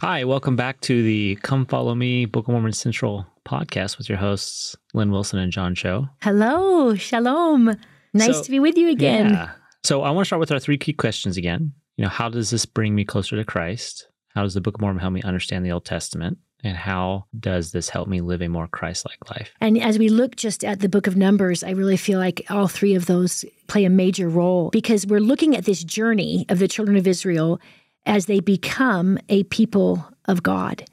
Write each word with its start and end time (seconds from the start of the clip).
Hi, 0.00 0.22
welcome 0.22 0.54
back 0.54 0.80
to 0.82 1.02
the 1.02 1.36
Come 1.42 1.66
Follow 1.66 1.92
Me 1.92 2.24
Book 2.24 2.46
of 2.46 2.52
Mormon 2.52 2.72
Central 2.72 3.26
podcast 3.44 3.98
with 3.98 4.08
your 4.08 4.18
hosts, 4.18 4.76
Lynne 4.94 5.10
Wilson 5.10 5.40
and 5.40 5.50
John 5.50 5.74
Cho. 5.74 6.06
Hello, 6.22 6.94
shalom. 6.94 7.74
Nice 8.14 8.36
So- 8.36 8.42
to 8.44 8.50
be 8.52 8.60
with 8.60 8.76
you 8.78 8.90
again. 8.90 9.30
Yeah. 9.30 9.50
So 9.82 10.02
I 10.02 10.10
want 10.10 10.24
to 10.24 10.28
start 10.28 10.38
with 10.38 10.52
our 10.52 10.60
three 10.60 10.78
key 10.78 10.92
questions 10.92 11.36
again. 11.36 11.72
You 11.96 12.04
know, 12.04 12.10
how 12.10 12.28
does 12.28 12.50
this 12.50 12.64
bring 12.64 12.94
me 12.94 13.04
closer 13.04 13.34
to 13.36 13.44
Christ? 13.44 14.06
How 14.36 14.42
does 14.44 14.54
the 14.54 14.60
Book 14.60 14.76
of 14.76 14.80
Mormon 14.82 15.00
help 15.00 15.12
me 15.14 15.22
understand 15.22 15.64
the 15.66 15.72
Old 15.72 15.84
Testament? 15.84 16.38
And 16.62 16.76
how 16.76 17.26
does 17.38 17.72
this 17.72 17.88
help 17.88 18.06
me 18.08 18.20
live 18.20 18.40
a 18.40 18.48
more 18.48 18.68
Christ-like 18.68 19.28
life? 19.30 19.52
And 19.60 19.80
as 19.82 19.98
we 19.98 20.08
look 20.08 20.36
just 20.36 20.64
at 20.64 20.78
the 20.80 20.88
book 20.88 21.08
of 21.08 21.16
Numbers, 21.16 21.64
I 21.64 21.70
really 21.70 21.96
feel 21.96 22.20
like 22.20 22.42
all 22.50 22.68
three 22.68 22.94
of 22.94 23.06
those 23.06 23.44
play 23.66 23.84
a 23.84 23.90
major 23.90 24.28
role 24.28 24.70
because 24.70 25.06
we're 25.08 25.20
looking 25.20 25.56
at 25.56 25.64
this 25.64 25.82
journey 25.82 26.46
of 26.48 26.60
the 26.60 26.68
children 26.68 26.96
of 26.96 27.06
Israel 27.06 27.60
as 28.08 28.26
they 28.26 28.40
become 28.40 29.18
a 29.28 29.44
people 29.44 30.04
of 30.24 30.42
God. 30.42 30.84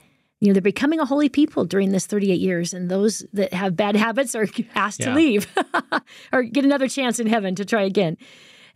You 0.42 0.50
know, 0.50 0.54
they're 0.54 0.62
becoming 0.62 1.00
a 1.00 1.06
holy 1.06 1.30
people 1.30 1.66
during 1.66 1.92
this 1.92 2.06
38 2.06 2.40
years, 2.40 2.74
and 2.74 2.92
those 2.92 3.26
that 3.34 3.54
have 3.54 3.76
bad 3.76 3.96
habits 4.06 4.36
are 4.36 4.46
asked 4.76 5.00
Yeah. 5.00 5.08
to 5.08 5.16
leave 5.16 5.48
or 6.34 6.44
get 6.44 6.66
another 6.66 6.88
chance 6.88 7.20
in 7.20 7.26
heaven 7.28 7.56
to 7.56 7.66
try 7.66 7.82
again. 7.84 8.18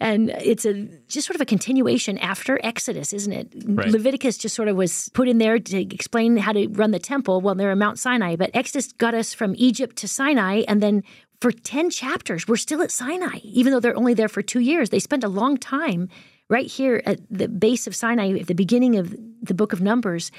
And 0.02 0.30
it's 0.30 0.64
a 0.66 0.86
just 1.10 1.28
sort 1.28 1.36
of 1.36 1.42
a 1.42 1.46
continuation 1.46 2.18
after 2.20 2.58
Exodus, 2.64 3.12
isn't 3.12 3.34
it? 3.34 3.54
Right. 3.66 3.90
Leviticus 3.90 4.38
just 4.38 4.56
sort 4.56 4.70
of 4.70 4.78
was 4.78 5.10
put 5.14 5.28
in 5.28 5.40
there 5.40 5.60
to 5.60 5.82
explain 5.94 6.38
how 6.38 6.54
to 6.54 6.68
run 6.70 6.92
the 6.92 7.00
temple 7.00 7.42
while 7.42 7.54
they're 7.54 7.72
at 7.72 7.78
Mount 7.78 8.00
Sinai. 8.00 8.38
But 8.38 8.52
Exodus 8.54 8.94
got 8.94 9.14
us 9.14 9.34
from 9.34 9.54
Egypt 9.58 9.98
to 9.98 10.08
Sinai, 10.08 10.64
and 10.70 10.82
then 10.82 11.04
for 11.42 11.52
10 11.52 11.90
chapters, 11.90 12.48
we're 12.48 12.56
still 12.56 12.82
at 12.82 12.92
Sinai, 12.92 13.40
even 13.44 13.74
though 13.74 13.82
they're 13.82 13.98
only 13.98 14.14
there 14.14 14.30
for 14.30 14.42
two 14.42 14.62
years. 14.62 14.90
They 14.90 15.00
spent 15.00 15.26
a 15.26 15.30
long 15.30 15.58
time 15.58 16.08
right 16.50 16.68
here 16.68 17.02
at 17.06 17.20
the 17.30 17.48
base 17.48 17.88
of 17.88 17.96
Sinai 17.96 18.38
at 18.40 18.48
the 18.48 18.56
beginning 18.56 18.98
of 18.98 19.16
the 19.42 19.54
book 19.54 19.72
of 19.72 19.82
Numbers. 19.82 20.32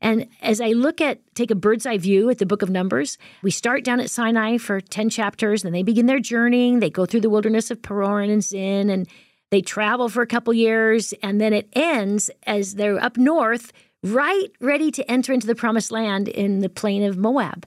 And 0.00 0.28
as 0.42 0.60
I 0.60 0.68
look 0.68 1.00
at, 1.00 1.18
take 1.34 1.50
a 1.50 1.56
bird's 1.56 1.84
eye 1.84 1.98
view 1.98 2.30
at 2.30 2.38
the 2.38 2.46
book 2.46 2.62
of 2.62 2.70
Numbers, 2.70 3.18
we 3.42 3.50
start 3.50 3.84
down 3.84 4.00
at 4.00 4.10
Sinai 4.10 4.56
for 4.56 4.80
10 4.80 5.10
chapters, 5.10 5.64
and 5.64 5.74
they 5.74 5.82
begin 5.82 6.06
their 6.06 6.20
journeying. 6.20 6.80
They 6.80 6.90
go 6.90 7.04
through 7.04 7.22
the 7.22 7.30
wilderness 7.30 7.70
of 7.70 7.82
Paran 7.82 8.30
and 8.30 8.42
Zin, 8.42 8.90
and 8.90 9.08
they 9.50 9.60
travel 9.60 10.08
for 10.08 10.22
a 10.22 10.26
couple 10.26 10.54
years, 10.54 11.12
and 11.22 11.40
then 11.40 11.52
it 11.52 11.68
ends 11.72 12.30
as 12.44 12.76
they're 12.76 13.02
up 13.02 13.16
north, 13.16 13.72
right 14.02 14.48
ready 14.60 14.90
to 14.92 15.10
enter 15.10 15.32
into 15.32 15.48
the 15.48 15.54
promised 15.56 15.90
land 15.90 16.28
in 16.28 16.60
the 16.60 16.68
plain 16.68 17.02
of 17.02 17.16
Moab. 17.16 17.66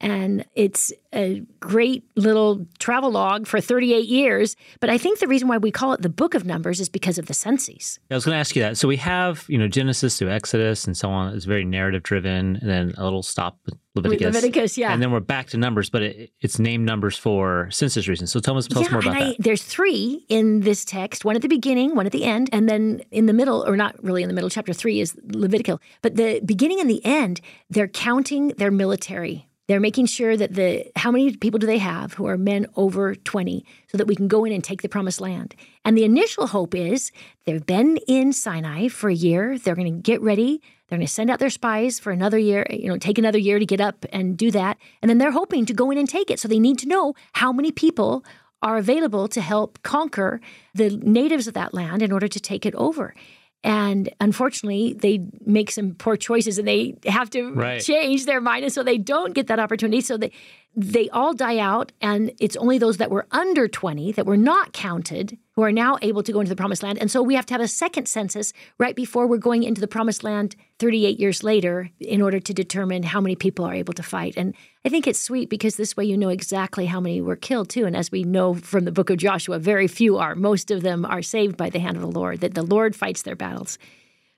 And 0.00 0.46
it's 0.54 0.92
a 1.12 1.42
great 1.58 2.04
little 2.16 2.66
travel 2.78 3.10
log 3.10 3.46
for 3.46 3.60
38 3.60 4.06
years. 4.06 4.56
But 4.80 4.90
I 4.90 4.96
think 4.96 5.18
the 5.18 5.26
reason 5.26 5.48
why 5.48 5.58
we 5.58 5.70
call 5.70 5.92
it 5.92 6.02
the 6.02 6.08
book 6.08 6.34
of 6.34 6.44
Numbers 6.44 6.80
is 6.80 6.88
because 6.88 7.18
of 7.18 7.26
the 7.26 7.34
census. 7.34 7.98
I 8.10 8.14
was 8.14 8.24
going 8.24 8.34
to 8.34 8.38
ask 8.38 8.54
you 8.56 8.62
that. 8.62 8.78
So 8.78 8.88
we 8.88 8.96
have, 8.96 9.44
you 9.48 9.58
know, 9.58 9.68
Genesis 9.68 10.18
to 10.18 10.30
Exodus 10.30 10.86
and 10.86 10.96
so 10.96 11.10
on. 11.10 11.34
It's 11.34 11.44
very 11.44 11.64
narrative 11.64 12.02
driven, 12.02 12.56
and 12.56 12.70
then 12.70 12.94
a 12.96 13.04
little 13.04 13.22
stop 13.22 13.58
with 13.66 13.74
Leviticus. 13.94 14.34
Leviticus, 14.34 14.78
yeah. 14.78 14.92
And 14.92 15.02
then 15.02 15.10
we're 15.10 15.20
back 15.20 15.48
to 15.48 15.58
Numbers, 15.58 15.90
but 15.90 16.02
it, 16.02 16.32
it's 16.40 16.58
named 16.58 16.86
Numbers 16.86 17.16
for 17.16 17.68
census 17.70 18.06
reasons. 18.06 18.30
So 18.30 18.38
tell 18.40 18.56
us, 18.56 18.66
tell 18.68 18.82
us 18.82 18.90
more 18.90 19.00
about 19.00 19.16
I, 19.16 19.24
that. 19.24 19.36
there's 19.40 19.62
three 19.62 20.24
in 20.28 20.60
this 20.60 20.84
text 20.84 21.24
one 21.24 21.36
at 21.36 21.42
the 21.42 21.48
beginning, 21.48 21.96
one 21.96 22.06
at 22.06 22.12
the 22.12 22.24
end, 22.24 22.48
and 22.52 22.68
then 22.68 23.02
in 23.10 23.26
the 23.26 23.32
middle, 23.32 23.64
or 23.66 23.76
not 23.76 24.02
really 24.02 24.22
in 24.22 24.28
the 24.28 24.34
middle, 24.34 24.50
chapter 24.50 24.72
three 24.72 25.00
is 25.00 25.16
Levitical. 25.24 25.80
But 26.02 26.16
the 26.16 26.40
beginning 26.44 26.80
and 26.80 26.88
the 26.88 27.04
end, 27.04 27.40
they're 27.68 27.88
counting 27.88 28.48
their 28.48 28.70
military. 28.70 29.49
They're 29.70 29.78
making 29.78 30.06
sure 30.06 30.36
that 30.36 30.54
the 30.54 30.90
how 30.96 31.12
many 31.12 31.36
people 31.36 31.60
do 31.60 31.66
they 31.68 31.78
have 31.78 32.14
who 32.14 32.26
are 32.26 32.36
men 32.36 32.66
over 32.74 33.14
20 33.14 33.64
so 33.86 33.98
that 33.98 34.08
we 34.08 34.16
can 34.16 34.26
go 34.26 34.44
in 34.44 34.52
and 34.52 34.64
take 34.64 34.82
the 34.82 34.88
promised 34.88 35.20
land. 35.20 35.54
And 35.84 35.96
the 35.96 36.02
initial 36.02 36.48
hope 36.48 36.74
is 36.74 37.12
they've 37.44 37.64
been 37.64 37.96
in 38.08 38.32
Sinai 38.32 38.88
for 38.88 39.08
a 39.10 39.14
year. 39.14 39.56
They're 39.58 39.76
going 39.76 39.94
to 39.94 40.02
get 40.02 40.20
ready. 40.22 40.60
They're 40.88 40.98
going 40.98 41.06
to 41.06 41.12
send 41.12 41.30
out 41.30 41.38
their 41.38 41.50
spies 41.50 42.00
for 42.00 42.10
another 42.10 42.36
year, 42.36 42.66
you 42.68 42.88
know, 42.88 42.98
take 42.98 43.16
another 43.16 43.38
year 43.38 43.60
to 43.60 43.64
get 43.64 43.80
up 43.80 44.04
and 44.12 44.36
do 44.36 44.50
that. 44.50 44.76
And 45.02 45.08
then 45.08 45.18
they're 45.18 45.30
hoping 45.30 45.66
to 45.66 45.72
go 45.72 45.92
in 45.92 45.98
and 45.98 46.08
take 46.08 46.32
it. 46.32 46.40
So 46.40 46.48
they 46.48 46.58
need 46.58 46.80
to 46.80 46.88
know 46.88 47.14
how 47.34 47.52
many 47.52 47.70
people 47.70 48.24
are 48.62 48.76
available 48.76 49.28
to 49.28 49.40
help 49.40 49.80
conquer 49.84 50.40
the 50.74 50.90
natives 50.96 51.46
of 51.46 51.54
that 51.54 51.74
land 51.74 52.02
in 52.02 52.10
order 52.10 52.26
to 52.26 52.40
take 52.40 52.66
it 52.66 52.74
over. 52.74 53.14
And 53.62 54.08
unfortunately, 54.20 54.94
they 54.94 55.20
make 55.44 55.70
some 55.70 55.94
poor 55.94 56.16
choices 56.16 56.58
and 56.58 56.66
they 56.66 56.96
have 57.04 57.28
to 57.30 57.52
Right. 57.52 57.80
change 57.82 58.24
their 58.24 58.40
mind. 58.40 58.64
And 58.64 58.72
so 58.72 58.82
they 58.82 58.96
don't 58.96 59.34
get 59.34 59.48
that 59.48 59.58
opportunity. 59.58 60.00
So 60.00 60.16
they, 60.16 60.32
they 60.76 61.08
all 61.08 61.34
die 61.34 61.58
out. 61.58 61.92
And 62.00 62.32
it's 62.38 62.56
only 62.56 62.78
those 62.78 62.98
that 62.98 63.10
were 63.10 63.26
under 63.32 63.66
20 63.66 64.12
that 64.12 64.26
were 64.26 64.36
not 64.36 64.72
counted 64.72 65.36
who 65.54 65.62
are 65.62 65.72
now 65.72 65.98
able 66.00 66.22
to 66.22 66.32
go 66.32 66.40
into 66.40 66.48
the 66.48 66.56
promised 66.56 66.82
land. 66.82 66.98
And 66.98 67.10
so 67.10 67.22
we 67.22 67.34
have 67.34 67.44
to 67.46 67.54
have 67.54 67.60
a 67.60 67.68
second 67.68 68.06
census 68.06 68.52
right 68.78 68.94
before 68.94 69.26
we're 69.26 69.36
going 69.36 69.64
into 69.64 69.80
the 69.80 69.88
promised 69.88 70.22
land 70.22 70.54
38 70.78 71.18
years 71.18 71.42
later 71.42 71.90
in 71.98 72.22
order 72.22 72.38
to 72.38 72.54
determine 72.54 73.02
how 73.02 73.20
many 73.20 73.34
people 73.34 73.64
are 73.64 73.74
able 73.74 73.92
to 73.94 74.02
fight. 74.02 74.34
And 74.36 74.54
I 74.84 74.88
think 74.88 75.06
it's 75.06 75.20
sweet 75.20 75.50
because 75.50 75.76
this 75.76 75.96
way 75.96 76.04
you 76.04 76.16
know 76.16 76.28
exactly 76.28 76.86
how 76.86 77.00
many 77.00 77.20
were 77.20 77.36
killed 77.36 77.68
too. 77.68 77.84
And 77.84 77.96
as 77.96 78.12
we 78.12 78.22
know 78.22 78.54
from 78.54 78.84
the 78.84 78.92
book 78.92 79.10
of 79.10 79.18
Joshua, 79.18 79.58
very 79.58 79.88
few 79.88 80.18
are. 80.18 80.34
Most 80.36 80.70
of 80.70 80.82
them 80.82 81.04
are 81.04 81.22
saved 81.22 81.56
by 81.56 81.68
the 81.68 81.80
hand 81.80 81.96
of 81.96 82.02
the 82.02 82.10
Lord, 82.10 82.40
that 82.40 82.54
the 82.54 82.62
Lord 82.62 82.94
fights 82.94 83.22
their 83.22 83.36
battles. 83.36 83.76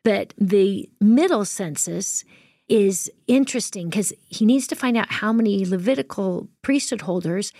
But 0.02 0.34
the 0.38 0.88
middle 1.00 1.44
census 1.44 2.24
is 2.72 3.10
interesting 3.26 3.90
because 3.90 4.12
he 4.28 4.44
needs 4.46 4.66
to 4.68 4.74
find 4.74 4.96
out 4.96 5.10
how 5.20 5.30
many 5.32 5.66
Levitical 5.66 6.48
priesthood 6.62 7.02
holders 7.02 7.52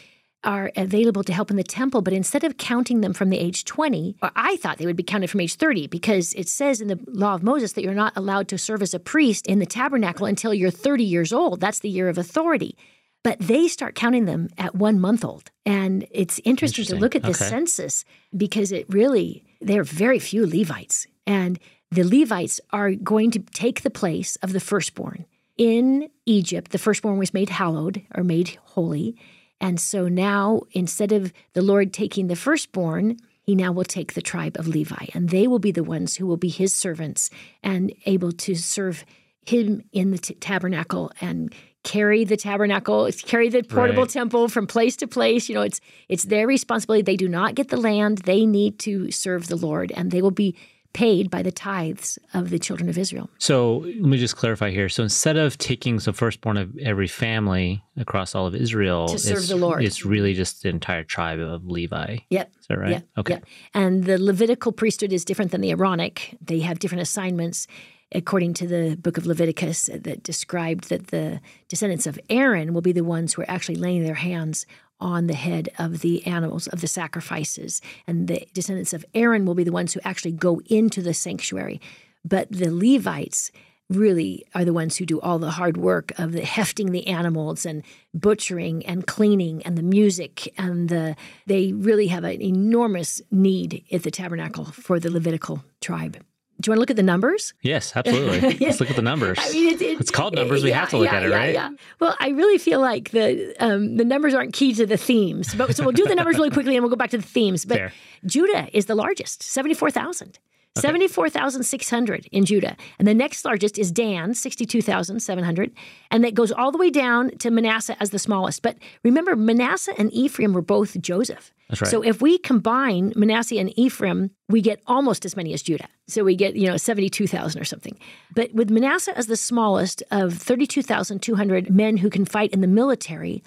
are 0.45 0.73
available 0.75 1.23
to 1.23 1.33
help 1.33 1.51
in 1.51 1.57
the 1.57 1.63
temple. 1.63 2.01
But 2.03 2.15
instead 2.15 2.45
of 2.45 2.57
counting 2.57 3.01
them 3.03 3.13
from 3.13 3.29
the 3.31 3.39
age 3.39 3.65
20, 3.65 4.17
or 4.23 4.31
I 4.35 4.57
thought 4.57 4.79
they 4.79 4.87
would 4.87 4.97
be 4.97 5.03
counted 5.03 5.29
from 5.31 5.41
age 5.41 5.55
30 5.57 5.87
because 5.87 6.33
it 6.35 6.49
says 6.49 6.81
in 6.81 6.89
the 6.89 6.99
law 7.07 7.35
of 7.35 7.43
Moses 7.43 7.73
that 7.75 7.83
you're 7.85 7.95
not 7.95 8.15
allowed 8.17 8.49
to 8.49 8.59
serve 8.59 8.81
as 8.83 8.95
a 8.95 8.99
priest 8.99 9.47
in 9.47 9.59
the 9.61 9.67
tabernacle 9.67 10.27
until 10.27 10.55
you're 10.55 10.71
30 10.71 11.05
years 11.05 11.33
old. 11.33 11.61
That's 11.61 11.81
the 11.81 11.91
year 11.91 12.09
of 12.09 12.17
authority. 12.19 12.77
But 13.23 13.39
they 13.39 13.69
start 13.69 13.95
counting 13.95 14.25
them 14.25 14.49
at 14.59 14.75
one 14.75 14.99
month 14.99 15.25
old. 15.25 15.51
And 15.65 16.07
it's 16.11 16.41
interesting, 16.43 16.87
to 16.87 16.97
look 16.97 17.15
at 17.15 17.23
the 17.23 17.29
Okay. 17.29 17.49
census 17.55 18.05
because 18.37 18.73
it 18.73 18.87
really, 18.89 19.45
there 19.61 19.83
are 19.83 19.85
very 19.85 20.19
few 20.19 20.45
Levites. 20.45 21.07
And 21.25 21.61
the 21.93 22.05
Levites 22.05 22.61
are 22.71 22.93
going 22.93 23.31
to 23.33 23.39
take 23.39 23.83
the 23.83 23.91
place 23.91 24.37
of 24.37 24.53
the 24.53 24.61
firstborn. 24.61 25.27
In 25.59 26.09
Egypt, 26.25 26.73
the 26.73 26.79
firstborn 26.79 27.19
was 27.19 27.35
made 27.35 27.51
hallowed 27.51 28.03
or 28.15 28.25
made 28.25 28.59
holy. 28.65 29.17
And 29.61 29.79
so 29.79 30.09
now, 30.09 30.63
instead 30.73 31.13
of 31.13 31.33
the 31.53 31.63
Lord 31.63 31.93
taking 31.93 32.27
the 32.29 32.37
firstborn, 32.37 33.19
he 33.43 33.55
now 33.55 33.73
will 33.73 33.85
take 33.85 34.15
the 34.15 34.23
tribe 34.23 34.57
of 34.59 34.67
Levi, 34.67 35.07
and 35.15 35.29
they 35.29 35.47
will 35.47 35.59
be 35.59 35.73
the 35.73 35.85
ones 35.85 36.17
who 36.17 36.27
will 36.27 36.37
be 36.37 36.49
his 36.49 36.73
servants 36.75 37.29
and 37.63 37.93
able 38.07 38.33
to 38.33 38.55
serve 38.55 39.05
him 39.45 39.83
in 39.93 40.13
the 40.13 40.19
t- 40.19 40.35
tabernacle 40.35 41.13
and 41.21 41.53
carry 41.83 42.25
the 42.25 42.37
tabernacle, 42.37 43.11
carry 43.27 43.49
the 43.49 43.63
portable 43.63 44.05
Right. 44.05 44.11
temple 44.11 44.49
from 44.49 44.67
place 44.69 44.97
to 44.97 45.09
place. 45.09 45.49
You 45.49 45.57
know, 45.57 45.63
it's 45.63 45.81
it's 46.09 46.25
their 46.25 46.47
responsibility. 46.47 47.03
They 47.03 47.17
do 47.17 47.29
not 47.29 47.57
get 47.57 47.69
the 47.69 47.77
land; 47.77 48.19
they 48.19 48.47
need 48.47 48.79
to 48.81 49.11
serve 49.11 49.49
the 49.49 49.57
Lord, 49.57 49.93
and 49.97 50.11
they 50.13 50.23
will 50.23 50.31
be 50.31 50.57
paid 50.93 51.31
by 51.31 51.43
the 51.43 51.53
tithes 51.53 52.19
of 52.35 52.51
the 52.51 52.59
children 52.59 52.89
of 52.89 52.99
Israel. 52.99 53.31
So 53.39 53.79
let 53.79 53.97
me 53.97 54.19
just 54.19 54.37
clarify 54.37 54.71
here. 54.71 54.89
So 54.89 55.03
instead 55.03 55.37
of 55.37 55.57
taking 55.59 55.97
the 55.99 56.13
firstborn 56.13 56.57
of 56.57 56.77
every 56.79 57.09
family 57.09 57.83
across 57.97 58.35
all 58.35 58.47
of 58.47 58.55
Israel 58.55 59.09
To 59.09 59.19
serve 59.19 59.39
it's, 59.39 59.49
the 59.49 59.57
Lord. 59.57 59.83
it's 59.83 60.05
really 60.05 60.35
just 60.35 60.63
the 60.63 60.69
entire 60.69 61.05
tribe 61.05 61.41
of 61.41 61.67
Levi. 61.67 62.19
Yep. 62.31 62.53
Is 62.61 62.67
that 62.69 62.79
right? 62.79 62.91
Yeah, 62.91 63.01
okay. 63.19 63.35
yeah. 63.35 63.41
And 63.75 64.05
the 64.05 64.19
Levitical 64.19 64.73
priesthood 64.73 65.13
is 65.13 65.25
different 65.25 65.51
than 65.51 65.61
the 65.61 65.71
Aaronic. 65.71 66.37
They 66.41 66.61
have 66.61 66.79
different 66.79 67.03
assignments. 67.03 67.67
According 68.15 68.53
to 68.55 68.67
the 68.67 68.95
book 68.97 69.17
of 69.17 69.25
Leviticus, 69.25 69.87
that 69.87 70.23
described 70.23 70.91
that 70.91 71.07
the 71.07 71.41
descendants 71.69 72.07
of 72.07 72.19
Aaron 72.29 72.75
will 72.75 72.83
be 72.83 72.93
the 72.93 73.05
ones 73.05 73.33
who 73.33 73.41
are 73.41 73.51
actually 73.51 73.77
laying 73.77 74.05
their 74.05 74.13
hands 74.17 74.67
on 75.03 75.27
the 75.27 75.35
head 75.35 75.69
of 75.79 76.01
the 76.01 76.25
animals, 76.25 76.69
of 76.69 76.81
the 76.81 76.87
sacrifices. 76.87 77.83
And 78.07 78.29
the 78.29 78.47
descendants 78.55 78.93
of 78.93 79.05
Aaron 79.15 79.45
will 79.45 79.57
be 79.57 79.65
the 79.65 79.73
ones 79.73 79.93
who 79.93 80.01
actually 80.05 80.33
go 80.33 80.63
into 80.67 81.03
the 81.03 81.13
sanctuary. 81.13 81.81
But 82.25 82.51
the 82.51 82.71
Levites 82.71 83.51
really 83.91 84.45
are 84.55 84.65
the 84.65 84.73
ones 84.73 84.97
who 84.97 85.05
do 85.05 85.21
all 85.21 85.39
the 85.39 85.51
hard 85.51 85.77
work 85.77 86.13
of 86.19 86.33
the 86.33 86.45
hefting 86.45 86.93
the 86.93 87.09
animals 87.09 87.67
and 87.67 87.83
butchering 88.15 88.87
and 88.87 89.07
cleaning 89.07 89.61
and 89.65 89.77
the 89.77 89.83
music 89.83 90.53
and 90.57 90.89
the 90.89 91.17
they 91.47 91.73
really 91.73 92.07
have 92.07 92.25
an 92.25 92.41
enormous 92.41 93.21
need 93.31 93.85
at 93.93 94.05
the 94.05 94.11
tabernacle 94.11 94.65
for 94.65 94.99
the 94.99 95.11
Levitical 95.11 95.65
tribe. 95.81 96.17
Do 96.63 96.69
you 96.69 96.73
want 96.73 96.77
to 96.79 96.81
look 96.81 96.91
at 96.91 96.97
the 96.97 97.03
numbers? 97.03 97.55
Yes, 97.63 97.93
absolutely. 97.97 98.57
Let's 98.67 98.79
look 98.81 98.89
at 98.91 98.97
the 98.97 99.03
numbers. 99.03 99.37
I 99.41 99.51
mean, 99.53 99.75
it, 99.75 99.83
it- 99.83 100.01
it's 100.01 100.11
called 100.11 100.35
numbers. 100.35 100.63
We 100.63 100.71
yeah, 100.71 100.81
have 100.81 100.91
to 100.91 100.97
look 100.97 101.07
yeah, 101.11 101.17
at 101.17 101.23
it, 101.25 101.31
yeah, 101.31 101.37
right? 101.37 101.55
Yeah. 101.55 101.71
Well, 102.01 102.17
I 102.21 102.29
really 102.29 102.59
feel 102.59 102.81
like 102.81 103.11
the 103.11 103.55
um, 103.59 103.97
the 103.97 104.05
numbers 104.05 104.33
aren't 104.33 104.53
key 104.55 104.73
to 104.75 104.87
the 104.87 104.97
themes, 104.97 105.55
but 105.55 105.75
so 105.77 105.83
we'll 105.83 105.93
do 105.93 106.07
the 106.07 106.15
numbers 106.15 106.37
really 106.37 106.51
quickly 106.51 106.77
and 106.77 106.83
we'll 106.83 106.91
go 106.91 106.97
back 106.97 107.11
to 107.11 107.19
the 107.19 107.23
themes. 107.27 107.65
But 107.65 107.77
Fair. 107.79 107.93
Judah 108.25 108.69
is 108.73 108.87
the 108.87 108.95
largest, 108.95 109.43
seventy 109.43 109.75
four 109.75 109.91
thousand. 109.91 110.39
74,600 110.77 112.29
in 112.33 112.45
Judah. 112.45 112.77
And 112.99 113.07
the 113.07 113.15
next 113.15 113.45
largest 113.45 113.79
is 113.79 113.93
Dan, 113.93 114.35
62,700. 114.35 115.73
And 116.11 116.25
that 116.25 116.35
goes 116.35 116.51
all 116.51 116.73
the 116.73 116.79
way 116.79 116.91
down 116.91 117.37
to 117.39 117.51
Manasseh 117.51 117.97
as 118.01 118.11
the 118.11 118.19
smallest. 118.19 118.63
But 118.63 118.79
remember, 119.05 119.37
Manasseh 119.37 119.95
and 119.99 120.13
Ephraim 120.13 120.53
were 120.53 120.63
both 120.63 120.99
Joseph. 121.01 121.53
That's 121.69 121.83
right. 121.83 121.91
So 121.91 122.03
if 122.03 122.23
we 122.23 122.39
combine 122.39 123.13
Manasseh 123.17 123.59
and 123.59 123.79
Ephraim, 123.79 124.31
we 124.49 124.63
get 124.63 124.83
almost 124.87 125.25
as 125.25 125.37
many 125.37 125.53
as 125.53 125.63
Judah. 125.63 125.89
So 126.09 126.25
we 126.25 126.37
get, 126.37 126.57
you 126.57 126.69
know, 126.69 126.77
72,000 126.79 127.61
or 127.61 127.65
something. 127.65 127.99
But 128.35 128.55
with 128.55 128.71
Manasseh 128.71 129.17
as 129.17 129.27
the 129.27 129.37
smallest 129.37 130.03
of 130.11 130.35
32,200 130.35 131.71
men 131.71 131.99
who 131.99 132.09
can 132.09 132.25
fight 132.25 132.53
in 132.53 132.63
the 132.63 132.67
military, 132.67 133.43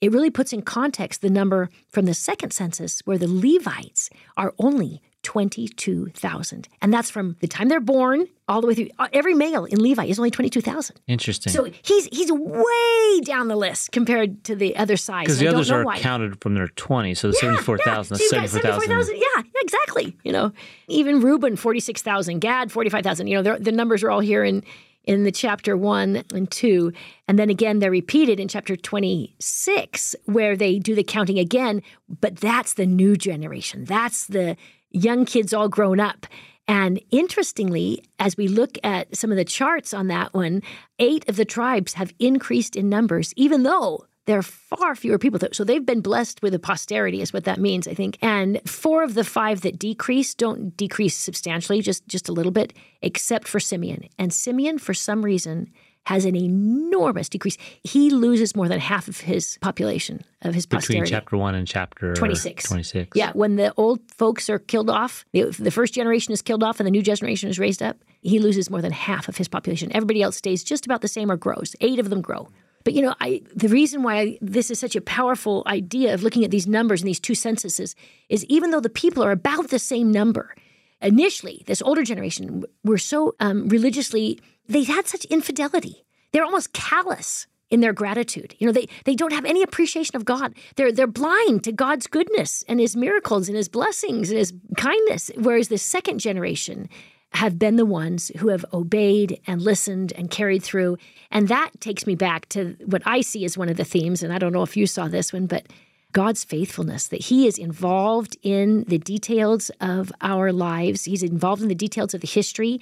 it 0.00 0.12
really 0.12 0.30
puts 0.30 0.52
in 0.52 0.62
context 0.62 1.22
the 1.22 1.30
number 1.30 1.70
from 1.88 2.04
the 2.06 2.14
second 2.14 2.52
census 2.52 3.00
where 3.04 3.18
the 3.18 3.28
Levites 3.28 4.10
are 4.36 4.54
only 4.58 5.00
22,000. 5.24 6.68
And 6.80 6.92
that's 6.92 7.10
from 7.10 7.36
the 7.40 7.48
time 7.48 7.68
they're 7.68 7.80
born 7.80 8.26
all 8.46 8.60
the 8.60 8.66
way 8.66 8.74
through. 8.74 8.88
uh, 8.98 9.08
Every 9.12 9.34
male 9.34 9.64
in 9.64 9.80
Levi 9.82 10.04
is 10.04 10.18
only 10.18 10.30
22,000. 10.30 11.00
Interesting. 11.08 11.52
So 11.52 11.64
he's 11.82 12.06
he's 12.06 12.30
way 12.30 13.20
down 13.24 13.48
the 13.48 13.56
list 13.56 13.90
compared 13.92 14.44
to 14.44 14.54
the 14.54 14.76
other 14.76 14.94
because 14.94 15.08
I 15.10 15.24
the 15.24 15.44
don't 15.46 15.54
others 15.54 15.70
are 15.70 15.84
why. 15.84 15.98
counted 15.98 16.40
from 16.40 16.54
their 16.54 16.68
20. 16.68 17.14
So 17.14 17.28
the 17.28 17.34
Yeah, 17.34 17.40
74,000, 17.56 18.18
yeah. 18.20 18.26
So 18.28 18.36
that's 18.36 18.52
74,000. 18.52 19.16
Yeah, 19.16 19.22
yeah, 19.36 19.42
exactly. 19.60 20.16
You 20.24 20.32
know, 20.32 20.52
even 20.88 21.20
Reuben, 21.20 21.56
46,000, 21.56 22.38
Gad, 22.40 22.70
45,000. 22.70 23.26
You 23.26 23.42
know, 23.42 23.56
the 23.58 23.72
numbers 23.72 24.02
are 24.04 24.10
all 24.10 24.20
here 24.20 24.44
in, 24.44 24.62
in 25.04 25.24
the 25.24 25.32
chapter 25.32 25.76
one 25.76 26.22
and 26.34 26.50
two. 26.50 26.92
And 27.28 27.38
then 27.38 27.48
again, 27.50 27.78
they're 27.78 27.90
repeated 27.90 28.38
in 28.40 28.48
chapter 28.48 28.76
26, 28.76 30.14
where 30.26 30.56
they 30.56 30.78
do 30.78 30.94
the 30.94 31.02
counting 31.04 31.38
again. 31.38 31.82
But 32.20 32.36
that's 32.36 32.74
the 32.74 32.86
new 32.86 33.16
generation. 33.16 33.84
That's 33.84 34.26
the 34.26 34.56
young 34.94 35.24
kids 35.24 35.52
all 35.52 35.68
grown 35.68 36.00
up. 36.00 36.26
And 36.66 37.00
interestingly, 37.10 38.04
as 38.18 38.36
we 38.36 38.48
look 38.48 38.78
at 38.82 39.14
some 39.14 39.30
of 39.30 39.36
the 39.36 39.44
charts 39.44 39.92
on 39.92 40.06
that 40.08 40.32
one, 40.32 40.62
eight 40.98 41.28
of 41.28 41.36
the 41.36 41.44
tribes 41.44 41.94
have 41.94 42.14
increased 42.18 42.74
in 42.74 42.88
numbers, 42.88 43.34
even 43.36 43.64
though 43.64 44.06
there 44.26 44.38
are 44.38 44.42
far 44.42 44.94
fewer 44.94 45.18
people. 45.18 45.38
So 45.52 45.64
they've 45.64 45.84
been 45.84 46.00
blessed 46.00 46.40
with 46.40 46.54
a 46.54 46.58
posterity, 46.58 47.20
is 47.20 47.34
what 47.34 47.44
that 47.44 47.60
means, 47.60 47.86
I 47.86 47.92
think. 47.92 48.16
And 48.22 48.58
four 48.66 49.02
of 49.02 49.12
the 49.12 49.24
five 49.24 49.60
that 49.60 49.78
decrease 49.78 50.34
don't 50.34 50.74
decrease 50.76 51.16
substantially, 51.16 51.82
just 51.82 52.08
just 52.08 52.30
a 52.30 52.32
little 52.32 52.52
bit, 52.52 52.72
except 53.02 53.46
for 53.46 53.60
Simeon. 53.60 54.08
And 54.18 54.32
Simeon, 54.32 54.78
for 54.78 54.94
some 54.94 55.22
reason, 55.22 55.70
has 56.06 56.24
an 56.24 56.36
enormous 56.36 57.28
decrease. 57.28 57.56
He 57.82 58.10
loses 58.10 58.54
more 58.54 58.68
than 58.68 58.78
half 58.78 59.08
of 59.08 59.20
his 59.20 59.58
population 59.60 60.22
of 60.42 60.54
his 60.54 60.66
Between 60.66 60.80
posterity. 60.80 61.10
chapter 61.10 61.36
1 61.36 61.54
and 61.54 61.66
chapter 61.66 62.14
26. 62.14 62.64
26. 62.68 63.16
Yeah, 63.16 63.32
when 63.32 63.56
the 63.56 63.72
old 63.76 64.00
folks 64.10 64.50
are 64.50 64.58
killed 64.58 64.90
off, 64.90 65.24
the, 65.32 65.44
the 65.44 65.70
first 65.70 65.94
generation 65.94 66.32
is 66.32 66.42
killed 66.42 66.62
off 66.62 66.78
and 66.78 66.86
the 66.86 66.90
new 66.90 67.02
generation 67.02 67.48
is 67.48 67.58
raised 67.58 67.82
up, 67.82 67.96
he 68.20 68.38
loses 68.38 68.68
more 68.70 68.82
than 68.82 68.92
half 68.92 69.28
of 69.28 69.36
his 69.38 69.48
population. 69.48 69.90
Everybody 69.94 70.22
else 70.22 70.36
stays 70.36 70.62
just 70.62 70.84
about 70.84 71.00
the 71.00 71.08
same 71.08 71.30
or 71.30 71.36
grows. 71.36 71.74
Eight 71.80 71.98
of 71.98 72.10
them 72.10 72.20
grow. 72.20 72.48
But 72.84 72.92
you 72.92 73.00
know, 73.00 73.14
I, 73.20 73.40
the 73.54 73.68
reason 73.68 74.02
why 74.02 74.38
this 74.42 74.70
is 74.70 74.78
such 74.78 74.94
a 74.94 75.00
powerful 75.00 75.62
idea 75.66 76.12
of 76.12 76.22
looking 76.22 76.44
at 76.44 76.50
these 76.50 76.66
numbers 76.66 77.00
and 77.00 77.08
these 77.08 77.18
two 77.20 77.34
censuses 77.34 77.96
is 78.28 78.44
even 78.44 78.70
though 78.72 78.80
the 78.80 78.90
people 78.90 79.24
are 79.24 79.30
about 79.30 79.68
the 79.68 79.78
same 79.78 80.12
number, 80.12 80.54
initially, 81.00 81.62
this 81.66 81.80
older 81.80 82.02
generation 82.02 82.62
were 82.84 82.98
so 82.98 83.34
um, 83.40 83.68
religiously, 83.68 84.38
they 84.68 84.84
had 84.84 85.06
such 85.06 85.24
infidelity. 85.26 86.04
They're 86.32 86.44
almost 86.44 86.72
callous 86.72 87.46
in 87.70 87.80
their 87.80 87.92
gratitude. 87.92 88.54
You 88.58 88.66
know, 88.66 88.72
they, 88.72 88.88
they 89.04 89.14
don't 89.14 89.32
have 89.32 89.44
any 89.44 89.62
appreciation 89.62 90.16
of 90.16 90.24
God. 90.24 90.54
They're, 90.76 90.92
they're 90.92 91.06
blind 91.06 91.64
to 91.64 91.72
God's 91.72 92.06
goodness 92.06 92.64
and 92.68 92.78
his 92.78 92.94
miracles 92.94 93.48
and 93.48 93.56
his 93.56 93.68
blessings 93.68 94.30
and 94.30 94.38
his 94.38 94.52
kindness. 94.76 95.30
Whereas 95.36 95.68
the 95.68 95.78
second 95.78 96.20
generation 96.20 96.88
have 97.32 97.58
been 97.58 97.76
the 97.76 97.84
ones 97.84 98.30
who 98.38 98.48
have 98.48 98.64
obeyed 98.72 99.40
and 99.46 99.60
listened 99.60 100.12
and 100.16 100.30
carried 100.30 100.62
through. 100.62 100.96
And 101.32 101.48
that 101.48 101.70
takes 101.80 102.06
me 102.06 102.14
back 102.14 102.48
to 102.50 102.76
what 102.86 103.02
I 103.06 103.22
see 103.22 103.44
as 103.44 103.58
one 103.58 103.68
of 103.68 103.76
the 103.76 103.84
themes. 103.84 104.22
And 104.22 104.32
I 104.32 104.38
don't 104.38 104.52
know 104.52 104.62
if 104.62 104.76
you 104.76 104.86
saw 104.86 105.08
this 105.08 105.32
one, 105.32 105.46
but 105.46 105.66
God's 106.12 106.44
faithfulness, 106.44 107.08
that 107.08 107.22
He 107.22 107.48
is 107.48 107.58
involved 107.58 108.36
in 108.42 108.84
the 108.84 108.98
details 108.98 109.70
of 109.80 110.12
our 110.20 110.52
lives. 110.52 111.04
He's 111.04 111.24
involved 111.24 111.60
in 111.60 111.68
the 111.68 111.74
details 111.74 112.14
of 112.14 112.20
the 112.20 112.28
history. 112.28 112.80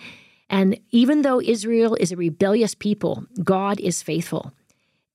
And 0.52 0.78
even 0.90 1.22
though 1.22 1.40
Israel 1.40 1.96
is 1.99 2.12
a 2.12 2.16
rebellious 2.16 2.75
people, 2.76 3.25
God 3.43 3.81
is 3.81 4.02
faithful. 4.02 4.52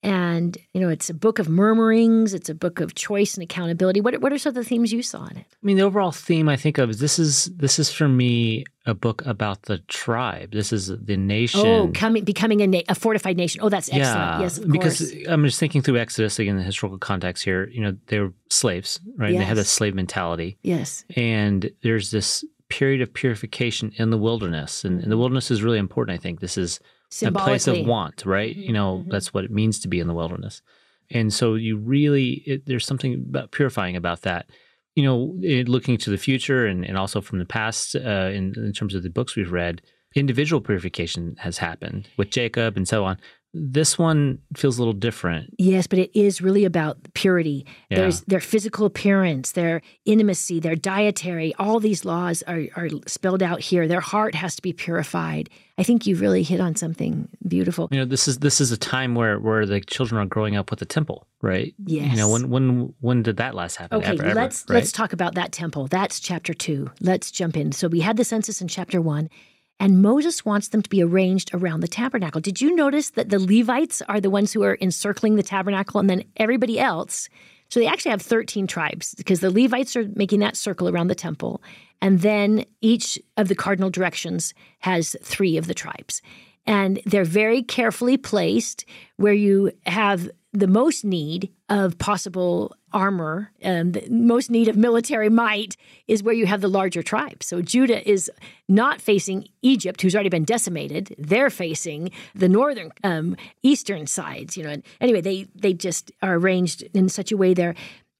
And, 0.04 0.58
you 0.74 0.80
know, 0.80 0.90
it's 0.90 1.10
a 1.10 1.14
book 1.14 1.38
of 1.40 1.50
murmurings, 1.50 2.34
it's 2.34 2.50
a 2.50 2.56
book 2.56 2.80
of 2.80 2.94
choice 2.94 3.34
and 3.34 3.44
accountability. 3.44 4.00
What, 4.00 4.22
what 4.22 4.32
are 4.32 4.38
some 4.38 4.52
of 4.52 4.56
the 4.56 4.64
themes 4.64 4.94
you 4.94 5.02
saw 5.02 5.26
in 5.26 5.38
it? 5.38 5.46
I 5.52 5.66
mean, 5.66 5.76
the 5.78 5.84
overall 5.84 6.12
theme 6.12 6.48
I 6.48 6.56
think 6.56 6.78
of 6.78 6.90
is 6.92 7.00
this 7.00 7.18
is 7.20 7.46
this 7.58 7.78
is 7.80 7.92
for 7.92 8.08
me 8.08 8.64
a 8.86 8.94
book 8.94 9.26
about 9.26 9.64
the 9.64 9.80
tribe. 9.88 10.52
This 10.52 10.72
is 10.72 10.88
the 10.88 11.18
nation. 11.18 11.62
Oh, 11.66 11.92
coming, 11.94 12.24
becoming 12.24 12.62
a, 12.62 12.68
na- 12.68 12.82
a 12.88 12.96
fortified 12.96 13.38
nation. 13.38 13.62
Oh, 13.64 13.70
that's 13.70 13.90
excellent. 13.90 14.06
Yeah, 14.06 14.40
yes, 14.42 14.58
of 14.60 14.72
because 14.72 15.00
course. 15.00 15.14
I'm 15.28 15.44
just 15.44 15.60
thinking 15.60 15.82
through 15.82 15.98
Exodus 15.98 16.38
again, 16.40 16.58
the 16.58 16.64
historical 16.64 17.00
context 17.00 17.44
here. 17.44 17.68
You 17.68 17.82
know, 17.82 17.98
they 18.06 18.20
were 18.20 18.34
slaves, 18.50 19.00
right? 19.18 19.36
They 19.36 19.44
had 19.44 19.58
a 19.58 19.66
slave 19.66 19.96
mentality, 19.96 20.58
Yes. 20.62 21.06
and 21.16 21.70
there's 21.82 22.12
this 22.12 22.46
period 22.70 23.02
of 23.02 23.14
purification 23.14 23.92
in 23.98 24.10
the 24.10 24.18
wilderness, 24.18 24.84
and, 24.86 25.02
and 25.02 25.12
the 25.12 25.18
wilderness 25.18 25.50
is 25.52 25.64
really 25.64 25.78
important. 25.78 26.18
I 26.20 26.22
think 26.22 26.40
this 26.40 26.58
is 26.58 26.80
a 27.24 27.32
place 27.32 27.68
of 27.68 27.88
want, 27.88 28.26
right? 28.26 28.56
You 28.56 28.74
know, 28.74 29.04
Mhm. 29.06 29.12
that's 29.12 29.34
what 29.34 29.46
it 29.46 29.52
means 29.52 29.80
to 29.80 29.88
be 29.88 30.00
in 30.00 30.08
the 30.08 30.14
wilderness. 30.14 30.62
And 31.10 31.34
so 31.34 31.56
you 31.56 31.78
really, 31.78 32.44
it, 32.46 32.66
there's 32.66 32.86
something 32.86 33.14
about 33.30 33.52
purifying 33.52 33.96
about 33.96 34.24
that. 34.24 34.50
You 34.96 35.04
know, 35.04 35.38
it, 35.42 35.70
looking 35.70 35.98
to 36.00 36.10
the 36.10 36.18
future 36.18 36.66
and, 36.66 36.84
and 36.84 36.98
also 36.98 37.22
from 37.22 37.40
the 37.40 37.46
past, 37.46 37.96
uh, 37.96 38.30
in, 38.34 38.54
in 38.58 38.74
terms 38.74 38.94
of 38.94 39.04
the 39.04 39.10
books 39.10 39.36
we've 39.36 39.52
read, 39.52 39.82
individual 40.16 40.60
purification 40.62 41.36
has 41.40 41.60
happened 41.60 42.10
with 42.18 42.32
Jacob 42.32 42.76
and 42.76 42.88
so 42.88 43.06
on. 43.06 43.18
This 43.54 43.98
one 43.98 44.40
feels 44.56 44.78
a 44.78 44.82
little 44.82 44.94
different. 44.94 45.54
Yes, 45.58 45.88
but 45.88 46.00
it 46.00 46.12
is 46.14 46.42
really 46.42 46.66
about 46.66 46.98
purity. 47.14 47.66
Yeah. 47.90 48.00
There's 48.00 48.22
their 48.22 48.40
physical 48.40 48.86
appearance, 48.86 49.54
their 49.54 49.82
intimacy, 50.06 50.60
their 50.60 50.76
dietary. 50.76 51.54
All 51.56 51.80
these 51.80 52.06
laws 52.06 52.44
are, 52.44 52.64
are 52.76 52.90
spelled 53.08 53.42
out 53.42 53.62
here. 53.62 53.88
Their 53.88 54.02
heart 54.02 54.36
has 54.36 54.56
to 54.58 54.62
be 54.62 54.74
purified. 54.74 55.50
I 55.80 55.84
think 55.84 56.06
you 56.08 56.16
really 56.16 56.44
hit 56.44 56.60
on 56.60 56.76
something 56.76 57.30
beautiful. 57.48 57.88
You 57.92 58.00
know, 58.00 58.06
this 58.06 58.28
is 58.28 58.40
this 58.40 58.60
is 58.60 58.72
a 58.72 58.78
time 58.78 59.16
where 59.16 59.40
where 59.40 59.66
the 59.66 59.80
children 59.80 60.22
are 60.22 60.26
growing 60.26 60.56
up 60.56 60.70
with 60.70 60.80
the 60.80 60.86
temple, 60.86 61.28
right? 61.42 61.74
Yes. 61.86 62.12
You 62.12 62.18
know, 62.18 62.30
when 62.30 62.50
when 62.50 62.94
when 63.00 63.24
did 63.24 63.38
that 63.38 63.54
last 63.56 63.76
happen? 63.76 64.00
Okay, 64.00 64.14
Ever, 64.14 64.26
ever, 64.26 64.36
let's 64.36 64.66
right? 64.68 64.76
let's 64.76 64.92
talk 64.92 65.14
about 65.14 65.36
that 65.36 65.52
temple. 65.52 65.88
That's 65.88 66.20
chapter 66.20 66.54
two. 66.54 66.92
Let's 67.00 67.32
jump 67.32 67.56
in. 67.56 67.72
So 67.72 67.88
we 67.88 68.00
had 68.00 68.18
the 68.18 68.24
census 68.24 68.60
in 68.62 68.68
chapter 68.68 69.00
one, 69.02 69.30
and 69.80 70.02
Moses 70.02 70.44
wants 70.44 70.70
them 70.70 70.82
to 70.82 70.90
be 70.90 71.04
arranged 71.04 71.52
around 71.54 71.82
the 71.82 71.88
tabernacle. 71.88 72.42
Did 72.42 72.62
you 72.62 72.76
notice 72.76 73.12
that 73.12 73.30
the 73.30 73.40
Levites 73.40 74.02
are 74.04 74.20
the 74.20 74.30
ones 74.30 74.52
who 74.54 74.64
are 74.64 74.78
encircling 74.82 75.36
the 75.36 75.44
tabernacle, 75.44 76.00
and 76.00 76.10
then 76.10 76.24
everybody 76.38 76.80
else? 76.80 77.30
So 77.70 77.80
they 77.80 77.88
actually 77.88 78.12
have 78.12 78.22
13 78.22 78.66
tribes 78.66 79.14
because 79.16 79.42
the 79.42 79.52
Levites 79.52 79.96
are 79.96 80.08
making 80.16 80.40
that 80.40 80.56
circle 80.56 80.90
around 80.90 81.08
the 81.08 81.16
temple. 81.16 81.62
And 82.02 82.22
then 82.22 82.66
each 82.82 83.20
of 83.36 83.50
the 83.50 83.56
cardinal 83.56 83.90
directions 83.90 84.54
has 84.80 85.16
three 85.22 85.58
of 85.58 85.68
the 85.68 85.74
tribes. 85.74 86.22
And 86.66 87.02
they're 87.06 87.24
very 87.24 87.64
carefully 87.64 88.18
placed 88.18 88.86
where 89.18 89.34
you 89.34 89.72
have 89.86 90.30
the 90.54 90.68
most 90.68 91.04
need 91.04 91.52
of 91.70 91.98
possible 91.98 92.76
armor 92.98 93.52
and 93.62 94.02
most 94.10 94.50
need 94.50 94.68
of 94.68 94.76
military 94.76 95.30
might 95.30 95.78
is 96.08 96.24
where 96.24 96.34
you 96.34 96.48
have 96.48 96.62
the 96.62 96.68
larger 96.68 97.04
tribes. 97.04 97.46
So 97.46 97.62
Judah 97.62 98.02
is 98.10 98.32
not 98.68 99.00
facing 99.00 99.48
Egypt, 99.62 100.02
who's 100.02 100.16
already 100.16 100.30
been 100.30 100.46
decimated. 100.46 101.16
They're 101.20 101.52
facing 101.52 102.10
the 102.34 102.50
northern, 102.50 102.92
um, 103.04 103.38
eastern 103.62 104.08
sides. 104.08 104.58
You 104.58 104.64
know, 104.64 104.72
and 104.72 104.84
anyway, 105.00 105.22
they 105.22 105.48
they 105.54 105.74
just 105.74 106.12
are 106.24 106.36
arranged 106.36 106.82
in 106.94 107.08
such 107.08 107.32
a 107.32 107.38
way 107.38 107.54
there. 107.54 107.76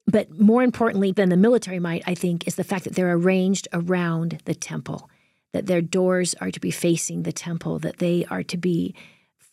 But 0.06 0.40
more 0.40 0.64
importantly 0.64 1.12
than 1.12 1.30
the 1.30 1.38
military 1.48 1.80
might, 1.80 2.04
I 2.06 2.16
think, 2.16 2.48
is 2.48 2.56
the 2.56 2.64
fact 2.64 2.84
that 2.84 2.96
they're 2.96 3.18
arranged 3.22 3.68
around 3.74 4.40
the 4.46 4.56
temple, 4.56 5.10
that 5.54 5.66
their 5.66 5.82
doors 5.82 6.36
are 6.40 6.52
to 6.52 6.60
be 6.60 6.72
facing 6.72 7.24
the 7.24 7.34
temple, 7.34 7.80
that 7.80 7.98
they 7.98 8.26
are 8.30 8.44
to 8.44 8.58
be 8.58 8.96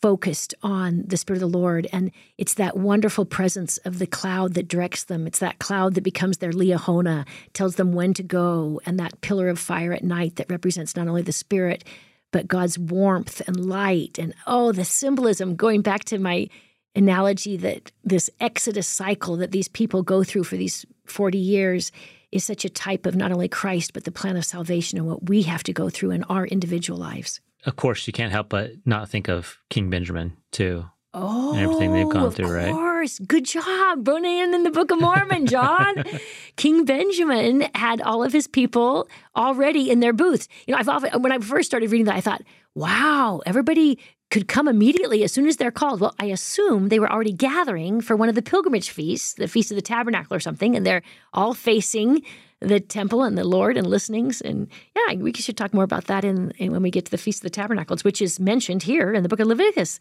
focused 0.04 0.54
on 0.62 1.02
the 1.06 1.16
Spirit 1.16 1.42
of 1.42 1.50
the 1.50 1.58
Lord. 1.58 1.88
And 1.90 2.10
it's 2.36 2.52
that 2.54 2.76
wonderful 2.76 3.24
presence 3.24 3.78
of 3.86 3.98
the 3.98 4.06
cloud 4.06 4.52
that 4.52 4.68
directs 4.68 5.04
them. 5.04 5.26
It's 5.26 5.38
that 5.38 5.60
cloud 5.60 5.94
that 5.94 6.04
becomes 6.04 6.36
their 6.36 6.52
Liahona, 6.52 7.26
tells 7.54 7.76
them 7.76 7.94
when 7.94 8.12
to 8.12 8.22
go, 8.22 8.82
and 8.84 9.00
that 9.00 9.22
pillar 9.22 9.48
of 9.48 9.58
fire 9.58 9.94
at 9.94 10.04
night 10.04 10.36
that 10.36 10.50
represents 10.50 10.94
not 10.94 11.08
only 11.08 11.22
the 11.22 11.32
Spirit, 11.32 11.84
but 12.32 12.46
God's 12.46 12.78
warmth 12.78 13.40
and 13.48 13.64
light. 13.64 14.18
And 14.18 14.34
oh, 14.46 14.72
the 14.72 14.84
symbolism, 14.84 15.56
going 15.56 15.80
back 15.80 16.04
to 16.04 16.18
my 16.18 16.50
analogy 16.94 17.56
that 17.56 17.90
this 18.04 18.28
Exodus 18.40 18.86
cycle 18.86 19.38
that 19.38 19.52
these 19.52 19.68
people 19.68 20.02
go 20.02 20.22
through 20.22 20.44
for 20.44 20.58
these 20.58 20.84
40 21.06 21.38
years 21.38 21.92
is 22.30 22.44
such 22.44 22.66
a 22.66 22.68
type 22.68 23.06
of 23.06 23.16
not 23.16 23.32
only 23.32 23.48
Christ, 23.48 23.94
but 23.94 24.04
the 24.04 24.12
plan 24.12 24.36
of 24.36 24.44
salvation 24.44 24.98
and 24.98 25.06
what 25.06 25.30
we 25.30 25.44
have 25.44 25.62
to 25.62 25.72
go 25.72 25.88
through 25.88 26.10
in 26.10 26.24
our 26.24 26.44
individual 26.44 26.98
lives. 26.98 27.40
Of 27.66 27.76
course, 27.76 28.06
you 28.06 28.12
can't 28.12 28.32
help 28.32 28.48
but 28.48 28.72
not 28.84 29.08
think 29.08 29.28
of 29.28 29.58
King 29.70 29.90
Benjamin 29.90 30.36
too. 30.50 30.86
Oh, 31.16 31.56
everything 31.56 31.92
they've 31.92 32.06
oh, 32.06 32.10
gone 32.10 32.26
of 32.26 32.34
through, 32.34 32.52
right? 32.52 32.72
course. 32.72 32.94
course, 33.04 33.18
good 33.26 33.44
job, 33.44 34.02
Bonan 34.02 34.54
in 34.54 34.62
the 34.62 34.70
Book 34.70 34.90
of 34.90 34.98
Mormon, 34.98 35.46
John. 35.46 36.04
King 36.56 36.86
Benjamin 36.86 37.66
had 37.74 38.00
all 38.00 38.24
of 38.24 38.32
his 38.32 38.46
people 38.46 39.08
already 39.36 39.90
in 39.90 40.00
their 40.00 40.14
booths. 40.14 40.48
You 40.66 40.72
know, 40.72 40.78
I've 40.78 40.88
often, 40.88 41.20
when 41.20 41.30
I 41.30 41.38
first 41.38 41.66
started 41.66 41.90
reading 41.90 42.06
that, 42.06 42.16
I 42.16 42.22
thought, 42.22 42.42
wow, 42.74 43.42
everybody 43.44 43.98
could 44.30 44.48
come 44.48 44.68
immediately 44.68 45.22
as 45.22 45.32
soon 45.32 45.46
as 45.46 45.58
they're 45.58 45.70
called. 45.70 46.00
Well, 46.00 46.14
I 46.18 46.26
assume 46.26 46.88
they 46.88 46.98
were 46.98 47.12
already 47.12 47.32
gathering 47.32 48.00
for 48.00 48.16
one 48.16 48.30
of 48.30 48.34
the 48.34 48.42
pilgrimage 48.42 48.88
feasts, 48.88 49.34
the 49.34 49.48
Feast 49.48 49.70
of 49.70 49.76
the 49.76 49.82
Tabernacle 49.82 50.34
or 50.34 50.40
something, 50.40 50.74
and 50.74 50.86
they're 50.86 51.02
all 51.34 51.52
facing 51.52 52.22
the 52.66 52.80
temple 52.80 53.22
and 53.22 53.36
the 53.36 53.44
Lord 53.44 53.76
and 53.76 53.86
listenings. 53.86 54.40
And 54.40 54.68
yeah, 54.96 55.14
we 55.16 55.32
should 55.32 55.56
talk 55.56 55.74
more 55.74 55.84
about 55.84 56.06
that 56.06 56.24
in, 56.24 56.50
in 56.52 56.72
when 56.72 56.82
we 56.82 56.90
get 56.90 57.04
to 57.06 57.10
the 57.10 57.18
Feast 57.18 57.38
of 57.38 57.44
the 57.44 57.50
Tabernacles, 57.50 58.04
which 58.04 58.22
is 58.22 58.40
mentioned 58.40 58.82
here 58.82 59.12
in 59.12 59.22
the 59.22 59.28
book 59.28 59.40
of 59.40 59.46
Leviticus. 59.46 59.98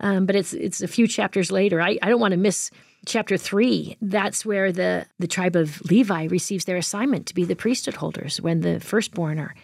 Um, 0.00 0.26
but 0.26 0.36
it's 0.36 0.52
it's 0.52 0.82
a 0.82 0.88
few 0.88 1.06
chapters 1.06 1.50
later. 1.50 1.80
I, 1.80 1.98
I 2.02 2.08
don't 2.08 2.20
want 2.20 2.32
to 2.32 2.38
miss 2.38 2.70
chapter 3.06 3.38
three. 3.38 3.96
That's 4.02 4.44
where 4.44 4.70
the 4.70 5.06
the 5.18 5.26
tribe 5.26 5.56
of 5.56 5.80
Levi 5.90 6.24
receives 6.24 6.66
their 6.66 6.76
assignment 6.76 7.26
to 7.26 7.34
be 7.34 7.44
the 7.44 7.56
priesthood 7.56 7.94
holders 7.94 8.40
when 8.40 8.60
the 8.60 8.78
firstborn 8.78 9.38
are 9.38 9.54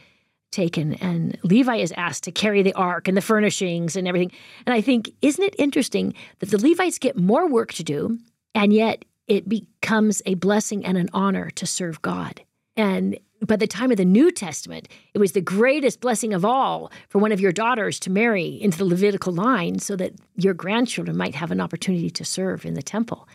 taken 0.53 0.95
and 0.95 1.39
Levi 1.43 1.77
is 1.77 1.93
asked 1.97 2.25
to 2.25 2.31
carry 2.31 2.63
the 2.63 2.75
ark 2.75 3.09
and 3.09 3.17
the 3.17 3.23
furnishings 3.23 3.97
and 3.97 4.07
everything. 4.07 4.31
And 4.67 4.75
I 4.75 4.83
think, 4.83 5.11
isn't 5.23 5.43
it 5.43 5.57
interesting 5.59 6.15
that 6.39 6.51
the 6.51 6.59
Levites 6.59 6.99
get 6.99 7.17
more 7.17 7.49
work 7.49 7.73
to 7.75 7.83
do 7.83 8.19
and 8.55 8.73
yet 8.73 9.05
it 9.27 9.49
becomes 9.49 10.23
a 10.27 10.35
blessing 10.35 10.85
and 10.85 10.99
an 10.99 11.09
honor 11.13 11.51
to 11.51 11.67
serve 11.67 12.03
God? 12.03 12.43
And 12.77 13.19
by 13.47 13.57
the 13.57 13.67
time 13.67 13.91
of 13.91 13.97
the 13.97 14.05
New 14.05 14.31
Testament, 14.31 14.89
it 15.15 15.19
was 15.19 15.33
the 15.33 15.41
greatest 15.41 16.01
blessing 16.01 16.33
of 16.33 16.45
all 16.45 16.91
for 17.09 17.19
one 17.19 17.33
of 17.33 17.41
your 17.41 17.53
daughters 17.53 17.99
to 18.01 18.11
marry 18.11 18.61
into 18.63 18.79
the 18.79 18.85
Levitical 18.85 19.33
line 19.33 19.79
so 19.79 19.97
that 19.97 20.13
your 20.37 20.55
grandchildren 20.55 21.17
might 21.17 21.35
have 21.35 21.51
an 21.51 21.61
opportunity 21.61 22.11
to 22.11 22.25
serve 22.25 22.65
in 22.65 22.75
the 22.75 22.83
temple. 22.83 23.29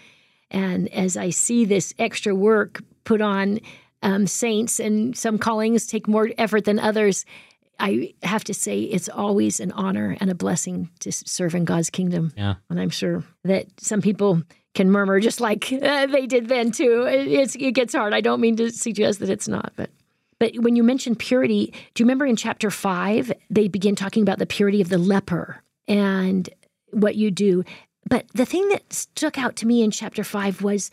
And 0.49 0.87
as 0.93 1.17
I 1.17 1.29
see 1.29 1.65
this 1.65 1.93
extra 1.99 2.33
work 2.33 2.81
put 3.03 3.21
on 3.21 3.59
um, 4.03 4.27
saints, 4.27 4.79
and 4.79 5.17
some 5.17 5.37
callings 5.37 5.87
take 5.87 6.07
more 6.07 6.29
effort 6.37 6.65
than 6.65 6.79
others. 6.79 7.25
I 7.79 8.13
have 8.23 8.43
to 8.45 8.53
say, 8.53 8.81
it's 8.81 9.09
always 9.09 9.59
an 9.59 9.71
honor 9.71 10.17
and 10.19 10.29
a 10.29 10.35
blessing 10.35 10.89
to 11.01 11.11
serve 11.11 11.53
in 11.55 11.65
God's 11.65 11.89
kingdom. 11.89 12.33
Yeah. 12.35 12.55
And 12.69 12.79
I'm 12.79 12.89
sure 12.89 13.23
that 13.43 13.67
some 13.79 14.01
people 14.01 14.41
can 14.73 14.91
murmur 14.91 15.19
just 15.19 15.41
like 15.41 15.71
uh, 15.81 16.07
they 16.07 16.27
did 16.27 16.47
then 16.47 16.71
too. 16.71 17.05
It's, 17.07 17.55
it 17.55 17.71
gets 17.73 17.93
hard. 17.93 18.13
I 18.13 18.21
don't 18.21 18.41
mean 18.41 18.55
to 18.57 18.71
suggest 18.71 19.19
that 19.19 19.29
it's 19.29 19.47
not, 19.47 19.73
but 19.75 19.89
but 20.39 20.53
when 20.59 20.75
you 20.75 20.83
mention 20.83 21.15
purity, 21.15 21.73
do 21.95 22.01
you 22.01 22.05
remember 22.05 22.25
in 22.25 22.35
chapter 22.35 22.69
five 22.69 23.31
they 23.49 23.67
begin 23.67 23.95
talking 23.95 24.21
about 24.21 24.37
the 24.37 24.45
purity 24.45 24.81
of 24.81 24.89
the 24.89 24.99
leper 24.99 25.63
and 25.87 26.47
what 26.91 27.15
you 27.15 27.31
do? 27.31 27.63
But 28.07 28.27
the 28.33 28.45
thing 28.45 28.69
that 28.69 28.93
stuck 28.93 29.37
out 29.37 29.55
to 29.57 29.67
me 29.67 29.81
in 29.81 29.89
chapter 29.89 30.23
five 30.23 30.61
was 30.61 30.91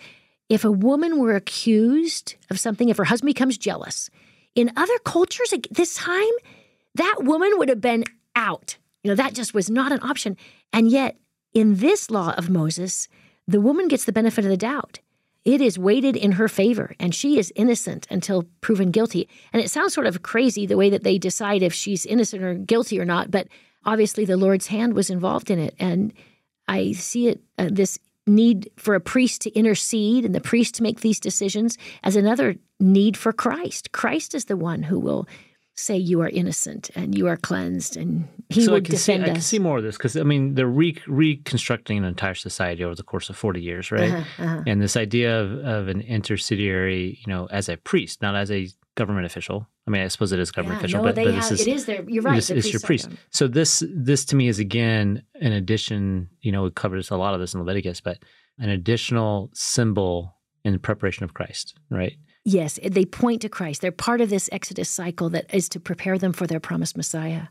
if 0.49 0.65
a 0.65 0.73
woman 0.73 1.19
were 1.19 1.37
accused 1.37 2.37
of 2.51 2.59
something, 2.59 2.89
if 2.89 2.97
her 2.97 3.05
husband 3.05 3.29
becomes 3.29 3.59
jealous, 3.59 4.11
in 4.55 4.73
other 4.77 4.99
cultures 5.05 5.53
at 5.53 5.67
this 5.71 5.95
time, 5.95 6.33
that 6.95 7.17
woman 7.21 7.53
would 7.57 7.69
have 7.69 7.81
been 7.81 8.05
out. 8.37 8.77
You 9.03 9.11
know, 9.11 9.15
that 9.17 9.35
just 9.35 9.55
was 9.55 9.71
not 9.71 9.93
an 9.93 10.01
option. 10.03 10.37
And 10.73 10.89
yet, 10.89 11.17
in 11.53 11.77
this 11.77 12.11
law 12.11 12.35
of 12.37 12.51
Moses, 12.51 13.09
the 13.47 13.61
woman 13.61 13.89
gets 13.89 14.05
the 14.05 14.13
benefit 14.13 14.45
of 14.45 14.51
the 14.51 14.57
doubt. 14.57 15.01
It 15.45 15.61
is 15.61 15.79
weighted 15.79 16.17
in 16.17 16.33
her 16.33 16.49
favor, 16.49 16.95
and 16.99 17.15
she 17.15 17.39
is 17.39 17.53
innocent 17.55 18.07
until 18.11 18.45
proven 18.63 18.91
guilty. 18.91 19.29
And 19.53 19.63
it 19.63 19.71
sounds 19.71 19.93
sort 19.93 20.07
of 20.07 20.23
crazy 20.23 20.65
the 20.65 20.77
way 20.77 20.89
that 20.89 21.05
they 21.05 21.19
decide 21.19 21.63
if 21.63 21.75
she's 21.75 22.07
innocent 22.07 22.43
or 22.43 22.55
guilty 22.55 22.99
or 22.99 23.05
not, 23.05 23.31
but 23.31 23.49
obviously 23.85 24.25
the 24.25 24.39
Lord's 24.39 24.69
hand 24.69 24.95
was 24.95 25.11
involved 25.11 25.51
in 25.51 25.59
it. 25.59 25.75
And 25.79 26.15
I 26.67 26.93
see 26.93 27.29
it, 27.29 27.43
uh, 27.59 27.69
this 27.71 27.99
need 28.27 28.71
for 28.77 28.95
a 28.95 29.01
priest 29.01 29.43
to 29.43 29.51
intercede 29.53 30.25
and 30.25 30.35
the 30.35 30.41
priest 30.41 30.75
to 30.77 30.83
make 30.83 31.01
these 31.01 31.21
decisions 31.21 31.77
as 32.03 32.17
another 32.17 32.57
need 32.81 33.17
for 33.19 33.35
Christ. 33.35 33.93
Christ 33.93 34.35
is 34.35 34.47
the 34.47 34.57
one 34.57 34.83
who 34.83 34.99
will 34.99 35.29
say 35.77 35.97
you 35.97 36.21
are 36.21 36.29
innocent 36.29 36.91
and 36.95 37.17
you 37.19 37.27
are 37.27 37.37
cleansed 37.37 37.97
and 37.97 38.29
he 38.49 38.65
so 38.65 38.73
would 38.73 38.83
I 38.83 38.87
can 38.87 38.95
defend 38.95 39.25
see, 39.25 39.31
us. 39.31 39.31
I 39.31 39.33
can 39.33 39.43
see 39.43 39.59
more 39.59 39.79
of 39.79 39.83
this 39.85 39.97
because 39.97 40.17
I 40.17 40.23
mean 40.23 40.55
they're 40.55 40.67
re- 40.67 40.97
reconstructing 41.07 41.99
an 41.99 42.05
entire 42.05 42.35
society 42.35 42.85
over 42.85 42.95
the 42.95 43.03
course 43.03 43.29
of 43.29 43.37
40 43.37 43.61
years, 43.61 43.91
right? 43.91 44.13
Uh-huh, 44.13 44.45
uh-huh. 44.45 44.63
And 44.67 44.81
this 44.81 44.97
idea 44.97 45.41
of, 45.41 45.53
of 45.65 45.89
an 45.89 46.01
intercediary, 46.01 47.19
you 47.27 47.33
know, 47.33 47.47
as 47.51 47.69
a 47.69 47.77
priest, 47.77 48.23
not 48.23 48.35
as 48.37 48.51
a 48.51 48.69
government 48.95 49.27
official. 49.27 49.67
I 49.87 49.91
mean, 49.91 50.03
I 50.03 50.09
suppose 50.09 50.33
it 50.33 50.39
is 50.39 50.51
government 50.53 50.77
Yeah, 50.81 50.85
official, 50.85 50.99
no, 51.01 51.05
but, 51.05 51.15
they 51.17 51.25
but 51.25 51.35
have, 51.35 51.43
this 51.51 51.61
is 51.61 51.67
it 51.67 51.71
is 51.71 51.85
there. 51.87 52.05
You're 52.09 52.23
right. 52.23 52.37
this 52.37 52.51
is 52.51 52.73
your 52.73 52.81
priest. 52.81 53.09
are- 53.09 53.17
So 53.31 53.49
this 53.49 53.83
this 53.93 54.25
to 54.27 54.37
me 54.37 54.49
is 54.49 54.59
again 54.59 55.23
an 55.41 55.53
addition. 55.53 56.29
You 56.41 56.53
know, 56.53 56.67
it 56.67 56.75
covers 56.77 57.11
a 57.11 57.17
lot 57.17 57.35
of 57.35 57.41
this 57.41 57.53
in 57.55 57.61
Leviticus, 57.61 58.01
but 58.01 58.19
an 58.59 58.69
additional 58.69 59.51
symbol 59.55 60.37
in 60.65 60.79
preparation 60.79 61.25
of 61.25 61.35
Christ, 61.35 61.75
right? 61.91 62.15
Yes, 62.45 62.79
eh, 62.83 62.91
they 62.91 63.05
point 63.05 63.43
to 63.43 63.49
Christ. 63.49 63.81
They're 63.81 63.93
part 63.93 64.21
of 64.21 64.31
this 64.31 64.49
Exodus 64.53 64.89
cycle 64.89 65.31
that 65.31 65.53
is 65.53 65.69
to 65.71 65.81
prepare 65.81 66.19
them 66.19 66.33
for 66.33 66.47
their 66.47 66.61
promised 66.61 66.97
Messiah. 66.97 67.45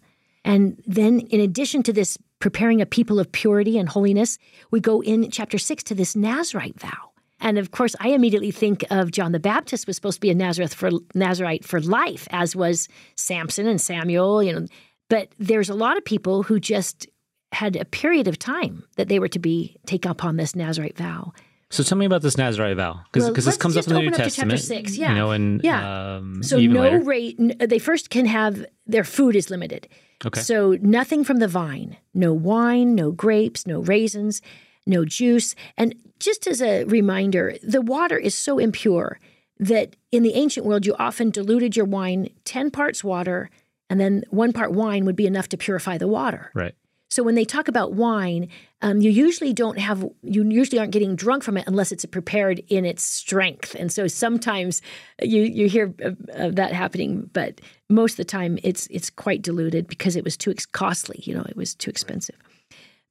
And 0.46 0.82
then, 0.86 1.22
in 1.22 1.40
addition 1.40 1.84
to 1.84 1.94
this 1.94 2.18
preparing 2.40 2.82
a 2.82 2.86
people 2.86 3.20
of 3.20 3.32
purity 3.32 3.78
and 3.78 3.88
holiness, 3.88 4.38
we 4.72 4.80
go 4.80 5.02
in 5.02 5.32
chapter 5.32 5.58
six 5.58 5.84
to 5.84 5.96
this 5.96 6.16
Nazarite 6.16 6.80
vow. 6.80 7.12
And 7.40 7.58
of 7.58 7.72
course, 7.72 7.96
I 8.00 8.10
immediately 8.10 8.52
think 8.52 8.86
of 8.90 9.12
John 9.12 9.32
the 9.32 9.40
Baptist 9.40 9.88
was 9.88 9.96
supposed 9.96 10.18
to 10.18 10.22
be 10.22 10.30
a 10.30 10.36
Nazareth 10.36 10.74
for 10.74 10.92
Nazarite 11.14 11.66
for 11.66 11.82
life, 11.82 12.28
as 12.32 12.56
was 12.56 12.88
Samson 13.16 13.68
and 13.68 13.82
Samuel. 13.82 14.44
You 14.44 14.54
know, 14.54 14.68
but 15.10 15.30
there's 15.40 15.70
a 15.70 15.74
lot 15.74 15.98
of 15.98 16.06
people 16.06 16.44
who 16.44 16.60
just 16.60 17.08
had 17.52 17.76
a 17.76 17.86
period 17.86 18.28
of 18.28 18.40
time 18.40 18.84
that 18.96 19.10
they 19.10 19.20
were 19.20 19.28
to 19.30 19.40
be 19.40 19.78
take 19.86 20.06
upon 20.06 20.38
this 20.38 20.56
Nazarite 20.56 20.98
vow. 20.98 21.34
So 21.74 21.82
tell 21.84 21.98
me 21.98 22.06
about 22.06 22.22
this 22.22 22.38
Nazarite 22.38 22.78
vow, 22.78 23.02
because 23.12 23.24
Well, 23.26 23.34
this 23.34 23.58
comes 23.58 23.76
up 23.78 23.88
in 23.88 23.94
the 23.94 24.00
New 24.02 24.08
up 24.10 24.14
to 24.14 24.20
chapter 24.30 24.30
Testament. 24.52 24.60
six, 24.60 24.96
yeah. 24.96 25.10
You 25.10 25.16
know, 25.16 25.32
and 25.32 25.60
Yeah. 25.64 26.16
um, 26.18 26.44
So 26.44 26.58
even 26.58 26.76
no 26.76 26.82
later. 26.84 27.00
rate. 27.00 27.40
They 27.60 27.80
first 27.80 28.12
can 28.12 28.28
have 28.28 28.64
their 28.86 29.04
food 29.04 29.36
is 29.36 29.50
limited. 29.50 29.88
Okay. 30.24 30.40
So 30.42 30.78
nothing 30.82 31.24
from 31.24 31.38
the 31.38 31.48
vine, 31.48 31.98
no 32.14 32.32
wine, 32.32 32.94
no 32.94 33.12
grapes, 33.12 33.66
no 33.66 33.80
raisins, 33.80 34.42
no 34.86 35.04
juice. 35.04 35.56
And 35.76 35.96
just 36.20 36.46
as 36.46 36.62
a 36.62 36.84
reminder, 36.84 37.56
the 37.64 37.82
water 37.82 38.18
is 38.18 38.36
so 38.36 38.60
impure 38.60 39.20
that 39.60 39.96
in 40.12 40.22
the 40.22 40.34
ancient 40.36 40.66
world 40.68 40.86
you 40.86 40.96
often 41.00 41.32
diluted 41.32 41.76
your 41.76 41.86
wine 41.86 42.30
10 42.46 42.70
parts 42.70 43.04
water 43.04 43.50
and 43.90 44.00
then 44.00 44.24
one 44.30 44.54
part 44.54 44.72
wine 44.74 45.06
would 45.06 45.16
be 45.16 45.26
enough 45.26 45.50
to 45.50 45.58
purify 45.58 45.98
the 45.98 46.08
water. 46.08 46.52
Right. 46.54 46.74
So 47.14 47.22
when 47.22 47.36
they 47.36 47.46
talk 47.46 47.68
about 47.68 47.94
wine, 47.94 48.50
um, 48.82 49.00
you 49.00 49.12
usually 49.12 49.54
don't 49.54 49.78
have 49.78 50.04
you 50.24 50.44
usually 50.50 50.80
aren't 50.80 50.92
getting 50.92 51.16
drunk 51.16 51.44
from 51.44 51.58
it 51.58 51.68
unless 51.68 51.92
it's 51.92 52.06
prepared 52.06 52.64
in 52.70 52.86
its 52.86 53.04
strength. 53.04 53.76
And 53.76 53.92
so 53.92 54.08
sometimes 54.08 54.82
you 55.22 55.44
you 55.44 55.70
hear 55.70 55.94
of, 56.00 56.18
of 56.30 56.56
that 56.56 56.74
happening, 56.74 57.30
but 57.32 57.62
most 57.88 58.14
of 58.14 58.18
the 58.18 58.26
time 58.26 58.58
it's 58.64 58.88
it's 58.88 59.12
quite 59.12 59.44
diluted 59.44 59.86
because 59.86 60.16
it 60.16 60.24
was 60.24 60.36
too 60.36 60.50
ex- 60.50 60.66
costly. 60.66 61.20
You 61.22 61.36
know, 61.36 61.46
it 61.48 61.56
was 61.56 61.76
too 61.76 61.92
expensive. 61.92 62.36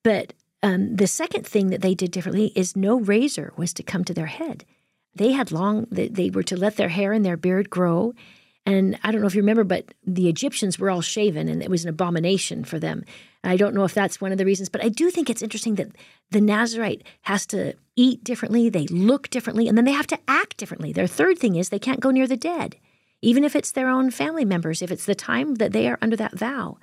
But 0.02 0.32
um, 0.64 0.96
the 0.96 1.06
second 1.06 1.46
thing 1.46 1.70
that 1.70 1.82
they 1.82 1.94
did 1.94 2.10
differently 2.10 2.52
is 2.56 2.74
no 2.74 2.98
razor 2.98 3.52
was 3.56 3.72
to 3.74 3.84
come 3.84 4.02
to 4.04 4.14
their 4.14 4.26
head. 4.26 4.64
They 5.14 5.30
had 5.30 5.52
long 5.52 5.86
they, 5.92 6.08
they 6.08 6.30
were 6.30 6.42
to 6.44 6.56
let 6.56 6.74
their 6.74 6.88
hair 6.88 7.12
and 7.12 7.24
their 7.24 7.36
beard 7.36 7.70
grow. 7.70 8.14
And 8.66 8.98
I 9.04 9.12
don't 9.12 9.20
know 9.20 9.26
if 9.28 9.34
you 9.34 9.42
remember, 9.42 9.64
but 9.64 9.94
the 10.04 10.28
Egyptians 10.28 10.78
were 10.78 10.90
all 10.90 11.02
shaven, 11.02 11.48
and 11.48 11.62
it 11.62 11.70
was 11.70 11.84
an 11.84 11.90
abomination 11.90 12.64
for 12.64 12.80
them. 12.80 13.04
I 13.44 13.56
don't 13.56 13.74
know 13.74 13.84
if 13.84 13.94
that's 13.94 14.20
one 14.20 14.32
of 14.32 14.38
the 14.38 14.44
reasons, 14.44 14.68
but 14.68 14.84
I 14.84 14.88
do 14.88 15.10
think 15.10 15.28
it's 15.28 15.42
interesting 15.42 15.74
that 15.76 15.92
the 16.30 16.40
Nazarite 16.40 17.02
has 17.22 17.44
to 17.46 17.74
eat 17.96 18.22
differently, 18.22 18.68
they 18.68 18.86
look 18.86 19.30
differently, 19.30 19.68
and 19.68 19.76
then 19.76 19.84
they 19.84 19.92
have 19.92 20.06
to 20.08 20.18
act 20.28 20.56
differently. 20.56 20.92
Their 20.92 21.06
third 21.06 21.38
thing 21.38 21.56
is 21.56 21.68
they 21.68 21.78
can't 21.78 22.00
go 22.00 22.10
near 22.10 22.26
the 22.26 22.36
dead, 22.36 22.76
even 23.20 23.44
if 23.44 23.56
it's 23.56 23.72
their 23.72 23.88
own 23.88 24.10
family 24.10 24.44
members, 24.44 24.80
if 24.80 24.90
it's 24.90 25.04
the 25.04 25.14
time 25.14 25.56
that 25.56 25.72
they 25.72 25.88
are 25.88 25.98
under 26.00 26.16
that 26.16 26.38
vow, 26.38 26.78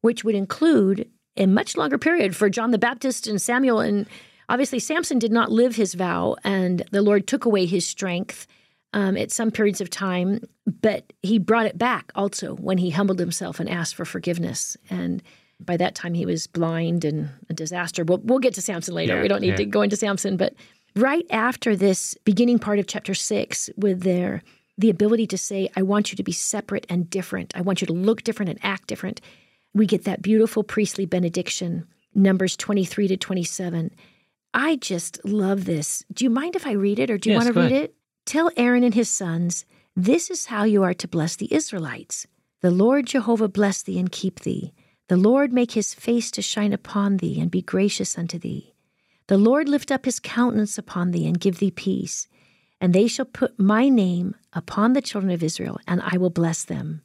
which 0.00 0.24
would 0.24 0.34
include 0.34 1.08
a 1.36 1.46
much 1.46 1.76
longer 1.76 1.98
period 1.98 2.36
for 2.36 2.48
John 2.48 2.70
the 2.70 2.78
Baptist 2.78 3.26
and 3.26 3.42
Samuel. 3.42 3.80
And 3.80 4.06
obviously, 4.48 4.78
Samson 4.78 5.18
did 5.18 5.32
not 5.32 5.50
live 5.50 5.74
his 5.74 5.94
vow, 5.94 6.36
and 6.44 6.84
the 6.92 7.02
Lord 7.02 7.26
took 7.26 7.44
away 7.44 7.66
his 7.66 7.86
strength. 7.86 8.46
Um, 8.92 9.16
at 9.16 9.32
some 9.32 9.50
periods 9.50 9.80
of 9.80 9.90
time, 9.90 10.38
but 10.80 11.12
he 11.20 11.40
brought 11.40 11.66
it 11.66 11.76
back 11.76 12.12
also 12.14 12.54
when 12.54 12.78
he 12.78 12.90
humbled 12.90 13.18
himself 13.18 13.58
and 13.58 13.68
asked 13.68 13.96
for 13.96 14.04
forgiveness. 14.04 14.76
And 14.88 15.20
by 15.60 15.76
that 15.76 15.94
time, 15.94 16.14
he 16.14 16.26
was 16.26 16.46
blind 16.46 17.04
and 17.04 17.30
a 17.48 17.54
disaster. 17.54 18.04
We'll, 18.04 18.18
we'll 18.18 18.38
get 18.38 18.54
to 18.54 18.62
Samson 18.62 18.94
later. 18.94 19.16
Yeah, 19.16 19.22
we 19.22 19.28
don't 19.28 19.40
need 19.40 19.48
yeah. 19.48 19.56
to 19.56 19.64
go 19.66 19.82
into 19.82 19.96
Samson, 19.96 20.36
but 20.36 20.54
right 20.96 21.26
after 21.30 21.74
this 21.76 22.14
beginning 22.24 22.58
part 22.58 22.78
of 22.78 22.86
chapter 22.86 23.14
six, 23.14 23.70
with 23.76 24.02
their 24.02 24.42
the 24.76 24.90
ability 24.90 25.26
to 25.28 25.38
say, 25.38 25.68
"I 25.76 25.82
want 25.82 26.10
you 26.10 26.16
to 26.16 26.22
be 26.22 26.32
separate 26.32 26.86
and 26.88 27.08
different. 27.08 27.52
I 27.56 27.60
want 27.60 27.80
you 27.80 27.86
to 27.86 27.92
look 27.92 28.22
different 28.24 28.50
and 28.50 28.58
act 28.62 28.88
different," 28.88 29.20
we 29.72 29.86
get 29.86 30.04
that 30.04 30.22
beautiful 30.22 30.62
priestly 30.64 31.06
benediction, 31.06 31.86
Numbers 32.14 32.56
twenty 32.56 32.84
three 32.84 33.08
to 33.08 33.16
twenty 33.16 33.44
seven. 33.44 33.90
I 34.52 34.76
just 34.76 35.24
love 35.24 35.64
this. 35.64 36.04
Do 36.12 36.24
you 36.24 36.30
mind 36.30 36.54
if 36.56 36.66
I 36.66 36.72
read 36.72 36.98
it, 36.98 37.10
or 37.10 37.18
do 37.18 37.28
you 37.28 37.34
Yes, 37.34 37.44
want 37.44 37.54
to 37.54 37.60
read 37.60 37.72
ahead. 37.72 37.84
it? 37.84 37.94
Tell 38.24 38.50
Aaron 38.56 38.84
and 38.84 38.94
his 38.94 39.10
sons, 39.10 39.64
this 39.96 40.30
is 40.30 40.46
how 40.46 40.64
you 40.64 40.82
are 40.82 40.94
to 40.94 41.08
bless 41.08 41.36
the 41.36 41.52
Israelites. 41.52 42.26
The 42.62 42.70
Lord 42.70 43.06
Jehovah 43.06 43.48
bless 43.48 43.82
thee 43.82 43.98
and 43.98 44.10
keep 44.10 44.40
thee. 44.40 44.72
The 45.08 45.16
Lord 45.16 45.52
make 45.52 45.72
his 45.72 45.92
face 45.92 46.30
to 46.32 46.42
shine 46.42 46.72
upon 46.72 47.18
thee 47.18 47.40
and 47.40 47.50
be 47.50 47.62
gracious 47.62 48.16
unto 48.16 48.38
thee. 48.38 48.74
The 49.26 49.38
Lord 49.38 49.68
lift 49.68 49.90
up 49.90 50.04
his 50.04 50.20
countenance 50.20 50.78
upon 50.78 51.10
thee 51.10 51.26
and 51.26 51.40
give 51.40 51.58
thee 51.58 51.70
peace. 51.70 52.28
And 52.80 52.92
they 52.92 53.06
shall 53.06 53.24
put 53.24 53.58
my 53.58 53.88
name 53.88 54.34
upon 54.52 54.92
the 54.92 55.02
children 55.02 55.32
of 55.32 55.42
Israel, 55.42 55.78
and 55.86 56.02
I 56.02 56.18
will 56.18 56.30
bless 56.30 56.64
them. 56.64 57.02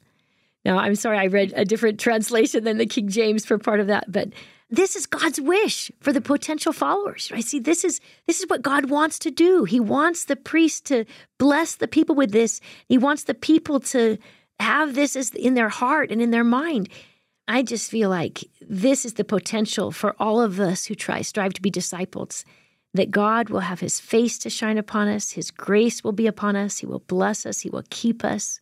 Now, 0.65 0.77
I'm 0.77 0.95
sorry, 0.95 1.17
I 1.17 1.27
read 1.27 1.53
a 1.55 1.63
different 1.63 1.99
translation 2.01 2.63
than 2.63 2.77
the 2.77 2.85
King 2.85 3.09
James 3.09 3.45
for 3.45 3.57
part 3.57 3.79
of 3.79 3.87
that, 3.87 4.11
but 4.11 4.29
this 4.69 4.95
is 4.95 5.05
God's 5.05 5.41
wish 5.41 5.91
for 5.99 6.13
the 6.13 6.21
potential 6.21 6.73
followers. 6.73 7.31
I 7.33 7.39
see 7.39 7.59
this 7.59 7.83
is 7.83 7.99
this 8.27 8.39
is 8.39 8.47
what 8.49 8.61
God 8.61 8.89
wants 8.89 9.17
to 9.19 9.31
do. 9.31 9.63
He 9.63 9.79
wants 9.79 10.25
the 10.25 10.35
priest 10.35 10.85
to 10.85 11.05
bless 11.39 11.75
the 11.75 11.87
people 11.87 12.15
with 12.15 12.31
this. 12.31 12.61
He 12.87 12.97
wants 12.97 13.23
the 13.23 13.33
people 13.33 13.79
to 13.79 14.17
have 14.59 14.93
this 14.93 15.15
as 15.15 15.31
in 15.31 15.55
their 15.55 15.69
heart 15.69 16.11
and 16.11 16.21
in 16.21 16.29
their 16.29 16.43
mind. 16.43 16.89
I 17.49 17.63
just 17.63 17.89
feel 17.89 18.09
like 18.09 18.45
this 18.61 19.05
is 19.05 19.15
the 19.15 19.23
potential 19.23 19.91
for 19.91 20.15
all 20.19 20.39
of 20.39 20.59
us 20.59 20.85
who 20.85 20.93
try 20.93 21.23
strive 21.23 21.53
to 21.53 21.61
be 21.61 21.71
disciples 21.71 22.45
that 22.93 23.11
God 23.11 23.49
will 23.49 23.59
have 23.61 23.79
his 23.79 23.99
face 23.99 24.37
to 24.39 24.49
shine 24.49 24.77
upon 24.77 25.07
us, 25.07 25.31
his 25.31 25.51
grace 25.51 26.03
will 26.03 26.11
be 26.11 26.27
upon 26.27 26.55
us, 26.55 26.77
he 26.77 26.85
will 26.85 26.99
bless 26.99 27.45
us, 27.45 27.61
he 27.61 27.69
will 27.69 27.83
keep 27.89 28.23
us. 28.23 28.59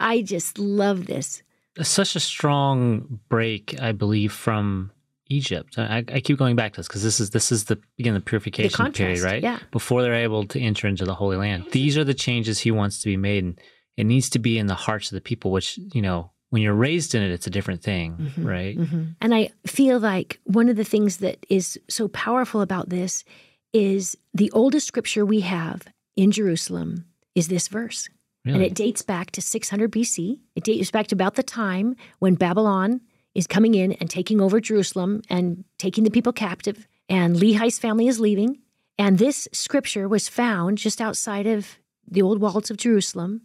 I 0.00 0.22
just 0.22 0.58
love 0.58 1.06
this. 1.06 1.42
Such 1.80 2.16
a 2.16 2.20
strong 2.20 3.20
break, 3.28 3.80
I 3.80 3.92
believe, 3.92 4.32
from 4.32 4.92
Egypt. 5.28 5.78
I, 5.78 6.04
I 6.12 6.20
keep 6.20 6.38
going 6.38 6.56
back 6.56 6.74
to 6.74 6.80
this 6.80 6.88
because 6.88 7.02
this 7.02 7.18
is 7.18 7.30
this 7.30 7.50
is 7.50 7.64
the 7.64 7.80
again 7.98 8.14
the 8.14 8.20
purification 8.20 8.70
the 8.70 8.76
contrast, 8.76 8.96
period, 8.96 9.22
right? 9.22 9.42
Yeah. 9.42 9.58
Before 9.70 10.02
they're 10.02 10.14
able 10.14 10.44
to 10.48 10.60
enter 10.60 10.86
into 10.86 11.04
the 11.04 11.14
Holy 11.14 11.36
Land. 11.36 11.66
These 11.72 11.96
are 11.96 12.04
the 12.04 12.14
changes 12.14 12.58
he 12.58 12.70
wants 12.70 13.00
to 13.00 13.08
be 13.08 13.16
made, 13.16 13.44
and 13.44 13.58
it 13.96 14.04
needs 14.04 14.28
to 14.30 14.38
be 14.38 14.58
in 14.58 14.66
the 14.66 14.74
hearts 14.74 15.10
of 15.10 15.14
the 15.14 15.22
people. 15.22 15.50
Which 15.50 15.78
you 15.94 16.02
know, 16.02 16.31
when 16.52 16.60
you're 16.60 16.74
raised 16.74 17.14
in 17.14 17.22
it, 17.22 17.30
it's 17.30 17.46
a 17.46 17.50
different 17.50 17.82
thing, 17.82 18.14
mm-hmm, 18.14 18.46
right? 18.46 18.76
Mm-hmm. 18.76 19.02
And 19.22 19.34
I 19.34 19.48
feel 19.66 19.98
like 19.98 20.38
one 20.44 20.68
of 20.68 20.76
the 20.76 20.84
things 20.84 21.16
that 21.16 21.46
is 21.48 21.80
so 21.88 22.08
powerful 22.08 22.60
about 22.60 22.90
this 22.90 23.24
is 23.72 24.18
the 24.34 24.50
oldest 24.50 24.86
scripture 24.86 25.24
we 25.24 25.40
have 25.40 25.86
in 26.14 26.30
Jerusalem 26.30 27.06
is 27.34 27.48
this 27.48 27.68
verse. 27.68 28.10
Really? 28.44 28.56
And 28.56 28.66
it 28.66 28.74
dates 28.74 29.00
back 29.00 29.30
to 29.30 29.40
600 29.40 29.90
BC. 29.90 30.40
It 30.54 30.64
dates 30.64 30.90
back 30.90 31.06
to 31.06 31.14
about 31.14 31.36
the 31.36 31.42
time 31.42 31.96
when 32.18 32.34
Babylon 32.34 33.00
is 33.34 33.46
coming 33.46 33.74
in 33.74 33.92
and 33.92 34.10
taking 34.10 34.38
over 34.38 34.60
Jerusalem 34.60 35.22
and 35.30 35.64
taking 35.78 36.04
the 36.04 36.10
people 36.10 36.34
captive, 36.34 36.86
and 37.08 37.34
Lehi's 37.34 37.78
family 37.78 38.08
is 38.08 38.20
leaving. 38.20 38.58
And 38.98 39.16
this 39.16 39.48
scripture 39.52 40.06
was 40.06 40.28
found 40.28 40.76
just 40.76 41.00
outside 41.00 41.46
of 41.46 41.78
the 42.06 42.20
old 42.20 42.42
walls 42.42 42.70
of 42.70 42.76
Jerusalem. 42.76 43.40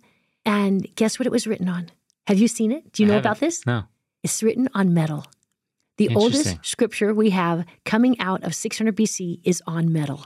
And 0.46 0.94
guess 0.96 1.18
what 1.18 1.26
it 1.26 1.32
was 1.32 1.48
written 1.48 1.70
on? 1.70 1.90
Have 2.28 2.38
you 2.38 2.50
seen 2.50 2.74
it? 2.74 2.92
Do 2.92 3.04
you 3.04 3.10
I 3.10 3.14
know 3.14 3.20
about 3.20 3.40
this? 3.40 3.66
No. 3.66 3.84
It's 4.22 4.44
written 4.44 4.68
on 4.74 4.94
metal. 4.94 5.26
The 5.96 6.14
oldest 6.14 6.58
scripture 6.64 7.14
we 7.14 7.32
have 7.32 7.66
coming 7.86 8.20
out 8.20 8.44
of 8.44 8.54
600 8.54 8.96
BC 8.96 9.40
is 9.44 9.64
on 9.66 9.92
metal, 9.92 10.26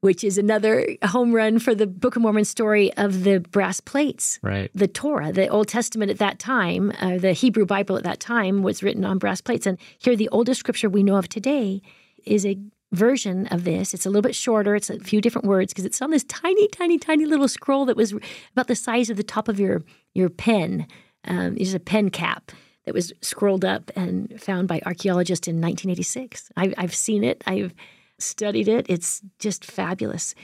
which 0.00 0.22
is 0.22 0.36
another 0.36 0.86
home 1.02 1.32
run 1.32 1.58
for 1.58 1.74
the 1.74 1.86
Book 1.86 2.16
of 2.16 2.22
Mormon 2.22 2.44
story 2.44 2.92
of 2.94 3.24
the 3.24 3.40
brass 3.40 3.80
plates. 3.80 4.38
Right. 4.42 4.70
The 4.74 4.86
Torah, 4.86 5.32
the 5.32 5.48
Old 5.48 5.68
Testament 5.68 6.10
at 6.10 6.18
that 6.18 6.38
time, 6.38 6.92
uh, 7.00 7.16
the 7.16 7.32
Hebrew 7.32 7.64
Bible 7.64 7.96
at 7.96 8.04
that 8.04 8.20
time 8.20 8.62
was 8.62 8.82
written 8.82 9.04
on 9.04 9.18
brass 9.18 9.40
plates. 9.40 9.66
And 9.66 9.78
here, 9.98 10.14
the 10.14 10.28
oldest 10.28 10.60
scripture 10.60 10.88
we 10.90 11.02
know 11.02 11.16
of 11.16 11.28
today 11.28 11.80
is 12.24 12.44
a 12.44 12.58
version 12.92 13.46
of 13.46 13.64
this. 13.64 13.94
It's 13.94 14.06
a 14.06 14.10
little 14.10 14.22
bit 14.22 14.36
shorter, 14.36 14.76
it's 14.76 14.90
a 14.90 15.00
few 15.00 15.20
different 15.20 15.48
words 15.48 15.72
because 15.72 15.84
it's 15.84 16.00
on 16.00 16.10
this 16.10 16.24
tiny, 16.24 16.68
tiny, 16.68 16.98
tiny 16.98 17.24
little 17.26 17.48
scroll 17.48 17.86
that 17.86 17.96
was 17.96 18.14
about 18.52 18.66
the 18.66 18.76
size 18.76 19.10
of 19.10 19.16
the 19.16 19.22
top 19.22 19.48
of 19.48 19.58
your, 19.58 19.82
your 20.14 20.28
pen. 20.28 20.86
Um, 21.24 21.56
it's 21.58 21.74
a 21.74 21.80
pen 21.80 22.10
cap 22.10 22.52
that 22.84 22.94
was 22.94 23.12
scrolled 23.20 23.64
up 23.64 23.90
and 23.94 24.40
found 24.40 24.68
by 24.68 24.80
archaeologists 24.86 25.46
in 25.46 25.56
1986. 25.56 26.50
I, 26.56 26.72
I've 26.78 26.94
seen 26.94 27.22
it. 27.22 27.42
I've 27.46 27.74
studied 28.18 28.68
it. 28.68 28.86
It's 28.88 29.22
just 29.38 29.64
fabulous 29.64 30.34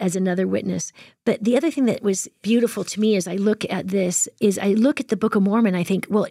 as 0.00 0.16
another 0.16 0.46
witness. 0.46 0.92
But 1.24 1.42
the 1.42 1.56
other 1.56 1.70
thing 1.70 1.86
that 1.86 2.02
was 2.02 2.28
beautiful 2.42 2.84
to 2.84 3.00
me 3.00 3.16
as 3.16 3.26
I 3.26 3.36
look 3.36 3.64
at 3.70 3.88
this 3.88 4.28
is 4.40 4.58
I 4.58 4.74
look 4.74 5.00
at 5.00 5.08
the 5.08 5.16
Book 5.16 5.34
of 5.34 5.42
Mormon, 5.42 5.74
I 5.74 5.84
think, 5.84 6.06
well, 6.10 6.26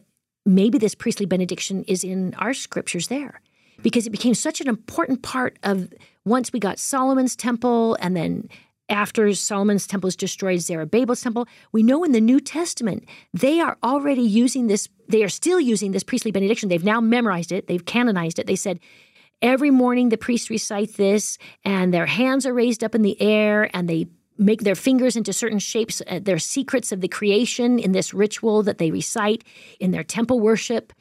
maybe 0.45 0.77
this 0.77 0.95
priestly 0.95 1.25
benediction 1.25 1.83
is 1.85 2.03
in 2.03 2.33
our 2.35 2.53
scriptures 2.53 3.07
there 3.07 3.41
because 3.81 4.05
it 4.05 4.11
became 4.11 4.33
such 4.33 4.61
an 4.61 4.67
important 4.67 5.21
part 5.21 5.57
of 5.63 5.93
once 6.25 6.53
we 6.53 6.59
got 6.59 6.79
Solomon's 6.79 7.35
temple 7.35 7.95
and 7.95 8.15
then 8.15 8.49
after 8.89 9.33
Solomon's 9.33 9.87
temple 9.87 10.07
is 10.07 10.15
destroyed, 10.15 10.59
Zerubbabel's 10.59 11.21
temple, 11.21 11.47
we 11.71 11.83
know 11.83 12.03
in 12.03 12.11
the 12.11 12.21
New 12.21 12.39
Testament 12.39 13.05
they 13.33 13.59
are 13.59 13.77
already 13.83 14.21
using 14.21 14.67
this, 14.67 14.89
they 15.07 15.23
are 15.23 15.29
still 15.29 15.59
using 15.59 15.91
this 15.91 16.03
priestly 16.03 16.31
benediction. 16.31 16.69
They've 16.69 16.83
now 16.83 17.01
memorized 17.01 17.51
it, 17.51 17.67
they've 17.67 17.85
canonized 17.85 18.39
it. 18.39 18.47
They 18.47 18.55
said, 18.55 18.79
Every 19.41 19.71
morning 19.71 20.07
the 20.07 20.17
priests 20.17 20.49
recite 20.49 20.95
this, 20.95 21.37
and 21.65 21.93
their 21.93 22.05
hands 22.05 22.45
are 22.45 22.53
raised 22.53 22.83
up 22.83 22.95
in 22.95 23.01
the 23.01 23.21
air, 23.21 23.69
and 23.75 23.89
they 23.89 24.07
make 24.37 24.61
their 24.61 24.75
fingers 24.75 25.15
into 25.15 25.33
certain 25.33 25.59
shapes. 25.59 26.01
Uh, 26.07 26.19
they're 26.21 26.39
secrets 26.39 26.91
of 26.91 27.01
the 27.01 27.07
creation 27.07 27.77
in 27.77 27.91
this 27.91 28.13
ritual 28.13 28.63
that 28.63 28.77
they 28.77 28.89
recite 28.89 29.43
in 29.79 29.91
their 29.91 30.03
temple 30.03 30.39
worship. 30.39 30.93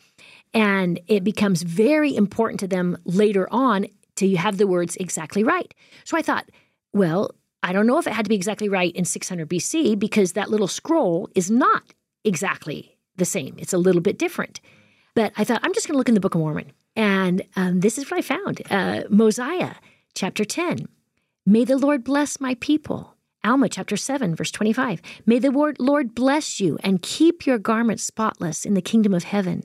And 0.53 1.01
it 1.07 1.25
becomes 1.25 1.62
very 1.62 2.14
important 2.14 2.61
to 2.61 2.68
them 2.68 2.99
later 3.05 3.49
on 3.51 3.87
to 4.16 4.37
have 4.37 4.59
the 4.59 4.66
words 4.66 4.97
exactly 4.97 5.45
right. 5.45 5.73
So 6.05 6.16
I 6.16 6.23
thought, 6.23 6.51
well, 6.92 7.31
I 7.62 7.72
don't 7.72 7.87
know 7.87 7.98
if 7.98 8.07
it 8.07 8.12
had 8.12 8.25
to 8.25 8.29
be 8.29 8.35
exactly 8.35 8.68
right 8.68 8.94
in 8.94 9.05
600 9.05 9.48
BC 9.48 9.98
because 9.98 10.33
that 10.33 10.51
little 10.51 10.68
scroll 10.68 11.29
is 11.35 11.51
not 11.51 11.94
exactly 12.25 12.98
the 13.16 13.25
same. 13.25 13.55
It's 13.59 13.72
a 13.72 13.79
little 13.79 14.01
bit 14.01 14.18
different. 14.18 14.61
But 15.14 15.33
I 15.37 15.44
thought, 15.44 15.61
I'm 15.62 15.75
just 15.75 15.87
going 15.87 15.94
to 15.94 15.98
look 15.98 16.09
in 16.09 16.14
the 16.14 16.20
Book 16.20 16.35
of 16.35 16.40
Mormon. 16.40 16.72
And 16.96 17.42
um, 17.57 17.81
this 17.81 17.98
is 17.98 18.11
what 18.11 18.18
I 18.18 18.22
found 18.22 18.62
uh, 18.70 19.05
Mosiah, 19.11 19.75
chapter 20.14 20.44
10. 20.44 20.88
May 21.44 21.64
the 21.64 21.77
Lord 21.77 22.05
bless 22.05 22.40
my 22.40 22.55
people. 22.57 23.14
Alma, 23.44 23.68
chapter 23.68 23.96
7, 23.96 24.37
verse 24.37 24.53
25. 24.53 25.03
May 25.27 25.38
the 25.38 25.51
Lord, 25.51 26.14
bless 26.14 26.61
you 26.61 26.79
and 26.85 27.03
keep 27.03 27.44
your 27.44 27.59
garments 27.59 28.05
spotless 28.05 28.64
in 28.64 28.75
the 28.75 28.83
kingdom 28.83 29.12
of 29.12 29.25
heaven. 29.25 29.64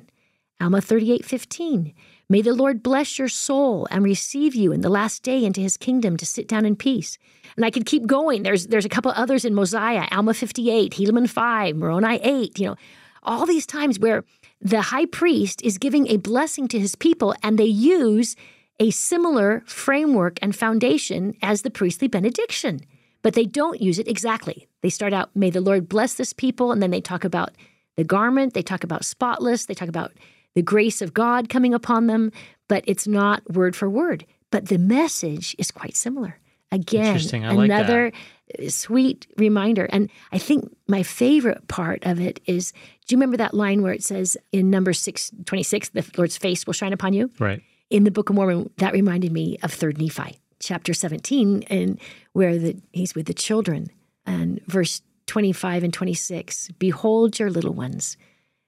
Alma 0.60 0.82
38, 0.82 1.24
15. 1.24 1.94
May 2.30 2.42
the 2.42 2.54
Lord 2.54 2.84
bless 2.84 3.18
your 3.18 3.30
soul 3.30 3.88
and 3.90 4.04
receive 4.04 4.54
you 4.54 4.74
in 4.74 4.82
the 4.82 4.90
last 4.90 5.24
day 5.24 5.46
into 5.46 5.62
his 5.62 5.78
kingdom 5.78 6.18
to 6.18 6.26
sit 6.26 6.46
down 6.46 6.66
in 6.66 6.76
peace. 6.76 7.18
And 7.56 7.64
I 7.64 7.72
could 7.72 7.86
keep 7.86 8.06
going. 8.06 8.44
There's 8.44 8.68
there's 8.68 8.84
a 8.84 8.90
couple 8.90 9.12
others 9.16 9.46
in 9.46 9.56
Mosiah, 9.56 10.08
Alma 10.12 10.34
58, 10.34 10.92
Helaman 10.92 11.30
5, 11.30 11.78
Moroni 11.78 12.20
8, 12.22 12.60
you 12.60 12.68
know, 12.68 12.76
all 13.24 13.46
these 13.46 13.66
times 13.66 13.98
where 13.98 14.26
the 14.60 14.82
high 14.82 15.06
priest 15.06 15.62
is 15.64 15.78
giving 15.78 16.08
a 16.08 16.18
blessing 16.18 16.68
to 16.68 16.80
his 16.80 16.96
people 16.96 17.34
and 17.44 17.58
they 17.58 17.66
use 17.66 18.36
a 18.80 18.92
similar 18.92 19.64
framework 19.66 20.38
and 20.42 20.54
foundation 20.54 21.34
as 21.42 21.62
the 21.62 21.70
priestly 21.70 22.10
benediction, 22.10 22.82
but 23.22 23.36
they 23.36 23.46
don't 23.46 23.82
use 23.82 24.00
it 24.00 24.08
exactly. 24.08 24.68
They 24.82 24.90
start 24.90 25.14
out, 25.14 25.30
may 25.34 25.50
the 25.50 25.62
Lord 25.62 25.88
bless 25.88 26.16
this 26.16 26.34
people, 26.34 26.72
and 26.72 26.84
then 26.84 26.92
they 26.92 27.02
talk 27.02 27.24
about 27.24 27.52
the 27.96 28.04
garment, 28.04 28.54
they 28.54 28.62
talk 28.62 28.84
about 28.84 29.06
spotless, 29.06 29.66
they 29.66 29.74
talk 29.74 29.90
about 29.90 30.12
the 30.58 30.64
grace 30.64 31.04
of 31.04 31.14
God 31.14 31.50
coming 31.50 31.72
upon 31.72 32.08
them, 32.08 32.32
but 32.68 32.84
it's 32.88 33.08
not 33.08 33.48
word 33.54 33.76
for 33.76 33.88
word. 33.88 34.26
But 34.50 34.70
the 34.70 34.80
message 34.80 35.56
is 35.60 35.70
quite 35.70 35.96
similar. 35.96 36.40
Again. 36.72 37.16
I 37.46 37.52
like 37.52 37.66
another 37.66 38.12
uh, 38.58 38.70
sweet 38.70 39.28
reminder. 39.38 39.88
And 39.92 40.10
I 40.32 40.40
think 40.40 40.76
my 40.88 41.04
favorite 41.04 41.68
part 41.68 42.04
of 42.08 42.20
it 42.20 42.40
is 42.48 42.72
do 43.06 43.14
you 43.14 43.18
remember 43.20 43.38
that 43.38 43.54
line 43.54 43.84
where 43.84 43.94
it 43.94 44.04
says 44.04 44.36
in 44.52 44.72
number 44.72 44.94
626, 44.94 45.90
the 45.90 46.04
Lord's 46.18 46.38
face 46.38 46.66
will 46.66 46.74
shine 46.74 46.92
upon 46.92 47.14
you? 47.14 47.30
Right. 47.38 47.62
In 47.92 48.04
the 48.04 48.10
Book 48.10 48.32
of 48.32 48.36
Mormon, 48.36 48.72
that 48.78 48.94
reminded 48.94 49.32
me 49.32 49.60
of 49.62 49.72
3rd 49.72 50.00
Nephi, 50.00 50.40
chapter 50.60 50.92
17, 50.92 51.66
and 51.70 52.00
where 52.34 52.58
the, 52.58 52.82
he's 52.94 53.14
with 53.14 53.28
the 53.28 53.36
children. 53.36 53.92
And 54.26 54.60
verse 54.66 55.04
25 55.28 55.84
and 55.84 55.94
26 55.94 56.70
Behold 56.80 57.38
your 57.38 57.52
little 57.52 57.76
ones. 57.76 58.18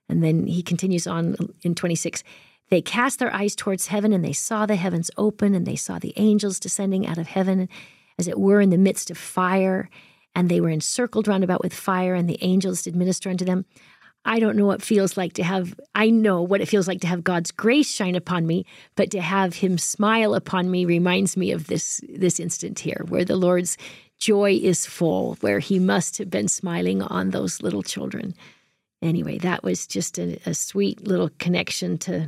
And 0.10 0.24
then 0.24 0.48
he 0.48 0.63
continues 0.63 1.08
on 1.08 1.36
in 1.62 1.76
26 1.76 2.24
They 2.69 2.82
cast 2.82 3.19
their 3.19 3.34
eyes 3.34 3.56
towards 3.56 3.88
heaven, 3.88 4.12
and 4.12 4.26
they 4.26 4.34
saw 4.34 4.65
the 4.65 4.76
heavens 4.76 5.12
open, 5.17 5.56
and 5.56 5.65
they 5.65 5.76
saw 5.76 6.00
the 6.00 6.13
angels 6.17 6.60
descending 6.60 7.08
out 7.08 7.17
of 7.17 7.28
heaven, 7.28 7.69
as 8.17 8.28
it 8.28 8.39
were 8.39 8.60
in 8.60 8.69
the 8.69 8.78
midst 8.78 9.10
of 9.10 9.17
fire. 9.17 9.89
And 10.36 10.50
they 10.50 10.62
were 10.62 10.69
encircled 10.69 11.28
round 11.28 11.43
about 11.43 11.63
with 11.63 11.74
fire, 11.74 12.13
and 12.13 12.30
the 12.30 12.38
angels 12.41 12.84
did 12.84 12.95
minister 12.95 13.30
unto 13.30 13.45
them. 13.45 13.65
I 14.26 14.39
don't 14.39 14.58
know 14.58 14.65
what 14.65 14.82
feels 14.82 15.15
like 15.15 15.34
to 15.34 15.43
have, 15.43 15.80
I 15.95 16.10
know 16.10 16.41
what 16.41 16.62
it 16.62 16.67
feels 16.67 16.88
like 16.88 17.02
to 17.02 17.08
have 17.08 17.24
God's 17.24 17.52
grace 17.52 17.93
shine 17.93 18.15
upon 18.15 18.45
me, 18.45 18.65
but 18.95 19.12
to 19.12 19.22
have 19.22 19.56
him 19.56 19.78
smile 19.78 20.36
upon 20.36 20.69
me 20.69 20.86
reminds 20.86 21.38
me 21.38 21.52
of 21.52 21.67
this, 21.67 22.02
this 22.10 22.39
instant 22.39 22.80
here 22.80 23.06
where 23.08 23.24
the 23.24 23.38
Lord's 23.38 23.78
joy 24.19 24.60
is 24.62 24.86
full, 24.86 25.36
where 25.36 25.60
he 25.60 25.80
must 25.80 26.17
have 26.17 26.30
been 26.30 26.50
smiling 26.50 27.02
on 27.02 27.30
those 27.30 27.62
little 27.62 27.82
children. 27.82 28.36
Anyway, 29.01 29.38
that 29.39 29.63
was 29.63 29.88
just 29.88 30.17
a, 30.19 30.39
a 30.45 30.53
sweet 30.53 31.07
little 31.07 31.29
connection 31.39 31.97
to 31.99 32.27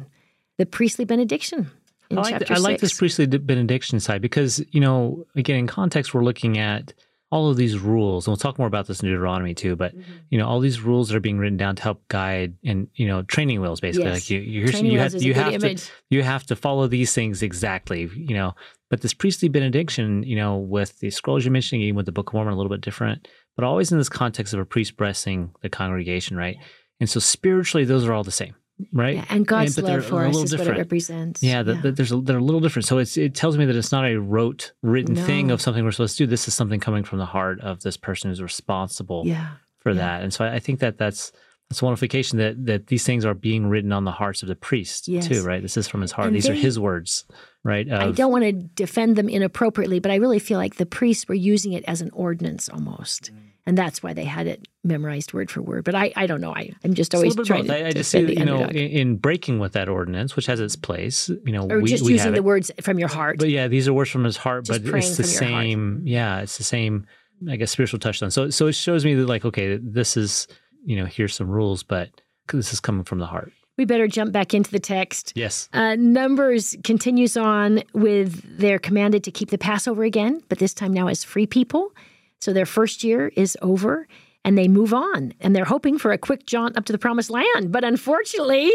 the 0.58 0.66
priestly 0.66 1.06
benediction. 1.06 1.70
In 2.10 2.18
I 2.18 2.22
like, 2.22 2.32
chapter 2.40 2.54
I 2.54 2.58
like 2.58 2.80
this 2.80 2.98
priestly 2.98 3.26
benediction 3.26 4.00
side 4.00 4.22
because, 4.22 4.64
you 4.72 4.80
know, 4.82 5.26
again, 5.36 5.58
in 5.58 5.68
context, 5.68 6.14
we're 6.14 6.24
looking 6.24 6.58
at 6.58 6.94
all 7.30 7.50
of 7.50 7.56
these 7.56 7.80
rules, 7.80 8.28
and 8.28 8.32
we'll 8.32 8.38
talk 8.38 8.58
more 8.58 8.68
about 8.68 8.88
this 8.88 9.00
in 9.02 9.08
Deuteronomy 9.08 9.54
too, 9.54 9.78
but 9.78 9.94
Mm-hmm. 9.96 10.12
you 10.30 10.38
know, 10.38 10.46
all 10.48 10.60
these 10.60 10.82
rules 10.82 11.08
that 11.08 11.16
are 11.16 11.22
being 11.22 11.38
written 11.38 11.56
down 11.56 11.78
to 11.78 11.82
help 11.84 12.06
guide 12.10 12.56
and 12.66 12.90
you 12.96 13.08
know, 13.08 13.22
training 13.22 13.62
wheels 13.62 13.80
basically. 13.80 14.10
Yes. 14.10 14.16
Like 14.16 14.30
you, 14.30 14.40
you, 14.42 14.60
here's- 14.60 14.72
Training 14.72 14.92
you 14.92 15.00
wheels 15.00 15.14
have 15.14 15.22
you 15.24 15.34
have 15.34 15.54
image. 15.54 15.86
to 15.86 15.92
you 16.10 16.24
have 16.24 16.46
to 16.48 16.58
follow 16.58 16.88
these 16.88 17.14
things 17.14 17.42
exactly, 17.42 18.10
you 18.14 18.34
know. 18.36 18.54
But 18.90 19.00
this 19.00 19.14
priestly 19.14 19.48
benediction, 19.48 20.24
you 20.24 20.36
know, 20.36 20.58
with 20.58 21.00
the 21.00 21.10
scrolls 21.10 21.46
you're 21.46 21.54
mentioning, 21.54 21.84
even 21.84 21.96
with 21.96 22.06
the 22.06 22.12
Book 22.12 22.28
of 22.28 22.34
Mormon, 22.34 22.54
a 22.54 22.58
little 22.58 22.70
bit 22.70 22.82
different, 22.82 23.30
but 23.62 23.68
always 23.68 23.92
in 23.92 24.00
this 24.00 24.10
context 24.10 24.56
of 24.56 24.60
a 24.60 24.66
priest 24.66 24.98
blessing 24.98 25.52
the 25.62 25.70
congregation, 25.70 26.36
right? 26.36 26.58
And 27.00 27.08
so 27.08 27.20
spiritually, 27.20 27.86
those 27.86 28.06
are 28.08 28.14
all 28.14 28.24
the 28.24 28.32
same, 28.32 28.56
right? 28.92 29.18
Yeah, 29.18 29.26
and 29.30 29.46
God's 29.46 29.76
but 29.76 29.86
they're 29.86 29.98
love 30.00 30.06
for 30.08 30.24
a 30.26 30.30
us 30.30 30.34
little 30.36 30.46
is 30.46 30.58
what 30.58 30.76
it 30.76 30.80
represents. 30.80 31.44
Yeah, 31.44 31.62
the, 31.62 31.76
the- 31.76 31.92
there's 31.92 32.12
a, 32.12 32.20
they're 32.22 32.40
a 32.40 32.44
little 32.44 32.60
different. 32.60 32.88
So 32.88 32.98
it's, 32.98 33.18
it 33.18 33.36
tells 33.36 33.58
me 33.60 33.66
that 33.66 33.76
it's 33.76 33.92
not 33.92 34.06
a 34.06 34.18
rote 34.18 34.72
written 34.82 35.16
thing 35.16 35.52
of 35.52 35.62
something 35.62 35.84
we're 35.86 35.92
supposed 35.92 36.18
to 36.18 36.24
do. 36.24 36.28
This 36.28 36.48
is 36.48 36.56
something 36.56 36.80
coming 36.80 37.04
from 37.04 37.20
the 37.20 37.26
heart 37.28 37.62
of 37.62 37.82
this 37.82 37.98
person 37.98 38.32
who's 38.32 38.42
responsible 38.42 39.24
yeah. 39.28 39.52
for 39.78 39.92
yeah. 39.92 39.98
that. 40.00 40.24
And 40.24 40.34
so 40.34 40.44
I, 40.44 40.56
I 40.56 40.60
think 40.60 40.80
that 40.80 40.98
that's 40.98 41.32
that's 41.70 41.82
one 41.82 41.92
notification 41.92 42.38
that 42.40 42.66
that 42.66 42.88
these 42.88 43.06
things 43.06 43.24
are 43.26 43.34
being 43.34 43.68
written 43.68 43.94
on 43.94 44.04
the 44.04 44.12
hearts 44.12 44.42
of 44.42 44.50
the 44.50 44.56
priest 44.56 45.08
Yes. 45.08 45.28
too, 45.28 45.44
right? 45.44 45.62
This 45.62 45.78
is 45.78 45.88
from 45.88 46.02
his 46.02 46.12
heart. 46.12 46.28
And 46.28 46.36
these 46.36 46.50
are 46.50 46.54
his 46.54 46.78
words, 46.78 47.24
right? 47.64 47.90
I 47.90 48.12
don't 48.12 48.32
want 48.32 48.44
to 48.44 48.52
defend 48.52 49.16
them 49.16 49.30
inappropriately, 49.30 50.00
but 50.00 50.12
I 50.12 50.16
really 50.16 50.40
feel 50.40 50.58
like 50.58 50.76
the 50.76 50.86
priests 50.86 51.30
were 51.30 51.36
using 51.36 51.72
it 51.72 51.86
as 51.88 52.02
an 52.02 52.10
ordinance 52.12 52.68
almost. 52.68 53.32
Mm. 53.32 53.51
And 53.66 53.78
that's 53.78 54.02
why 54.02 54.14
they 54.14 54.24
had 54.24 54.48
it 54.48 54.68
memorized 54.84 55.34
word 55.34 55.52
for 55.52 55.62
word. 55.62 55.84
But 55.84 55.94
I, 55.94 56.12
I 56.16 56.26
don't 56.26 56.42
know. 56.42 56.54
I, 56.54 56.72
I'm 56.84 56.96
just 56.96 57.14
always 57.14 57.36
trying 57.36 57.66
to, 57.68 57.84
I, 57.86 57.88
I 57.88 57.92
just 57.92 58.10
see 58.10 58.20
you 58.20 58.44
know, 58.44 58.64
in, 58.64 58.76
in 58.76 59.16
breaking 59.18 59.60
with 59.60 59.74
that 59.74 59.88
ordinance, 59.88 60.36
which 60.36 60.48
has 60.48 60.60
its 60.60 60.76
place, 60.76 61.30
you 61.46 61.52
know, 61.52 61.68
or 61.70 61.80
we, 61.80 61.90
just 61.90 62.04
we 62.04 62.14
using 62.14 62.32
the 62.32 62.38
it. 62.38 62.44
words 62.44 62.72
from 62.82 62.98
your 62.98 63.08
heart. 63.10 63.38
But 63.38 63.50
yeah, 63.50 63.68
these 63.68 63.88
are 63.88 63.94
words 63.94 64.10
from 64.10 64.24
his 64.24 64.38
heart, 64.38 64.66
Just 64.66 64.84
but 64.84 64.96
it's 64.96 65.18
the 65.18 65.24
your 65.24 65.52
heart. 65.54 65.64
same. 65.64 66.02
Yeah, 66.06 66.40
it's 66.42 66.58
the 66.58 66.64
same. 66.64 67.06
I 67.50 67.56
guess 67.56 67.72
spiritual 67.72 68.00
touchstone. 68.00 68.32
So 68.32 68.50
so 68.50 68.68
it 68.68 68.74
shows 68.74 69.06
me 69.06 69.14
that 69.16 69.28
like 69.28 69.46
okay, 69.46 69.78
this 69.78 70.18
is 70.18 70.48
you 70.86 70.96
know 70.96 71.06
here's 71.06 71.36
some 71.36 71.48
rules, 71.50 71.84
but 71.84 72.10
this 72.52 72.74
is 72.74 72.80
coming 72.80 73.04
from 73.04 73.20
the 73.20 73.28
heart. 73.28 73.52
we 73.78 73.86
better 73.86 74.08
jump 74.08 74.32
back 74.32 74.54
into 74.54 74.70
the 74.72 74.80
text. 74.80 75.34
Yes. 75.36 75.70
Uh, 75.74 75.96
Numbers 75.96 76.76
continues 76.84 77.38
on 77.38 77.82
with 77.94 78.58
they're 78.58 78.80
commanded 78.80 79.24
to 79.24 79.32
keep 79.32 79.50
the 79.50 79.58
Passover 79.58 80.04
again, 80.04 80.42
but 80.50 80.60
this 80.60 80.74
time 80.74 80.94
now 80.94 81.08
as 81.08 81.24
free 81.24 81.48
people. 81.48 81.94
So 82.42 82.54
their 82.54 82.66
first 82.66 83.04
year 83.04 83.32
is 83.36 83.58
over 83.62 84.08
and 84.44 84.58
they 84.58 84.68
move 84.68 84.94
on 84.94 85.34
and 85.40 85.56
they're 85.56 85.66
hoping 85.66 85.98
for 85.98 86.12
a 86.12 86.18
quick 86.18 86.46
jaunt 86.46 86.78
up 86.78 86.86
to 86.86 86.92
the 86.92 86.98
promised 86.98 87.30
land. 87.30 87.72
But 87.72 87.84
unfortunately, 87.84 88.72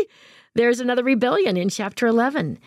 there's 0.54 0.80
another 0.80 1.02
rebellion 1.02 1.56
in 1.56 1.68
chapter 1.68 2.06
11. 2.06 2.58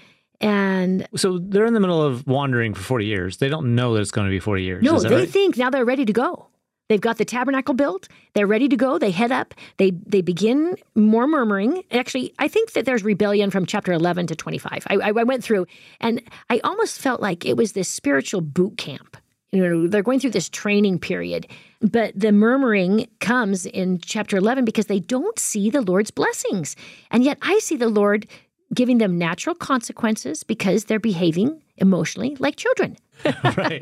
And 0.42 1.08
So 1.16 1.40
they're 1.40 1.66
in 1.66 1.74
the 1.74 1.80
middle 1.80 2.02
of 2.02 2.26
wandering 2.28 2.74
for 2.74 2.82
forty 2.82 3.06
years. 3.06 3.38
They 3.38 3.50
don't 3.50 3.76
know 3.76 3.94
that 3.94 4.02
it's 4.02 4.12
going 4.12 4.28
to 4.28 4.32
be 4.32 4.40
forty 4.40 4.64
years. 4.64 4.84
no, 4.84 4.98
they 5.00 5.14
right? 5.14 5.30
think 5.30 5.58
now 5.58 5.70
they're 5.70 5.84
ready 5.84 6.06
to 6.06 6.14
go. 6.14 6.48
They've 6.88 7.02
got 7.02 7.18
the 7.18 7.26
tabernacle 7.26 7.76
built. 7.76 8.08
They're 8.34 8.48
ready 8.48 8.68
to 8.70 8.78
go. 8.78 8.98
They 8.98 9.12
head 9.12 9.34
up. 9.34 9.54
They 9.78 9.92
they 9.92 10.22
begin 10.22 10.76
more 10.96 11.28
murmuring. 11.28 11.84
Actually, 11.92 12.34
I 12.40 12.48
think 12.48 12.72
that 12.72 12.86
there's 12.86 13.04
rebellion 13.04 13.52
from 13.52 13.66
chapter 13.66 13.92
11 13.92 14.28
to 14.28 14.36
25. 14.36 14.88
I, 14.88 14.96
I 14.96 15.12
went 15.12 15.44
through, 15.44 15.68
and 16.00 16.22
I 16.50 16.62
almost 16.64 17.00
felt 17.00 17.20
like 17.20 17.46
it 17.46 17.58
was 17.58 17.74
this 17.74 17.90
spiritual 17.90 18.40
boot 18.40 18.78
camp. 18.78 19.18
You 19.52 19.68
know, 19.68 19.88
they're 19.88 20.04
going 20.04 20.20
through 20.20 20.32
this 20.32 20.50
training 20.50 21.00
period, 21.00 21.48
but 21.82 22.14
the 22.16 22.32
murmuring 22.32 23.08
comes 23.20 23.66
in 23.66 24.00
chapter 24.00 24.38
11 24.38 24.64
because 24.64 24.86
they 24.86 25.00
don't 25.00 25.40
see 25.40 25.70
the 25.70 25.82
Lord's 25.82 26.12
blessings, 26.12 26.76
and 27.10 27.24
yet 27.24 27.38
I 27.42 27.58
see 27.60 27.76
the 27.76 27.90
Lord 27.90 28.28
giving 28.74 29.00
them 29.00 29.18
natural 29.18 29.56
consequences 29.56 30.44
because 30.44 30.86
they're 30.86 31.00
behaving 31.00 31.62
emotionally 31.78 32.36
like 32.40 32.56
children 32.56 32.96
right. 33.58 33.82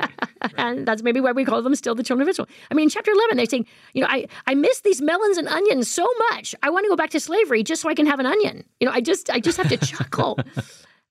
and 0.56 0.86
that's 0.86 1.02
maybe 1.02 1.20
why 1.20 1.32
we 1.32 1.44
call 1.44 1.62
them 1.62 1.74
still 1.74 1.94
the 1.94 2.02
children 2.02 2.22
of 2.22 2.30
Israel. 2.30 2.48
I 2.70 2.74
mean, 2.74 2.84
in 2.84 2.90
chapter 2.90 3.12
11, 3.12 3.36
they're 3.36 3.46
saying, 3.46 3.66
you 3.92 4.02
know, 4.02 4.08
I, 4.10 4.26
I 4.46 4.54
miss 4.54 4.80
these 4.80 5.00
melons 5.00 5.36
and 5.36 5.46
onions 5.46 5.88
so 5.88 6.06
much. 6.30 6.54
I 6.62 6.70
want 6.70 6.84
to 6.84 6.88
go 6.88 6.96
back 6.96 7.10
to 7.10 7.20
slavery 7.20 7.62
just 7.62 7.82
so 7.82 7.88
I 7.88 7.94
can 7.94 8.06
have 8.06 8.18
an 8.18 8.26
onion. 8.26 8.64
You 8.80 8.86
know, 8.86 8.92
I 8.92 9.00
just 9.00 9.30
I 9.30 9.38
just 9.38 9.56
have 9.58 9.68
to 9.68 9.76
chuckle. 9.86 10.38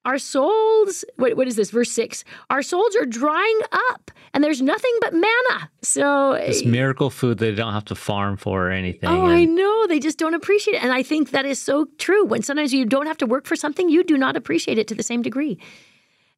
Our 0.08 0.18
souls, 0.20 1.04
what, 1.18 1.36
what 1.36 1.50
is 1.50 1.58
this? 1.58 1.70
Verse 1.70 1.92
six. 1.92 2.24
Our 2.50 2.62
souls 2.62 2.96
are 2.96 3.06
drying 3.06 3.60
up, 3.92 4.10
and 4.34 4.42
there's 4.42 4.62
nothing 4.62 4.94
but 5.02 5.14
manna. 5.14 5.70
So, 5.82 6.32
it's 6.32 6.62
eh, 6.62 6.66
miracle 6.66 7.10
food 7.10 7.40
they 7.40 7.54
don't 7.54 7.74
have 7.74 7.84
to 7.86 7.96
farm 7.96 8.38
for 8.38 8.70
or 8.70 8.72
anything. 8.72 9.10
oh, 9.10 9.26
I 9.26 9.44
know 9.44 9.86
they 9.86 10.00
just 10.00 10.18
don't 10.18 10.34
appreciate 10.34 10.76
it, 10.76 10.84
and 10.84 10.94
I 10.94 11.04
think 11.04 11.32
that 11.32 11.46
is 11.46 11.62
so 11.62 11.88
true. 11.98 12.24
When 12.24 12.42
sometimes 12.42 12.74
you 12.74 12.86
don't 12.86 13.06
have 13.06 13.18
to 13.18 13.26
work 13.26 13.46
for 13.46 13.58
something, 13.58 13.90
you 13.90 14.02
do 14.02 14.18
not 14.18 14.38
appreciate 14.38 14.78
it 14.78 14.88
to 14.88 14.96
the 14.96 15.04
same 15.04 15.22
degree. 15.22 15.60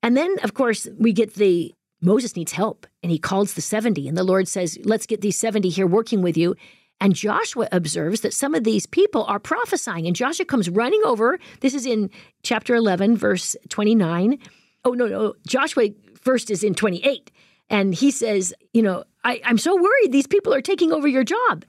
And 0.01 0.17
then, 0.17 0.35
of 0.43 0.55
course, 0.55 0.87
we 0.97 1.13
get 1.13 1.35
the 1.35 1.71
Moses 2.01 2.35
needs 2.35 2.53
help, 2.53 2.87
and 3.03 3.11
he 3.11 3.19
calls 3.19 3.53
the 3.53 3.61
70, 3.61 4.07
and 4.07 4.17
the 4.17 4.23
Lord 4.23 4.47
says, 4.47 4.79
Let's 4.83 5.05
get 5.05 5.21
these 5.21 5.37
70 5.37 5.69
here 5.69 5.85
working 5.85 6.23
with 6.23 6.37
you. 6.37 6.55
And 7.01 7.15
Joshua 7.15 7.67
observes 7.71 8.21
that 8.21 8.33
some 8.33 8.53
of 8.53 8.63
these 8.63 8.85
people 8.85 9.23
are 9.25 9.39
prophesying, 9.39 10.05
and 10.05 10.15
Joshua 10.15 10.45
comes 10.45 10.69
running 10.69 11.01
over. 11.05 11.39
This 11.61 11.73
is 11.73 11.85
in 11.85 12.09
chapter 12.43 12.75
11, 12.75 13.15
verse 13.15 13.55
29. 13.69 14.37
Oh, 14.83 14.91
no, 14.91 15.07
no. 15.07 15.33
Joshua 15.47 15.89
first 16.19 16.51
is 16.51 16.63
in 16.63 16.73
28. 16.73 17.31
And 17.69 17.93
he 17.93 18.11
says, 18.11 18.53
You 18.73 18.81
know, 18.81 19.03
I, 19.23 19.41
I'm 19.45 19.57
so 19.57 19.75
worried 19.75 20.11
these 20.11 20.27
people 20.27 20.53
are 20.53 20.61
taking 20.61 20.91
over 20.91 21.07
your 21.07 21.23
job. 21.23 21.65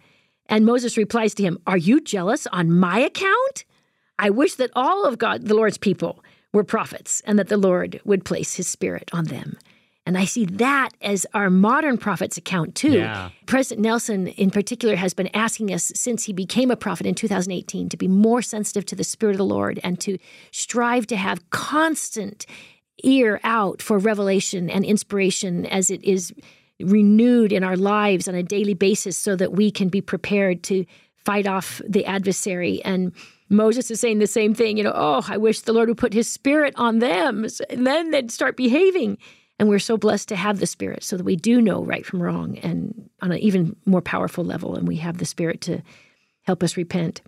And 0.47 0.67
Moses 0.67 0.97
replies 0.97 1.35
to 1.35 1.43
him, 1.43 1.59
Are 1.67 1.77
you 1.77 2.01
jealous 2.01 2.47
on 2.49 2.73
my 2.73 2.99
account? 2.99 3.65
I 4.19 4.31
wish 4.31 4.57
that 4.57 4.71
all 4.75 5.07
of 5.07 5.19
God, 5.19 5.47
the 5.47 5.55
Lord's 5.55 5.79
people, 5.79 6.25
were 6.53 6.65
prophets 6.65 7.23
and 7.25 7.39
that 7.39 7.49
the 7.49 7.57
Lord 7.57 8.01
would 8.05 8.25
place 8.25 8.55
his 8.55 8.67
spirit 8.67 9.09
on 9.13 9.27
them. 9.27 9.57
And 10.07 10.17
I 10.17 10.25
see 10.25 10.47
that 10.47 10.91
as 11.03 11.27
our 11.35 11.51
modern 11.51 11.99
prophet's 11.99 12.37
account 12.37 12.75
too. 12.75 12.99
Yeah. 12.99 13.31
President 13.47 13.83
Nelson, 13.85 14.29
in 14.29 14.51
particular, 14.51 14.97
has 14.97 15.15
been 15.15 15.29
asking 15.35 15.73
us 15.73 15.93
since 15.95 16.25
he 16.25 16.33
became 16.33 16.71
a 16.71 16.77
prophet 16.77 17.07
in 17.07 17.15
2018 17.15 17.89
to 17.91 17.97
be 17.97 18.09
more 18.09 18.43
sensitive 18.43 18.87
to 18.87 18.97
the 18.97 19.05
Spirit 19.05 19.33
of 19.33 19.39
the 19.39 19.45
Lord 19.45 19.79
and 19.85 20.01
to 20.01 20.19
strive 20.53 21.07
to 21.09 21.17
have 21.17 21.49
constant 21.51 22.47
ear 23.05 23.41
out 23.45 23.83
for 23.83 23.99
revelation 23.99 24.71
and 24.71 24.85
inspiration 24.85 25.67
as 25.67 25.91
it 25.91 26.03
is 26.03 26.33
renewed 26.81 27.53
in 27.53 27.63
our 27.63 27.77
lives 27.77 28.27
on 28.27 28.35
a 28.35 28.43
daily 28.43 28.75
basis 28.75 29.17
so 29.17 29.37
that 29.37 29.53
we 29.53 29.71
can 29.71 29.89
be 29.89 30.01
prepared 30.01 30.63
to 30.65 30.85
fight 31.25 31.47
off 31.47 31.81
the 31.87 32.07
adversary. 32.07 32.83
And 32.85 33.13
Moses 33.51 33.91
is 33.91 34.01
saying 34.01 34.19
the 34.19 34.27
same 34.27 34.55
thing, 34.55 34.77
you 34.77 34.85
know, 34.85 34.93
oh, 34.95 35.25
I 35.29 35.37
wish 35.37 35.61
the 35.61 35.73
Lord 35.73 35.89
would 35.89 35.99
put 35.99 36.15
his 36.15 36.31
spirit 36.31 36.73
on 36.77 37.01
them. 37.01 37.47
And 37.69 37.87
then 37.87 38.11
they'd 38.11 38.31
start 38.31 38.57
behaving. 38.57 39.19
And 39.61 39.69
we're 39.69 39.79
so 39.79 39.99
blessed 39.99 40.31
to 40.31 40.37
have 40.37 40.59
the 40.59 40.67
spirit 40.67 41.05
so 41.05 41.19
that 41.19 41.25
we 41.25 41.37
do 41.37 41.61
know 41.61 41.85
right 41.85 42.07
from 42.07 42.23
wrong 42.23 42.57
and 42.59 43.11
on 43.21 43.31
an 43.31 43.39
even 43.41 43.77
more 43.85 44.01
powerful 44.01 44.43
level. 44.43 44.75
And 44.75 44.89
we 44.89 44.97
have 44.97 45.19
the 45.19 45.27
spirit 45.27 45.61
to 45.61 45.83
help 46.45 46.63
us 46.63 46.79
repent. 46.79 47.21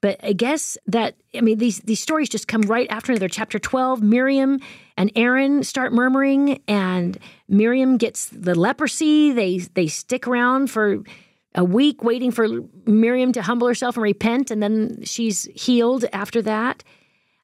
But 0.00 0.18
I 0.20 0.32
guess 0.32 0.76
that 0.88 1.14
I 1.32 1.42
mean 1.42 1.58
these 1.58 1.78
these 1.80 2.00
stories 2.00 2.28
just 2.28 2.48
come 2.48 2.62
right 2.62 2.88
after 2.90 3.12
another. 3.12 3.28
Chapter 3.28 3.60
twelve, 3.60 4.02
Miriam 4.02 4.58
and 4.96 5.12
Aaron 5.14 5.62
start 5.62 5.92
murmuring, 5.92 6.60
and 6.66 7.18
Miriam 7.48 7.98
gets 7.98 8.30
the 8.30 8.56
leprosy. 8.56 9.30
They 9.30 9.58
they 9.58 9.86
stick 9.86 10.26
around 10.26 10.70
for 10.70 11.04
a 11.54 11.64
week 11.64 12.02
waiting 12.02 12.32
for 12.32 12.48
Miriam 12.84 13.32
to 13.32 13.42
humble 13.42 13.68
herself 13.68 13.96
and 13.96 14.02
repent, 14.02 14.50
and 14.50 14.60
then 14.60 15.04
she's 15.04 15.44
healed 15.54 16.04
after 16.12 16.42
that. 16.42 16.82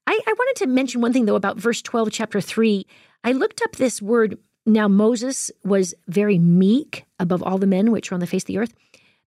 I, 0.05 0.19
I 0.27 0.33
wanted 0.37 0.59
to 0.63 0.67
mention 0.67 0.99
one 0.99 1.13
thing 1.13 1.25
though 1.27 1.35
about 1.35 1.57
verse 1.57 1.81
twelve, 1.81 2.11
chapter 2.11 2.41
three. 2.41 2.85
I 3.23 3.31
looked 3.31 3.61
up 3.61 3.75
this 3.75 4.01
word. 4.01 4.37
Now 4.65 4.87
Moses 4.87 5.51
was 5.63 5.93
very 6.07 6.39
meek 6.39 7.05
above 7.19 7.43
all 7.43 7.57
the 7.57 7.67
men 7.67 7.91
which 7.91 8.11
were 8.11 8.15
on 8.15 8.21
the 8.21 8.27
face 8.27 8.43
of 8.43 8.47
the 8.47 8.57
earth. 8.57 8.73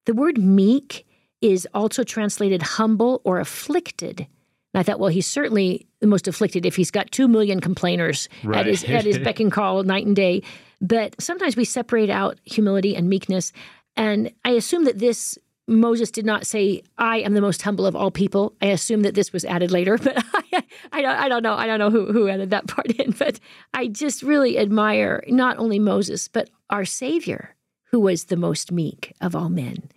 The 0.06 0.14
word 0.14 0.38
meek 0.38 1.06
is 1.40 1.68
also 1.74 2.04
translated 2.04 2.62
humble 2.62 3.20
or 3.24 3.38
afflicted. 3.38 4.20
And 4.20 4.80
I 4.80 4.82
thought, 4.82 5.00
well, 5.00 5.10
he's 5.10 5.26
certainly 5.26 5.86
the 6.00 6.06
most 6.06 6.28
afflicted 6.28 6.66
if 6.66 6.76
he's 6.76 6.90
got 6.90 7.10
two 7.10 7.28
million 7.28 7.60
complainers 7.60 8.28
at 8.52 8.66
his 8.66 8.84
at 8.84 9.04
his 9.04 9.18
beck 9.18 9.40
and 9.40 9.52
call 9.52 9.82
night 9.82 10.06
and 10.06 10.16
day. 10.16 10.42
But 10.80 11.20
sometimes 11.20 11.56
we 11.56 11.64
separate 11.64 12.10
out 12.10 12.38
humility 12.44 12.94
and 12.94 13.08
meekness. 13.08 13.52
And 13.96 14.30
I 14.44 14.50
assume 14.50 14.84
that 14.84 14.98
this 14.98 15.38
Moses 15.68 16.10
did 16.10 16.24
not 16.24 16.46
say, 16.46 16.82
"I 16.98 17.18
am 17.18 17.34
the 17.34 17.40
most 17.40 17.62
humble 17.62 17.86
of 17.86 17.96
all 17.96 18.10
people." 18.10 18.54
I 18.62 18.66
assume 18.66 19.02
that 19.02 19.14
this 19.14 19.32
was 19.32 19.44
added 19.44 19.70
later, 19.70 19.98
but 20.02 20.24
I, 20.52 20.62
I 20.92 21.02
don't, 21.02 21.16
I 21.16 21.28
don't 21.28 21.42
know. 21.42 21.54
I 21.54 21.66
don't 21.66 21.78
know 21.78 21.90
who 21.90 22.12
who 22.12 22.28
added 22.28 22.50
that 22.50 22.66
part 22.66 22.86
in. 22.92 23.12
But 23.18 23.40
I 23.74 23.88
just 23.88 24.22
really 24.22 24.58
admire 24.58 25.24
not 25.26 25.58
only 25.58 25.78
Moses 25.78 26.28
but 26.28 26.50
our 26.70 26.84
Savior, 26.84 27.56
who 27.90 28.00
was 28.00 28.24
the 28.24 28.36
most 28.36 28.70
meek 28.70 29.14
of 29.20 29.34
all 29.34 29.48
men 29.48 29.88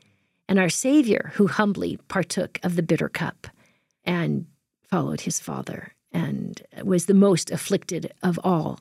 and 0.47 0.57
our 0.57 0.69
Savior, 0.69 1.31
who 1.35 1.47
humbly 1.47 1.99
partook 2.07 2.59
of 2.63 2.75
the 2.75 2.81
bitter 2.81 3.07
cup 3.07 3.47
and 4.03 4.47
followed 4.89 5.21
his 5.21 5.39
Father 5.39 5.93
and 6.11 6.61
was 6.83 7.05
the 7.05 7.13
most 7.13 7.51
afflicted 7.51 8.11
of 8.23 8.39
all 8.43 8.79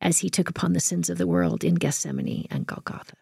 as 0.00 0.18
he 0.20 0.30
took 0.30 0.48
upon 0.48 0.72
the 0.72 0.80
sins 0.80 1.10
of 1.10 1.18
the 1.18 1.26
world 1.26 1.64
in 1.64 1.74
Gethsemane 1.74 2.46
and 2.50 2.66
Golgotha. 2.66 3.16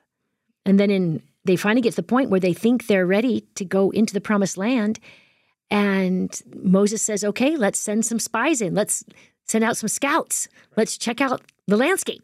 And 0.67 0.79
then 0.79 0.91
in 0.91 1.23
they 1.47 1.57
finally 1.57 1.81
get 1.83 1.91
to 1.93 1.97
the 1.97 2.03
point 2.03 2.31
where 2.31 2.41
they 2.41 2.53
think 2.53 2.87
they're 2.87 3.07
ready 3.07 3.47
to 3.55 3.65
go 3.65 3.91
into 3.91 4.13
the 4.13 4.21
promised 4.21 4.57
land. 4.59 4.99
And 5.71 6.41
Moses 6.63 7.03
says, 7.03 7.25
okay, 7.25 7.57
let's 7.57 7.79
send 7.79 8.05
some 8.05 8.19
spies 8.19 8.61
in. 8.61 8.75
Let's 8.75 9.05
send 9.45 9.65
out 9.65 9.77
some 9.77 9.89
scouts. 9.89 10.49
Let's 10.77 10.97
check 10.99 11.21
out 11.21 11.43
the 11.67 11.77
landscape. 11.77 12.23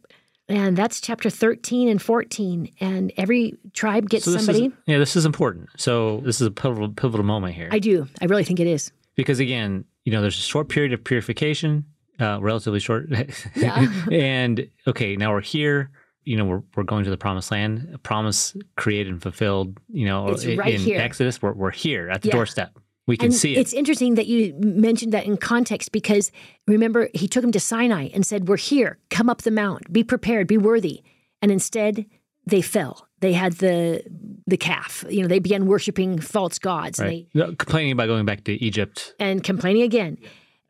And 0.49 0.77
that's 0.77 1.01
chapter 1.01 1.31
13 1.31 1.89
and 1.89 2.01
14. 2.01 2.71
And 2.81 3.13
every 3.17 3.57
tribe 3.73 4.09
gets 4.11 4.25
So 4.27 4.37
somebody. 4.37 4.67
is, 4.67 4.73
yeah, 4.87 4.99
this 4.99 5.17
is 5.17 5.25
important. 5.25 5.71
So 5.77 6.21
this 6.25 6.41
is 6.41 6.47
a 6.47 6.51
pivotal, 6.51 6.91
pivotal 6.91 7.25
moment 7.25 7.55
here 7.55 7.69
I 7.73 7.79
do. 7.79 8.07
I 8.21 8.27
really 8.27 8.45
think 8.45 8.61
it 8.61 8.67
is. 8.67 8.93
because 9.15 9.41
again, 9.41 9.85
you 10.05 10.13
know, 10.13 10.21
there's 10.21 10.39
a 10.39 10.43
short 10.43 10.69
period 10.69 10.93
of 10.93 11.03
purification, 11.05 11.85
uh, 12.21 12.39
relatively 12.43 12.81
short, 12.81 13.07
Yeah. 13.57 13.87
and 14.11 14.69
okay, 14.87 15.17
now 15.17 15.33
we're 15.33 15.41
here. 15.41 15.91
You 16.25 16.37
know, 16.37 16.45
we're 16.45 16.63
we're 16.77 16.83
going 16.85 17.05
to 17.05 17.11
the 17.11 17.17
promised 17.17 17.51
land, 17.51 17.89
a 17.95 17.99
promise 17.99 18.57
created 18.77 19.13
and 19.13 19.23
fulfilled. 19.23 19.79
You 19.89 20.07
know, 20.07 20.29
It's 20.29 20.45
in, 20.45 20.59
right 20.59 20.75
in 20.75 20.81
here. 20.81 21.01
Exodus, 21.01 21.41
we're 21.43 21.53
we're 21.53 21.71
here 21.71 22.09
at 22.11 22.23
the 22.23 22.29
Yeah. 22.29 22.33
doorstep. 22.37 22.79
We 23.09 23.17
can 23.17 23.27
and 23.27 23.35
see 23.35 23.55
it. 23.57 23.59
it's 23.59 23.73
interesting 23.73 24.15
that 24.15 24.29
you 24.29 24.55
mentioned 24.61 25.13
that 25.13 25.27
in 25.27 25.37
context 25.37 25.91
because 25.91 26.31
remember, 26.69 27.09
he 27.15 27.27
took 27.27 27.43
him 27.43 27.51
to 27.51 27.59
Sinai 27.61 28.09
and 28.15 28.25
said, 28.25 28.47
We're 28.47 28.57
here. 28.57 28.99
Come 29.11 29.29
up 29.29 29.43
the 29.43 29.51
mount. 29.51 29.93
Be 29.93 30.05
prepared. 30.05 30.47
Be 30.47 30.57
worthy. 30.59 31.03
And 31.43 31.51
instead, 31.51 32.07
they 32.47 32.63
fell. 32.63 33.09
They 33.19 33.33
had 33.33 33.55
the 33.55 34.05
the 34.47 34.57
calf. 34.57 35.05
You 35.11 35.23
know, 35.23 35.29
they 35.29 35.41
began 35.41 35.67
worshiping 35.67 36.21
false 36.21 36.61
gods. 36.61 37.01
And 37.01 37.09
Right. 37.09 37.27
No, 37.35 37.47
Complaining 37.57 37.91
about 37.93 38.07
going 38.07 38.25
back 38.25 38.45
to 38.45 38.53
Egypt. 38.65 39.15
and 39.19 39.43
complaining 39.43 39.83
again. 39.83 40.19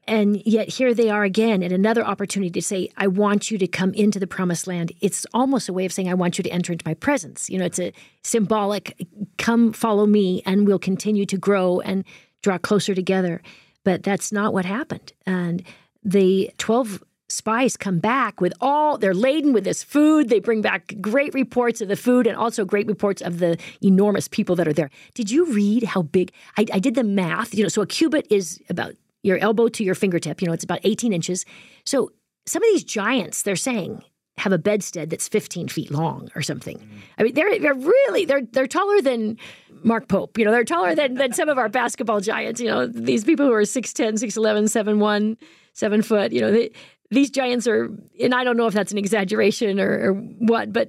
And 0.08 0.42
yet 0.44 0.68
here 0.68 0.94
they 0.94 1.10
are 1.10 1.22
again 1.22 1.62
at 1.62 1.72
another 1.72 2.04
opportunity 2.04 2.50
to 2.50 2.62
say, 2.62 2.88
I 2.96 3.06
want 3.06 3.50
you 3.50 3.58
to 3.58 3.66
come 3.68 3.94
into 3.94 4.18
the 4.18 4.26
promised 4.26 4.66
land. 4.66 4.92
It's 5.00 5.26
almost 5.32 5.68
a 5.68 5.72
way 5.72 5.84
of 5.84 5.92
saying, 5.92 6.08
I 6.08 6.14
want 6.14 6.38
you 6.38 6.44
to 6.44 6.50
enter 6.50 6.72
into 6.72 6.86
my 6.86 6.94
presence. 6.94 7.48
You 7.48 7.58
know, 7.58 7.64
it's 7.64 7.78
a 7.78 7.92
symbolic, 8.22 9.06
come 9.38 9.72
follow 9.72 10.06
me 10.06 10.42
and 10.44 10.66
we'll 10.66 10.78
continue 10.78 11.24
to 11.26 11.38
grow 11.38 11.80
and 11.80 12.04
draw 12.42 12.58
closer 12.58 12.94
together. 12.94 13.42
But 13.84 14.02
that's 14.02 14.32
not 14.32 14.52
what 14.52 14.64
happened. 14.64 15.12
And 15.24 15.62
the 16.04 16.50
12 16.58 17.02
spies 17.28 17.76
come 17.76 17.98
back 17.98 18.40
with 18.40 18.52
all, 18.60 18.98
they're 18.98 19.14
laden 19.14 19.52
with 19.52 19.64
this 19.64 19.82
food. 19.82 20.28
They 20.28 20.38
bring 20.38 20.60
back 20.60 20.94
great 21.00 21.32
reports 21.32 21.80
of 21.80 21.88
the 21.88 21.96
food 21.96 22.26
and 22.26 22.36
also 22.36 22.64
great 22.64 22.86
reports 22.86 23.22
of 23.22 23.38
the 23.38 23.56
enormous 23.80 24.28
people 24.28 24.54
that 24.56 24.68
are 24.68 24.72
there. 24.72 24.90
Did 25.14 25.30
you 25.30 25.46
read 25.46 25.84
how 25.84 26.02
big? 26.02 26.32
I, 26.58 26.66
I 26.72 26.78
did 26.78 26.94
the 26.94 27.04
math. 27.04 27.54
You 27.54 27.62
know, 27.62 27.68
so 27.68 27.82
a 27.82 27.86
cubit 27.86 28.26
is 28.30 28.60
about 28.68 28.94
your 29.22 29.38
elbow 29.38 29.68
to 29.68 29.84
your 29.84 29.94
fingertip. 29.94 30.40
You 30.40 30.48
know, 30.48 30.54
it's 30.54 30.64
about 30.64 30.80
18 30.84 31.12
inches. 31.12 31.44
So 31.84 32.10
some 32.46 32.62
of 32.62 32.68
these 32.72 32.84
giants, 32.84 33.42
they're 33.42 33.56
saying, 33.56 34.02
have 34.38 34.52
a 34.52 34.58
bedstead 34.58 35.10
that's 35.10 35.28
15 35.28 35.68
feet 35.68 35.90
long 35.90 36.30
or 36.34 36.42
something. 36.42 36.78
Mm. 36.78 36.86
I 37.18 37.22
mean, 37.22 37.34
they're 37.34 37.58
they're 37.58 37.74
really 37.74 38.24
they're 38.24 38.42
they're 38.42 38.66
taller 38.66 39.00
than 39.02 39.36
Mark 39.84 40.08
Pope. 40.08 40.38
You 40.38 40.44
know, 40.44 40.50
they're 40.50 40.64
taller 40.64 40.94
than 40.94 41.14
than 41.14 41.32
some 41.32 41.48
of 41.48 41.58
our 41.58 41.68
basketball 41.68 42.20
giants. 42.20 42.60
You 42.60 42.68
know, 42.68 42.86
these 42.86 43.24
people 43.24 43.46
who 43.46 43.52
are 43.52 43.62
6'10", 43.62 44.14
6'11", 44.14 44.64
7'1", 44.64 45.36
7 45.74 46.02
foot. 46.02 46.32
You 46.32 46.40
know, 46.40 46.50
they, 46.50 46.70
these 47.10 47.30
giants 47.30 47.66
are, 47.66 47.90
and 48.20 48.34
I 48.34 48.42
don't 48.42 48.56
know 48.56 48.66
if 48.66 48.74
that's 48.74 48.90
an 48.90 48.98
exaggeration 48.98 49.78
or, 49.78 50.10
or 50.10 50.12
what, 50.14 50.72
but 50.72 50.88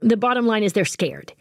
the 0.00 0.18
bottom 0.18 0.46
line 0.46 0.62
is 0.62 0.74
they're 0.74 0.84
scared. 0.84 1.32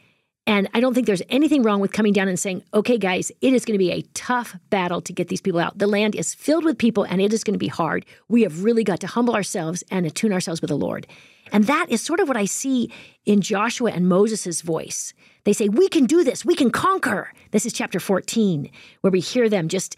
And 0.47 0.67
I 0.73 0.80
don't 0.80 0.93
think 0.93 1.06
there's 1.06 1.21
anything 1.30 1.62
wrong 1.62 1.80
with 1.80 1.93
coming 1.93 2.13
down 2.13 2.27
and 2.27 2.39
saying, 2.39 2.63
okay, 2.73 2.97
guys, 2.97 3.32
it 3.41 3.54
is 3.54 3.63
going 3.63 3.75
to 3.75 3.84
be 3.84 3.91
a 3.91 4.01
tough 4.13 4.56
battle 4.69 4.99
to 5.01 5.13
get 5.13 5.27
these 5.27 5.41
people 5.41 5.60
out. 5.60 5.77
The 5.77 5.88
land 5.88 6.15
is 6.15 6.34
filled 6.34 6.65
with 6.65 6.77
people 6.77 7.04
and 7.04 7.21
it 7.21 7.32
is 7.32 7.43
going 7.43 7.54
to 7.54 7.60
be 7.60 7.67
hard. 7.67 8.06
We 8.27 8.41
have 8.41 8.63
really 8.63 8.84
got 8.84 8.99
to 9.01 9.08
humble 9.08 9.36
ourselves 9.36 9.84
and 9.91 10.06
attune 10.06 10.34
ourselves 10.34 10.60
with 10.60 10.69
the 10.69 10.77
Lord. 10.77 11.06
And 11.51 11.65
that 11.65 11.88
is 11.89 12.01
sort 12.01 12.19
of 12.19 12.27
what 12.27 12.38
I 12.38 12.45
see 12.45 12.91
in 13.25 13.41
Joshua 13.41 13.91
and 13.91 14.10
Moses' 14.10 14.62
voice. 14.62 15.13
They 15.43 15.54
say, 15.54 15.69
We 15.69 15.89
can 15.89 16.06
do 16.06 16.23
this, 16.23 16.45
we 16.45 16.56
can 16.56 16.71
conquer. 16.71 17.32
This 17.51 17.65
is 17.65 17.73
chapter 17.73 17.99
14, 17.99 18.69
where 19.01 19.12
we 19.12 19.19
hear 19.19 19.49
them 19.49 19.67
just 19.67 19.95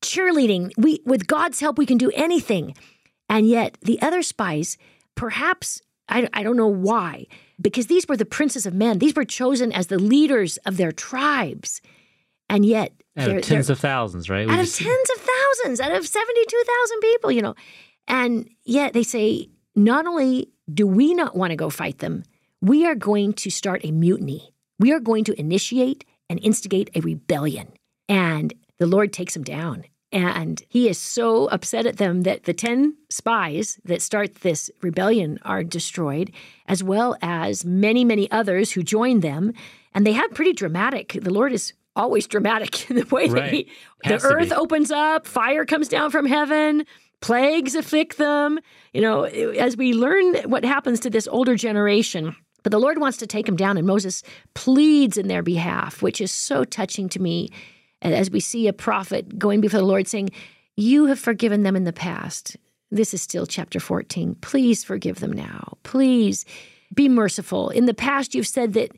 cheerleading. 0.00 0.72
We, 0.76 1.00
with 1.04 1.26
God's 1.26 1.60
help, 1.60 1.78
we 1.78 1.86
can 1.86 1.98
do 1.98 2.10
anything. 2.14 2.74
And 3.28 3.46
yet 3.48 3.76
the 3.82 4.00
other 4.00 4.22
spies, 4.22 4.78
perhaps, 5.14 5.82
I, 6.08 6.28
I 6.32 6.42
don't 6.42 6.56
know 6.56 6.66
why, 6.68 7.26
because 7.60 7.86
these 7.86 8.06
were 8.06 8.16
the 8.16 8.24
princes 8.24 8.66
of 8.66 8.74
men. 8.74 8.98
These 8.98 9.14
were 9.14 9.24
chosen 9.24 9.72
as 9.72 9.88
the 9.88 9.98
leaders 9.98 10.56
of 10.58 10.76
their 10.76 10.92
tribes. 10.92 11.80
And 12.48 12.64
yet, 12.64 12.92
Out 13.16 13.30
of 13.30 13.42
tens 13.42 13.70
of 13.70 13.80
thousands, 13.80 14.30
right? 14.30 14.46
We 14.46 14.52
out 14.52 14.60
of 14.60 14.72
tens 14.72 15.10
of 15.16 15.20
thousands, 15.20 15.80
out 15.80 15.92
of 15.92 16.06
72,000 16.06 17.00
people, 17.00 17.32
you 17.32 17.42
know. 17.42 17.54
And 18.06 18.48
yet 18.64 18.92
they 18.92 19.02
say, 19.02 19.48
not 19.74 20.06
only 20.06 20.50
do 20.72 20.86
we 20.86 21.12
not 21.14 21.36
want 21.36 21.50
to 21.50 21.56
go 21.56 21.70
fight 21.70 21.98
them, 21.98 22.22
we 22.60 22.86
are 22.86 22.94
going 22.94 23.32
to 23.34 23.50
start 23.50 23.84
a 23.84 23.90
mutiny. 23.90 24.54
We 24.78 24.92
are 24.92 25.00
going 25.00 25.24
to 25.24 25.40
initiate 25.40 26.04
and 26.30 26.38
instigate 26.42 26.90
a 26.94 27.00
rebellion. 27.00 27.72
And 28.08 28.54
the 28.78 28.86
Lord 28.86 29.12
takes 29.12 29.34
them 29.34 29.42
down. 29.42 29.84
And 30.12 30.62
he 30.68 30.88
is 30.88 30.98
so 30.98 31.46
upset 31.48 31.84
at 31.84 31.96
them 31.96 32.22
that 32.22 32.44
the 32.44 32.54
10 32.54 32.96
spies 33.10 33.78
that 33.84 34.00
start 34.00 34.36
this 34.36 34.70
rebellion 34.80 35.38
are 35.42 35.64
destroyed, 35.64 36.32
as 36.68 36.82
well 36.82 37.16
as 37.20 37.64
many, 37.64 38.04
many 38.04 38.30
others 38.30 38.72
who 38.72 38.82
join 38.82 39.20
them. 39.20 39.52
And 39.94 40.06
they 40.06 40.12
have 40.12 40.30
pretty 40.32 40.52
dramatic, 40.52 41.18
the 41.20 41.32
Lord 41.32 41.52
is 41.52 41.72
always 41.96 42.26
dramatic 42.26 42.88
in 42.90 42.96
the 42.96 43.06
way 43.06 43.26
that 43.26 43.34
Right. 43.34 43.52
he, 43.52 43.70
the 44.04 44.10
Has 44.14 44.24
earth 44.24 44.50
be. 44.50 44.54
opens 44.54 44.90
up, 44.90 45.26
fire 45.26 45.64
comes 45.64 45.88
down 45.88 46.10
from 46.10 46.26
heaven, 46.26 46.84
plagues 47.20 47.74
afflict 47.74 48.16
them. 48.18 48.60
You 48.94 49.00
know, 49.00 49.24
as 49.24 49.76
we 49.76 49.92
learn 49.92 50.34
what 50.48 50.64
happens 50.64 51.00
to 51.00 51.10
this 51.10 51.26
older 51.26 51.56
generation, 51.56 52.36
but 52.62 52.70
the 52.70 52.78
Lord 52.80 52.98
wants 52.98 53.18
to 53.18 53.26
take 53.26 53.46
them 53.46 53.56
down, 53.56 53.76
and 53.76 53.86
Moses 53.86 54.22
pleads 54.54 55.16
in 55.16 55.28
their 55.28 55.42
behalf, 55.42 56.02
which 56.02 56.20
is 56.20 56.30
so 56.30 56.64
touching 56.64 57.08
to 57.10 57.20
me. 57.20 57.50
And 58.02 58.14
as 58.14 58.30
we 58.30 58.40
see 58.40 58.68
a 58.68 58.72
prophet 58.72 59.38
going 59.38 59.60
before 59.60 59.80
the 59.80 59.86
Lord 59.86 60.06
saying, 60.06 60.30
You 60.76 61.06
have 61.06 61.18
forgiven 61.18 61.62
them 61.62 61.76
in 61.76 61.84
the 61.84 61.92
past. 61.92 62.56
This 62.90 63.14
is 63.14 63.22
still 63.22 63.46
chapter 63.46 63.80
14. 63.80 64.36
Please 64.36 64.84
forgive 64.84 65.20
them 65.20 65.32
now. 65.32 65.76
Please 65.82 66.44
be 66.94 67.08
merciful. 67.08 67.70
In 67.70 67.86
the 67.86 67.94
past, 67.94 68.34
you've 68.34 68.46
said 68.46 68.74
that 68.74 68.92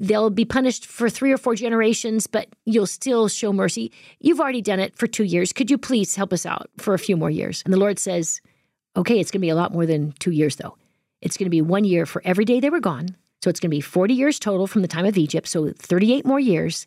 they'll 0.00 0.30
be 0.30 0.44
punished 0.44 0.86
for 0.86 1.08
three 1.08 1.32
or 1.32 1.38
four 1.38 1.54
generations, 1.54 2.26
but 2.26 2.48
you'll 2.64 2.86
still 2.86 3.28
show 3.28 3.52
mercy. 3.52 3.92
You've 4.20 4.40
already 4.40 4.62
done 4.62 4.80
it 4.80 4.96
for 4.96 5.06
two 5.06 5.24
years. 5.24 5.52
Could 5.52 5.70
you 5.70 5.78
please 5.78 6.16
help 6.16 6.32
us 6.32 6.46
out 6.46 6.68
for 6.78 6.94
a 6.94 6.98
few 6.98 7.16
more 7.16 7.30
years? 7.30 7.62
And 7.64 7.72
the 7.72 7.78
Lord 7.78 7.98
says, 7.98 8.40
Okay, 8.96 9.20
it's 9.20 9.30
going 9.30 9.40
to 9.40 9.46
be 9.46 9.50
a 9.50 9.54
lot 9.54 9.72
more 9.72 9.86
than 9.86 10.12
two 10.18 10.32
years, 10.32 10.56
though. 10.56 10.76
It's 11.20 11.36
going 11.36 11.46
to 11.46 11.50
be 11.50 11.62
one 11.62 11.84
year 11.84 12.04
for 12.06 12.20
every 12.24 12.44
day 12.44 12.58
they 12.58 12.70
were 12.70 12.80
gone. 12.80 13.16
So 13.42 13.50
it's 13.50 13.60
going 13.60 13.70
to 13.70 13.76
be 13.76 13.80
40 13.80 14.14
years 14.14 14.38
total 14.40 14.66
from 14.66 14.82
the 14.82 14.88
time 14.88 15.04
of 15.04 15.16
Egypt. 15.16 15.46
So 15.46 15.70
38 15.70 16.26
more 16.26 16.40
years. 16.40 16.86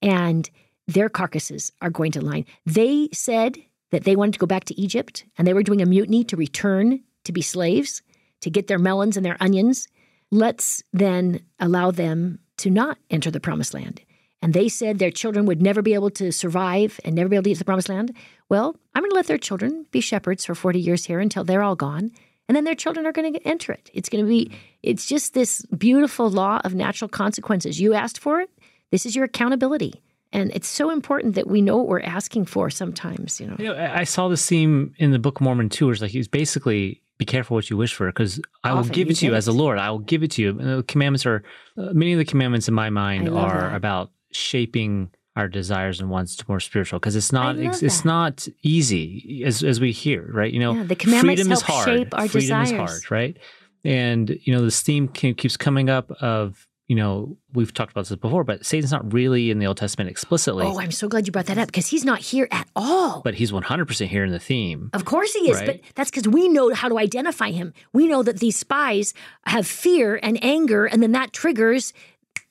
And 0.00 0.50
their 0.86 1.08
carcasses 1.08 1.72
are 1.80 1.90
going 1.90 2.12
to 2.12 2.20
line. 2.20 2.44
They 2.66 3.08
said 3.12 3.58
that 3.90 4.04
they 4.04 4.16
wanted 4.16 4.32
to 4.32 4.38
go 4.38 4.46
back 4.46 4.64
to 4.64 4.80
Egypt 4.80 5.24
and 5.36 5.46
they 5.46 5.54
were 5.54 5.62
doing 5.62 5.82
a 5.82 5.86
mutiny 5.86 6.24
to 6.24 6.36
return 6.36 7.02
to 7.24 7.32
be 7.32 7.42
slaves, 7.42 8.02
to 8.40 8.50
get 8.50 8.66
their 8.66 8.78
melons 8.78 9.16
and 9.16 9.24
their 9.24 9.36
onions. 9.40 9.88
Let's 10.30 10.82
then 10.92 11.40
allow 11.60 11.90
them 11.90 12.40
to 12.58 12.70
not 12.70 12.98
enter 13.10 13.30
the 13.30 13.40
promised 13.40 13.74
land. 13.74 14.00
And 14.40 14.54
they 14.54 14.68
said 14.68 14.98
their 14.98 15.12
children 15.12 15.46
would 15.46 15.62
never 15.62 15.82
be 15.82 15.94
able 15.94 16.10
to 16.10 16.32
survive 16.32 16.98
and 17.04 17.14
never 17.14 17.28
be 17.28 17.36
able 17.36 17.44
to 17.44 17.50
get 17.50 17.54
to 17.54 17.58
the 17.60 17.64
promised 17.64 17.88
land. 17.88 18.14
Well, 18.48 18.76
I'm 18.94 19.02
going 19.02 19.10
to 19.10 19.14
let 19.14 19.28
their 19.28 19.38
children 19.38 19.86
be 19.92 20.00
shepherds 20.00 20.44
for 20.44 20.54
40 20.54 20.80
years 20.80 21.04
here 21.04 21.20
until 21.20 21.44
they're 21.44 21.62
all 21.62 21.76
gone. 21.76 22.10
And 22.48 22.56
then 22.56 22.64
their 22.64 22.74
children 22.74 23.06
are 23.06 23.12
going 23.12 23.32
to 23.32 23.46
enter 23.46 23.72
it. 23.72 23.88
It's 23.94 24.08
going 24.08 24.24
to 24.24 24.28
be, 24.28 24.50
it's 24.82 25.06
just 25.06 25.32
this 25.32 25.64
beautiful 25.66 26.28
law 26.28 26.60
of 26.64 26.74
natural 26.74 27.08
consequences. 27.08 27.80
You 27.80 27.94
asked 27.94 28.18
for 28.18 28.40
it. 28.40 28.50
This 28.90 29.06
is 29.06 29.14
your 29.14 29.24
accountability. 29.24 30.02
And 30.32 30.50
it's 30.54 30.68
so 30.68 30.90
important 30.90 31.34
that 31.34 31.46
we 31.46 31.60
know 31.60 31.76
what 31.76 31.88
we're 31.88 32.00
asking 32.00 32.46
for 32.46 32.70
sometimes, 32.70 33.40
you 33.40 33.46
know. 33.46 33.56
You 33.58 33.66
know, 33.66 33.76
I 33.94 34.04
saw 34.04 34.28
this 34.28 34.46
theme 34.46 34.94
in 34.98 35.10
the 35.10 35.18
Book 35.18 35.36
of 35.36 35.42
Mormon 35.42 35.68
too, 35.68 35.86
where 35.86 35.92
it's 35.92 36.00
like 36.02 36.10
he's 36.10 36.28
basically 36.28 37.02
be 37.18 37.24
careful 37.26 37.54
what 37.54 37.68
you 37.70 37.76
wish 37.76 37.94
for, 37.94 38.06
because 38.06 38.40
I 38.64 38.72
will 38.72 38.80
Often 38.80 38.92
give 38.94 39.10
it 39.10 39.16
to 39.16 39.26
you 39.26 39.32
get 39.32 39.36
as 39.38 39.46
a. 39.48 39.52
Lord. 39.52 39.78
I 39.78 39.90
will 39.90 39.98
give 39.98 40.22
it 40.22 40.30
to 40.32 40.42
you. 40.42 40.50
And 40.58 40.78
the 40.78 40.82
commandments 40.84 41.26
are 41.26 41.42
uh, 41.76 41.92
many 41.92 42.12
of 42.12 42.18
the 42.18 42.24
commandments 42.24 42.66
in 42.68 42.74
my 42.74 42.88
mind 42.90 43.28
are 43.28 43.68
that. 43.70 43.74
about 43.76 44.10
shaping 44.32 45.10
our 45.36 45.48
desires 45.48 46.00
and 46.00 46.10
wants 46.10 46.36
to 46.36 46.44
more 46.48 46.60
spiritual 46.60 46.98
because 46.98 47.16
it's 47.16 47.32
not 47.32 47.56
it's, 47.56 47.82
it's 47.82 48.04
not 48.04 48.46
easy 48.62 49.42
as 49.46 49.62
as 49.62 49.80
we 49.80 49.90
hear 49.90 50.28
right 50.32 50.52
you 50.52 50.60
know 50.60 50.74
Yeah, 50.74 50.82
the 50.84 50.94
commandments 50.94 51.40
freedom 51.40 51.52
is 51.52 51.62
help 51.62 51.84
hard 51.84 51.98
shape 51.98 52.14
our 52.14 52.28
freedom 52.28 52.60
is 52.62 52.70
desires. 52.70 53.04
hard 53.04 53.10
right 53.10 53.38
and 53.82 54.28
you 54.42 54.54
know 54.54 54.62
this 54.62 54.82
theme 54.82 55.08
keeps 55.08 55.56
coming 55.56 55.88
up 55.88 56.10
of 56.20 56.66
you 56.88 56.96
know 56.96 57.36
we've 57.54 57.72
talked 57.72 57.92
about 57.92 58.06
this 58.06 58.16
before 58.18 58.44
but 58.44 58.66
satan's 58.66 58.90
not 58.92 59.12
really 59.12 59.50
in 59.50 59.58
the 59.58 59.66
old 59.66 59.76
testament 59.76 60.10
explicitly 60.10 60.64
Oh, 60.66 60.78
I'm 60.80 60.90
so 60.90 61.08
glad 61.08 61.26
you 61.26 61.32
brought 61.32 61.46
that 61.46 61.58
up 61.58 61.68
because 61.68 61.86
he's 61.86 62.04
not 62.04 62.18
here 62.18 62.48
at 62.50 62.68
all. 62.76 63.22
but 63.22 63.34
he's 63.34 63.52
100% 63.52 64.06
here 64.08 64.24
in 64.24 64.32
the 64.32 64.38
theme 64.40 64.90
Of 64.92 65.04
course 65.04 65.32
he 65.32 65.50
is, 65.50 65.58
Right. 65.58 65.66
but 65.66 65.80
that's 65.94 66.10
because 66.10 66.26
we 66.28 66.48
know 66.48 66.74
how 66.74 66.88
to 66.88 66.98
identify 66.98 67.50
him. 67.52 67.72
We 67.92 68.06
know 68.08 68.22
that 68.22 68.40
these 68.40 68.56
spies 68.58 69.14
have 69.46 69.66
fear 69.66 70.18
and 70.22 70.38
anger, 70.44 70.84
and 70.86 71.02
then 71.02 71.12
that 71.12 71.32
triggers 71.32 71.92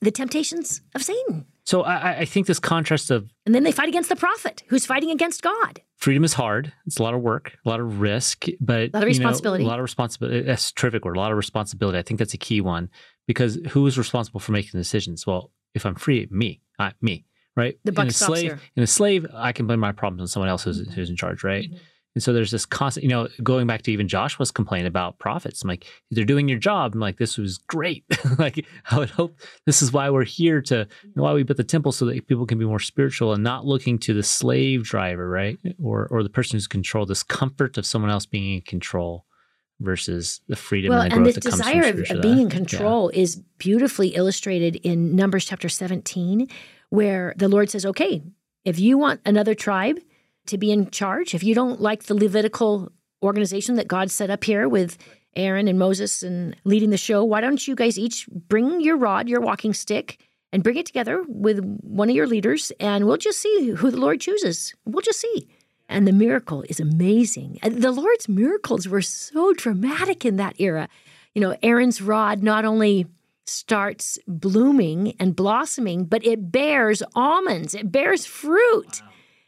the 0.00 0.10
temptations 0.10 0.80
of 0.94 1.02
Satan. 1.02 1.46
so 1.64 1.82
I, 1.82 2.18
I- 2.20 2.24
think 2.24 2.46
this 2.46 2.58
contrast 2.58 3.10
of 3.10 3.28
And 3.46 3.54
then 3.54 3.62
they 3.64 3.72
fight 3.72 3.88
against 3.88 4.08
the 4.08 4.16
prophet 4.16 4.62
who's 4.68 4.86
fighting 4.86 5.10
against 5.10 5.42
God. 5.42 5.80
freedom 5.96 6.24
is 6.24 6.34
hard. 6.34 6.72
It's 6.86 6.98
a 6.98 7.02
lot 7.02 7.14
of 7.14 7.20
work, 7.20 7.52
a 7.64 7.68
lot 7.68 7.80
of 7.80 8.00
risk, 8.00 8.46
but 8.60 8.80
A 8.80 8.90
lot 8.92 8.94
of 8.94 8.94
you 8.94 9.00
know, 9.00 9.06
responsibility. 9.28 9.64
a 9.64 9.66
lot 9.68 9.78
of 9.78 9.82
responsibility. 9.84 10.40
That's 10.42 10.70
a 10.70 10.74
terrific 10.74 11.04
word. 11.04 11.16
A 11.16 11.20
lot 11.20 11.30
of 11.30 11.36
responsibility. 11.36 11.98
I 11.98 12.02
think 12.02 12.18
that's 12.18 12.34
a 12.34 12.38
key 12.38 12.60
one 12.60 12.88
because 13.26 13.58
who 13.70 13.86
is 13.86 13.98
responsible 13.98 14.40
for 14.40 14.52
making 14.52 14.78
decisions? 14.78 15.26
Well, 15.26 15.50
if 15.74 15.86
I'm 15.86 15.94
free, 15.94 16.26
me, 16.30 16.60
I, 16.78 16.92
me, 17.00 17.24
right? 17.56 17.78
The 17.84 17.92
buck 17.92 18.04
in 18.04 18.08
a 18.08 18.12
stops 18.12 18.28
slave, 18.28 18.42
here. 18.42 18.60
In 18.76 18.82
a 18.82 18.86
slave, 18.86 19.26
I 19.34 19.52
can 19.52 19.66
blame 19.66 19.80
my 19.80 19.92
problems 19.92 20.22
on 20.22 20.28
someone 20.28 20.48
else 20.48 20.64
who's, 20.64 20.80
mm-hmm. 20.80 20.92
who's 20.92 21.10
in 21.10 21.16
charge, 21.16 21.44
right? 21.44 21.64
Mm-hmm. 21.64 21.76
And 22.14 22.22
so 22.22 22.32
there's 22.32 22.50
this 22.50 22.66
constant, 22.66 23.04
you 23.04 23.08
know, 23.08 23.28
going 23.42 23.66
back 23.66 23.82
to 23.82 23.92
even 23.92 24.06
Joshua's 24.06 24.50
complaint 24.50 24.86
about 24.86 25.18
prophets. 25.18 25.62
I'm 25.62 25.68
like, 25.68 25.86
they're 26.10 26.26
doing 26.26 26.46
your 26.46 26.58
job. 26.58 26.92
I'm 26.94 27.00
like, 27.00 27.16
this 27.16 27.38
was 27.38 27.56
great. 27.56 28.04
like, 28.38 28.66
I 28.90 28.98
would 28.98 29.10
hope 29.10 29.40
this 29.64 29.80
is 29.80 29.92
why 29.92 30.10
we're 30.10 30.24
here 30.24 30.60
to, 30.62 30.86
why 31.14 31.32
we 31.32 31.42
built 31.42 31.56
the 31.56 31.64
temple 31.64 31.90
so 31.90 32.04
that 32.04 32.26
people 32.26 32.44
can 32.44 32.58
be 32.58 32.66
more 32.66 32.78
spiritual 32.78 33.32
and 33.32 33.42
not 33.42 33.64
looking 33.64 33.98
to 34.00 34.12
the 34.12 34.22
slave 34.22 34.84
driver, 34.84 35.26
right? 35.26 35.58
Or, 35.82 36.06
or 36.10 36.22
the 36.22 36.28
person 36.28 36.56
who's 36.56 36.66
controlled, 36.66 37.08
this 37.08 37.22
comfort 37.22 37.78
of 37.78 37.86
someone 37.86 38.10
else 38.10 38.26
being 38.26 38.56
in 38.56 38.60
control 38.60 39.24
versus 39.82 40.40
the 40.48 40.56
freedom 40.56 40.90
well, 40.90 41.02
and 41.02 41.10
the 41.10 41.14
and 41.16 41.24
growth 41.24 41.34
the 41.34 41.40
that 41.40 41.50
comes 41.50 41.60
desire 41.62 42.04
from 42.04 42.16
of, 42.16 42.22
being 42.22 42.38
in 42.38 42.44
Yeah. 42.48 42.50
control 42.56 43.08
is 43.10 43.36
beautifully 43.58 44.08
illustrated 44.08 44.76
in 44.76 45.14
Numbers 45.16 45.44
chapter 45.44 45.68
17, 45.68 46.48
where 46.90 47.34
the 47.36 47.48
Lord 47.48 47.70
says, 47.70 47.84
okay, 47.86 48.22
if 48.64 48.78
you 48.78 48.98
want 48.98 49.20
another 49.26 49.54
tribe 49.54 49.98
to 50.46 50.58
be 50.58 50.70
in 50.70 50.90
charge, 50.90 51.34
if 51.34 51.42
you 51.42 51.54
don't 51.54 51.80
like 51.80 52.04
the 52.04 52.14
Levitical 52.14 52.90
organization 53.22 53.76
that 53.76 53.88
God 53.88 54.10
set 54.10 54.30
up 54.30 54.44
here 54.44 54.68
with 54.68 54.98
Aaron 55.36 55.68
and 55.68 55.78
Moses 55.78 56.22
and 56.22 56.56
leading 56.64 56.90
the 56.90 56.96
show, 56.96 57.24
why 57.24 57.40
don't 57.40 57.66
you 57.66 57.74
guys 57.74 57.98
each 57.98 58.26
bring 58.28 58.80
your 58.80 58.96
rod, 58.96 59.28
your 59.28 59.40
walking 59.40 59.72
stick, 59.72 60.18
and 60.52 60.62
bring 60.62 60.76
it 60.76 60.84
together 60.86 61.24
with 61.28 61.60
one 61.82 62.10
of 62.10 62.14
your 62.16 62.26
leaders, 62.26 62.72
and 62.78 63.06
we'll 63.06 63.16
just 63.16 63.40
see 63.40 63.70
who 63.70 63.90
the 63.90 63.96
Lord 63.96 64.20
chooses. 64.20 64.74
We'll 64.84 65.00
just 65.00 65.20
see. 65.20 65.48
And 65.88 66.06
the 66.06 66.12
miracle 66.12 66.64
is 66.68 66.80
amazing. 66.80 67.58
The 67.62 67.92
Lord's 67.92 68.28
miracles 68.28 68.88
were 68.88 69.02
so 69.02 69.52
dramatic 69.52 70.24
in 70.24 70.36
that 70.36 70.56
era. 70.58 70.88
You 71.34 71.40
know, 71.40 71.56
Aaron's 71.62 72.00
rod 72.00 72.42
not 72.42 72.64
only 72.64 73.06
starts 73.44 74.18
blooming 74.26 75.14
and 75.18 75.36
blossoming, 75.36 76.04
but 76.04 76.24
it 76.24 76.50
bears 76.50 77.02
almonds, 77.14 77.74
it 77.74 77.92
bears 77.92 78.24
fruit. 78.24 79.02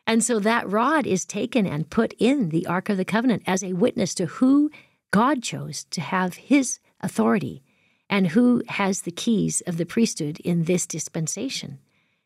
And 0.06 0.22
so 0.22 0.38
that 0.40 0.70
rod 0.70 1.06
is 1.06 1.24
taken 1.24 1.66
and 1.66 1.88
put 1.88 2.12
in 2.18 2.50
the 2.50 2.66
Ark 2.66 2.88
of 2.88 2.96
the 2.96 3.04
Covenant 3.04 3.42
as 3.46 3.62
a 3.62 3.72
witness 3.72 4.14
to 4.16 4.26
who 4.26 4.70
God 5.10 5.42
chose 5.42 5.84
to 5.84 6.00
have 6.00 6.34
his 6.34 6.78
authority 7.00 7.62
and 8.10 8.28
who 8.28 8.62
has 8.68 9.02
the 9.02 9.10
keys 9.10 9.62
of 9.66 9.78
the 9.78 9.86
priesthood 9.86 10.40
in 10.40 10.64
this 10.64 10.86
dispensation. 10.86 11.78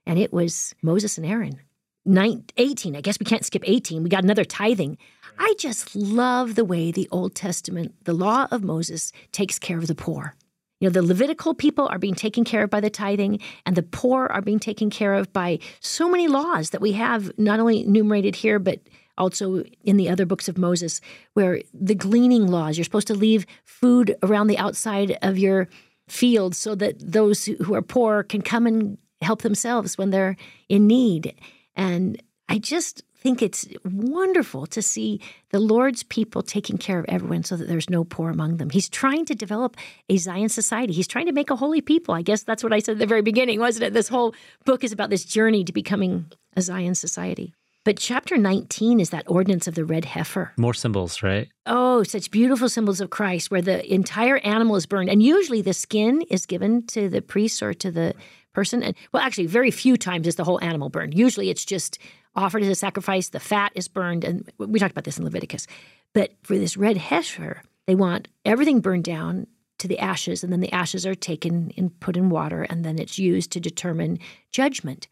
And 0.07 0.18
it 0.18 0.33
was 0.33 0.75
Moses 0.83 1.18
and 1.18 1.27
Aaron. 1.27 1.61
Nine, 2.04 2.44
18, 2.56 2.96
I 2.96 3.00
guess 3.00 3.18
we 3.20 3.24
can't 3.24 3.44
skip 3.44 3.62
18. 3.66 4.02
We 4.02 4.08
got 4.08 4.24
another 4.24 4.44
tithing. 4.44 4.96
I 5.38 5.54
just 5.58 5.94
love 5.94 6.54
the 6.54 6.64
way 6.64 6.90
the 6.90 7.08
Old 7.11 7.34
Testament, 7.34 7.94
the 8.04 8.12
law 8.12 8.48
of 8.50 8.62
Moses, 8.62 9.12
takes 9.30 9.58
care 9.58 9.78
of 9.78 9.87
the 9.87 9.94
poor. 9.94 10.34
You 10.80 10.88
know, 10.88 10.92
the 10.92 11.02
Levitical 11.02 11.54
people 11.54 11.88
are 11.88 11.98
being 11.98 12.14
taken 12.14 12.44
care 12.44 12.62
of 12.62 12.70
by 12.70 12.80
the 12.80 12.90
tithing, 12.90 13.40
and 13.66 13.76
the 13.76 13.82
poor 13.82 14.26
are 14.26 14.40
being 14.40 14.61
taken 14.61 14.90
care 14.90 15.14
of 15.14 15.32
by 15.32 15.58
so 15.80 16.08
many 16.08 16.28
laws 16.28 16.70
that 16.70 16.80
we 16.80 16.92
have 16.92 17.37
not 17.37 17.61
only 17.61 17.84
enumerated 17.84 18.37
here, 18.37 18.58
but 18.58 18.80
also 19.16 19.64
in 19.82 19.96
the 19.96 20.08
other 20.08 20.24
books 20.24 20.48
of 20.48 20.56
Moses, 20.56 21.00
where 21.34 21.61
the 21.74 21.96
gleaning 21.96 22.46
laws, 22.46 22.78
you're 22.78 22.84
supposed 22.84 23.08
to 23.08 23.14
leave 23.14 23.44
food 23.64 24.16
around 24.22 24.46
the 24.46 24.58
outside 24.58 25.18
of 25.20 25.37
your 25.37 25.68
fields 26.08 26.56
so 26.56 26.74
that 26.76 26.94
those 27.00 27.44
who 27.46 27.74
are 27.74 27.82
poor 27.82 28.22
can 28.22 28.40
come 28.40 28.66
and 28.66 28.98
help 29.20 29.42
themselves 29.42 29.98
when 29.98 30.11
they're 30.11 30.37
in 30.68 30.87
need. 30.87 31.34
And 31.78 32.20
I 32.48 32.58
just 32.58 33.02
think 33.16 33.40
it's 33.40 33.66
wonderful 33.84 34.66
to 34.66 34.82
see 34.82 35.20
the 35.50 35.58
Lord's 35.58 36.02
people 36.02 36.42
taking 36.42 36.76
care 36.76 36.98
of 36.98 37.06
everyone 37.08 37.44
so 37.44 37.56
that 37.56 37.68
there's 37.68 37.90
no 37.90 38.04
poor 38.04 38.30
among 38.30 38.58
them. 38.58 38.70
He's 38.70 38.88
trying 38.88 39.24
to 39.26 39.34
develop 39.34 39.76
a 40.08 40.16
Zion 40.16 40.48
society. 40.48 40.92
He's 40.92 41.08
trying 41.08 41.26
to 41.26 41.32
make 41.32 41.50
a 41.50 41.56
holy 41.56 41.80
people. 41.80 42.14
I 42.14 42.22
guess 42.22 42.42
that's 42.42 42.62
what 42.62 42.72
I 42.72 42.78
said 42.78 42.92
at 42.92 42.98
the 42.98 43.06
very 43.06 43.22
beginning, 43.22 43.58
wasn't 43.58 43.84
it? 43.84 43.92
This 43.92 44.08
whole 44.08 44.34
book 44.64 44.84
is 44.84 44.92
about 44.92 45.10
this 45.10 45.24
journey 45.24 45.64
to 45.64 45.72
becoming 45.72 46.26
a 46.56 46.62
Zion 46.62 46.94
society. 46.94 47.54
But 47.84 47.96
chapter 47.96 48.36
19 48.36 49.00
is 49.00 49.10
that 49.10 49.24
ordinance 49.26 49.66
of 49.66 49.74
the 49.74 49.84
red 49.84 50.04
heifer. 50.04 50.52
More 50.56 50.74
symbols, 50.74 51.22
right? 51.22 51.48
Oh, 51.64 52.02
such 52.02 52.30
beautiful 52.30 52.68
symbols 52.68 53.00
of 53.00 53.10
Christ 53.10 53.50
where 53.50 53.62
the 53.62 53.90
entire 53.92 54.38
animal 54.38 54.76
is 54.76 54.84
burned. 54.84 55.08
And 55.08 55.22
usually 55.22 55.62
the 55.62 55.72
skin 55.72 56.22
is 56.30 56.44
given 56.44 56.86
to 56.88 57.08
the 57.08 57.22
priest 57.22 57.62
or 57.62 57.72
to 57.74 57.90
the 57.90 58.14
person. 58.59 58.83
And 58.83 58.97
well, 59.12 59.23
actually, 59.23 59.47
very 59.47 59.71
few 59.71 59.97
times 59.97 60.27
is 60.27 60.35
the 60.35 60.42
whole 60.42 60.61
animal 60.61 60.88
burned. 60.88 61.16
Usually 61.16 61.49
it's 61.49 61.64
just 61.64 61.97
offered 62.35 62.62
as 62.62 62.68
a 62.68 62.75
sacrifice, 62.75 63.29
the 63.29 63.38
fat 63.38 63.71
is 63.77 63.87
burned. 63.87 64.25
And 64.25 64.51
we 64.59 64.81
talked 64.81 64.90
about 64.90 65.05
this 65.05 65.16
in 65.16 65.23
Leviticus. 65.23 65.68
But 66.12 66.33
for 66.42 66.59
this 66.59 66.77
red 66.77 66.97
heifer, 66.97 67.62
they 67.87 67.94
want 67.94 68.27
everything 68.44 68.81
burned 68.81 69.05
down 69.05 69.47
to 69.79 69.87
the 69.87 70.01
ashes, 70.01 70.42
and 70.42 70.53
then 70.53 70.59
the 70.59 70.73
ashes 70.73 71.07
are 71.07 71.14
taken 71.14 71.71
and 71.77 72.01
put 72.01 72.16
in 72.16 72.31
water, 72.31 72.64
and 72.64 72.85
then 72.85 72.99
it's 72.99 73.16
used 73.16 73.53
to 73.53 73.61
determine 73.61 74.18
judgment. 74.51 75.07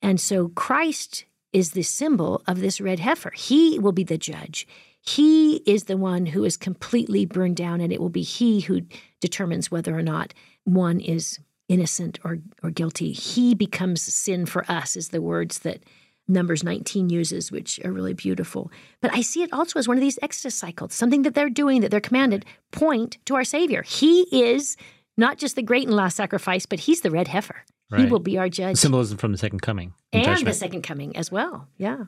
And 0.00 0.20
so 0.20 0.50
Christ 0.50 1.24
is 1.52 1.72
the 1.72 1.82
symbol 1.82 2.42
of 2.46 2.60
this 2.60 2.80
red 2.80 3.00
heifer. 3.00 3.32
He 3.34 3.80
will 3.80 3.90
be 3.90 4.04
the 4.04 4.18
judge. 4.18 4.68
He 5.00 5.56
is 5.66 5.84
the 5.84 5.96
one 5.96 6.26
who 6.26 6.44
is 6.44 6.56
completely 6.56 7.26
burned 7.26 7.56
down, 7.56 7.80
and 7.80 7.92
it 7.92 8.00
will 8.00 8.08
be 8.08 8.22
he 8.22 8.60
who 8.60 8.82
determines 9.20 9.68
whether 9.68 9.98
or 9.98 10.02
not 10.02 10.32
one 10.62 11.00
is 11.00 11.40
innocent 11.68 12.18
or, 12.24 12.38
or 12.62 12.70
guilty. 12.70 13.12
He 13.12 13.54
becomes 13.54 14.02
sin 14.02 14.46
for 14.46 14.70
us, 14.70 14.96
is 14.96 15.08
the 15.08 15.22
words 15.22 15.60
that 15.60 15.82
Numbers 16.26 16.64
19 16.64 17.10
uses, 17.10 17.52
which 17.52 17.78
are 17.84 17.92
really 17.92 18.14
beautiful. 18.14 18.70
But 19.00 19.14
I 19.14 19.20
see 19.20 19.42
it 19.42 19.52
also 19.52 19.78
as 19.78 19.86
one 19.86 19.96
of 19.96 20.00
these 20.00 20.18
Exodus 20.22 20.54
cycles, 20.54 20.94
something 20.94 21.22
that 21.22 21.34
they're 21.34 21.50
doing, 21.50 21.80
that 21.82 21.90
they're 21.90 22.00
commanded, 22.00 22.44
point 22.70 23.18
to 23.26 23.34
our 23.34 23.44
Savior. 23.44 23.82
He 23.82 24.22
is 24.30 24.76
not 25.16 25.38
just 25.38 25.54
the 25.54 25.62
great 25.62 25.86
and 25.86 25.96
last 25.96 26.16
sacrifice, 26.16 26.66
but 26.66 26.80
he's 26.80 27.02
the 27.02 27.10
red 27.10 27.28
heifer. 27.28 27.64
He 27.96 28.06
will 28.06 28.18
be 28.18 28.38
our 28.38 28.48
judge 28.48 28.76
Symbolism 28.78 29.18
from 29.18 29.30
the 29.30 29.38
second 29.38 29.62
coming. 29.62 29.94
and 30.12 30.26
and 30.26 30.46
the 30.46 30.52
second 30.52 30.82
coming 30.82 31.16
as 31.16 31.30
well. 31.30 31.68
Yeah. 31.76 32.04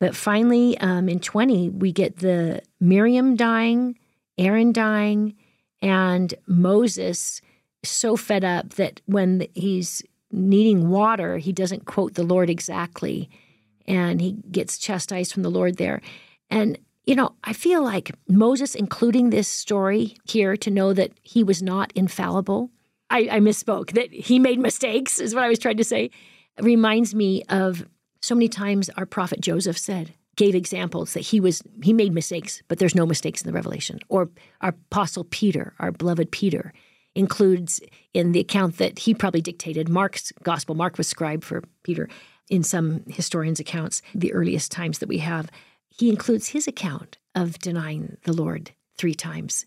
But 0.00 0.16
finally, 0.16 0.76
um, 0.78 1.08
in 1.08 1.20
20, 1.20 1.70
we 1.70 1.92
get 1.92 2.16
the 2.16 2.62
Miriam 2.80 3.36
dying, 3.36 3.98
Aaron 4.36 4.72
dying, 4.72 5.36
and 5.80 6.34
Moses 6.46 7.40
so 7.84 8.16
fed 8.16 8.44
up 8.44 8.70
that 8.74 9.00
when 9.06 9.46
he's 9.54 10.02
needing 10.30 10.88
water, 10.88 11.38
he 11.38 11.52
doesn't 11.52 11.86
quote 11.86 12.14
the 12.14 12.22
Lord 12.22 12.50
exactly. 12.50 13.30
And 13.86 14.20
he 14.20 14.32
gets 14.50 14.78
chastised 14.78 15.32
from 15.32 15.42
the 15.42 15.50
Lord 15.50 15.76
there. 15.76 16.02
And, 16.50 16.78
you 17.06 17.14
know, 17.14 17.34
I 17.44 17.52
feel 17.52 17.82
like 17.82 18.14
Moses 18.28 18.74
including 18.74 19.30
this 19.30 19.48
story 19.48 20.16
here 20.24 20.56
to 20.58 20.70
know 20.70 20.92
that 20.92 21.12
he 21.22 21.42
was 21.42 21.62
not 21.62 21.92
infallible. 21.94 22.70
I, 23.10 23.28
I 23.30 23.40
misspoke, 23.40 23.92
that 23.92 24.12
he 24.12 24.38
made 24.38 24.58
mistakes, 24.58 25.18
is 25.18 25.34
what 25.34 25.44
I 25.44 25.48
was 25.48 25.58
trying 25.58 25.78
to 25.78 25.84
say 25.84 26.10
reminds 26.60 27.14
me 27.14 27.42
of 27.48 27.86
so 28.20 28.34
many 28.34 28.48
times 28.48 28.90
our 28.96 29.06
prophet 29.06 29.40
Joseph 29.40 29.78
said, 29.78 30.12
gave 30.36 30.54
examples 30.54 31.14
that 31.14 31.20
he 31.20 31.40
was 31.40 31.62
he 31.82 31.92
made 31.92 32.12
mistakes, 32.12 32.62
but 32.68 32.78
there's 32.78 32.94
no 32.94 33.06
mistakes 33.06 33.42
in 33.42 33.46
the 33.46 33.52
revelation. 33.52 33.98
Or 34.08 34.30
our 34.60 34.70
apostle 34.70 35.24
Peter, 35.24 35.74
our 35.78 35.90
beloved 35.90 36.30
Peter, 36.30 36.72
includes 37.14 37.80
in 38.14 38.32
the 38.32 38.40
account 38.40 38.78
that 38.78 39.00
he 39.00 39.14
probably 39.14 39.40
dictated 39.40 39.88
Mark's 39.88 40.32
gospel. 40.42 40.74
Mark 40.74 40.98
was 40.98 41.08
scribe 41.08 41.42
for 41.42 41.62
Peter 41.82 42.08
in 42.48 42.62
some 42.62 43.02
historians' 43.08 43.60
accounts, 43.60 44.02
the 44.14 44.32
earliest 44.32 44.72
times 44.72 44.98
that 44.98 45.08
we 45.08 45.18
have. 45.18 45.50
He 45.90 46.08
includes 46.08 46.48
his 46.48 46.66
account 46.66 47.18
of 47.34 47.58
denying 47.58 48.16
the 48.24 48.32
Lord 48.32 48.72
three 48.96 49.14
times 49.14 49.66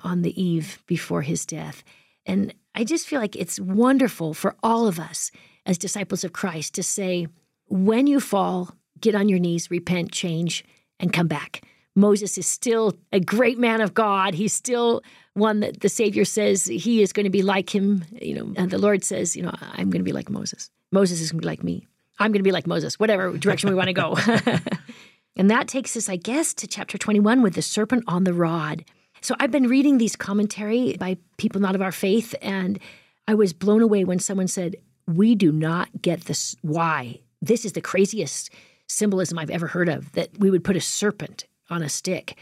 on 0.00 0.22
the 0.22 0.40
eve 0.42 0.82
before 0.86 1.22
his 1.22 1.44
death. 1.46 1.84
And 2.26 2.54
I 2.74 2.84
just 2.84 3.06
feel 3.06 3.20
like 3.20 3.36
it's 3.36 3.60
wonderful 3.60 4.34
for 4.34 4.56
all 4.62 4.86
of 4.86 4.98
us 4.98 5.30
as 5.66 5.78
disciples 5.78 6.24
of 6.24 6.32
Christ 6.32 6.74
to 6.74 6.82
say, 6.82 7.26
when 7.66 8.06
you 8.06 8.20
fall, 8.20 8.74
get 9.00 9.14
on 9.14 9.28
your 9.28 9.38
knees, 9.38 9.70
repent, 9.70 10.12
change, 10.12 10.64
and 10.98 11.12
come 11.12 11.28
back. 11.28 11.62
Moses 11.94 12.38
is 12.38 12.46
still 12.46 12.94
a 13.12 13.20
great 13.20 13.58
man 13.58 13.80
of 13.80 13.94
God. 13.94 14.34
He's 14.34 14.52
still 14.54 15.02
one 15.34 15.60
that 15.60 15.80
the 15.80 15.88
Savior 15.88 16.24
says 16.24 16.66
he 16.66 17.02
is 17.02 17.12
going 17.12 17.24
to 17.24 17.30
be 17.30 17.42
like 17.42 17.74
him. 17.74 18.04
You 18.20 18.34
know, 18.34 18.52
and 18.56 18.70
the 18.70 18.78
Lord 18.78 19.04
says, 19.04 19.36
you 19.36 19.42
know, 19.42 19.54
I'm 19.60 19.90
going 19.90 20.00
to 20.00 20.04
be 20.04 20.12
like 20.12 20.30
Moses. 20.30 20.70
Moses 20.90 21.20
is 21.20 21.32
going 21.32 21.40
to 21.40 21.46
be 21.46 21.50
like 21.50 21.64
me. 21.64 21.86
I'm 22.18 22.30
going 22.30 22.40
to 22.40 22.44
be 22.44 22.52
like 22.52 22.66
Moses, 22.66 23.00
whatever 23.00 23.36
direction 23.36 23.70
we 23.70 23.74
want 23.74 23.88
to 23.88 23.92
go. 23.94 24.16
and 25.36 25.50
that 25.50 25.68
takes 25.68 25.96
us, 25.96 26.08
I 26.08 26.16
guess, 26.16 26.54
to 26.54 26.66
chapter 26.66 26.98
21 26.98 27.42
with 27.42 27.54
the 27.54 27.62
serpent 27.62 28.04
on 28.06 28.24
the 28.24 28.34
rod. 28.34 28.84
So 29.22 29.34
I've 29.40 29.50
been 29.50 29.68
reading 29.68 29.98
these 29.98 30.16
commentary 30.16 30.96
by 30.98 31.16
people 31.38 31.60
not 31.60 31.74
of 31.74 31.82
our 31.82 31.92
faith, 31.92 32.34
and 32.42 32.78
I 33.26 33.34
was 33.34 33.52
blown 33.52 33.80
away 33.80 34.04
when 34.04 34.18
someone 34.18 34.48
said, 34.48 34.76
We 35.06 35.34
do 35.34 35.52
not 35.52 36.02
get 36.02 36.22
this. 36.22 36.56
Why? 36.62 37.20
This 37.40 37.64
is 37.64 37.72
the 37.72 37.80
craziest 37.80 38.50
symbolism 38.88 39.38
I've 39.38 39.50
ever 39.50 39.68
heard 39.68 39.88
of 39.88 40.12
that 40.12 40.38
we 40.38 40.50
would 40.50 40.64
put 40.64 40.76
a 40.76 40.80
serpent 40.80 41.46
on 41.70 41.82
a 41.82 41.88
stick, 41.88 42.36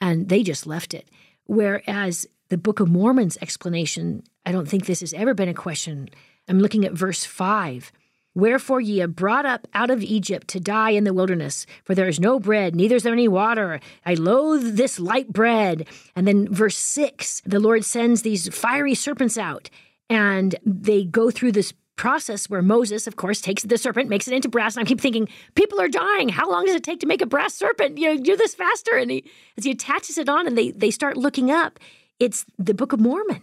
and 0.00 0.28
they 0.28 0.42
just 0.42 0.66
left 0.66 0.94
it. 0.94 1.08
Whereas 1.46 2.26
the 2.52 2.58
Book 2.58 2.80
of 2.80 2.90
Mormon's 2.90 3.38
explanation, 3.40 4.22
I 4.44 4.52
don't 4.52 4.68
think 4.68 4.84
this 4.84 5.00
has 5.00 5.14
ever 5.14 5.32
been 5.32 5.48
a 5.48 5.54
question. 5.54 6.10
I'm 6.46 6.60
looking 6.60 6.84
at 6.84 6.92
verse 6.92 7.24
5. 7.24 7.90
Wherefore 8.34 8.78
ye 8.78 9.00
are 9.00 9.08
brought 9.08 9.46
up 9.46 9.66
out 9.72 9.88
of 9.88 10.02
Egypt 10.02 10.48
to 10.48 10.60
die 10.60 10.90
in 10.90 11.04
the 11.04 11.14
wilderness, 11.14 11.64
for 11.82 11.94
there 11.94 12.08
is 12.08 12.20
no 12.20 12.38
bread, 12.38 12.76
neither 12.76 12.96
is 12.96 13.04
there 13.04 13.12
any 13.14 13.26
water. 13.26 13.80
I 14.04 14.12
loathe 14.12 14.76
this 14.76 15.00
light 15.00 15.32
bread. 15.32 15.88
And 16.14 16.28
then 16.28 16.46
verse 16.52 16.76
six, 16.76 17.40
the 17.46 17.58
Lord 17.58 17.86
sends 17.86 18.20
these 18.20 18.54
fiery 18.54 18.94
serpents 18.94 19.38
out, 19.38 19.70
and 20.10 20.54
they 20.66 21.04
go 21.04 21.30
through 21.30 21.52
this 21.52 21.72
process 21.96 22.50
where 22.50 22.60
Moses, 22.60 23.06
of 23.06 23.16
course, 23.16 23.40
takes 23.40 23.62
the 23.62 23.78
serpent, 23.78 24.10
makes 24.10 24.28
it 24.28 24.34
into 24.34 24.50
brass. 24.50 24.76
And 24.76 24.84
I 24.84 24.88
keep 24.88 25.00
thinking, 25.00 25.26
people 25.54 25.80
are 25.80 25.88
dying. 25.88 26.28
How 26.28 26.50
long 26.50 26.66
does 26.66 26.74
it 26.74 26.84
take 26.84 27.00
to 27.00 27.06
make 27.06 27.22
a 27.22 27.26
brass 27.26 27.54
serpent? 27.54 27.96
You 27.96 28.14
know, 28.14 28.22
do 28.22 28.36
this 28.36 28.54
faster. 28.54 28.96
And 28.96 29.10
he, 29.10 29.24
as 29.56 29.64
he 29.64 29.70
attaches 29.70 30.18
it 30.18 30.28
on 30.28 30.46
and 30.46 30.58
they, 30.58 30.70
they 30.70 30.90
start 30.90 31.16
looking 31.16 31.50
up, 31.50 31.78
it's 32.22 32.46
the 32.56 32.72
Book 32.72 32.92
of 32.92 33.00
Mormon. 33.00 33.42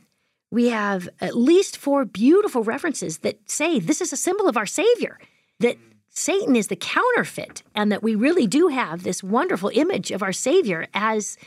We 0.52 0.70
have 0.70 1.10
at 1.20 1.36
least 1.36 1.76
four 1.76 2.06
beautiful 2.06 2.64
references 2.64 3.20
that 3.20 3.38
say 3.46 3.78
this 3.78 4.00
is 4.00 4.14
a 4.14 4.18
symbol 4.18 4.48
of 4.48 4.56
our 4.56 4.66
Savior, 4.66 5.20
that 5.60 5.78
Satan 6.08 6.56
is 6.56 6.68
the 6.68 6.78
counterfeit, 6.78 7.62
and 7.76 7.92
that 7.92 8.02
we 8.02 8.16
really 8.16 8.48
do 8.48 8.70
have 8.70 9.04
this 9.04 9.22
wonderful 9.22 9.70
image 9.74 10.12
of 10.12 10.24
our 10.24 10.32
Savior 10.32 10.88
as 10.94 11.38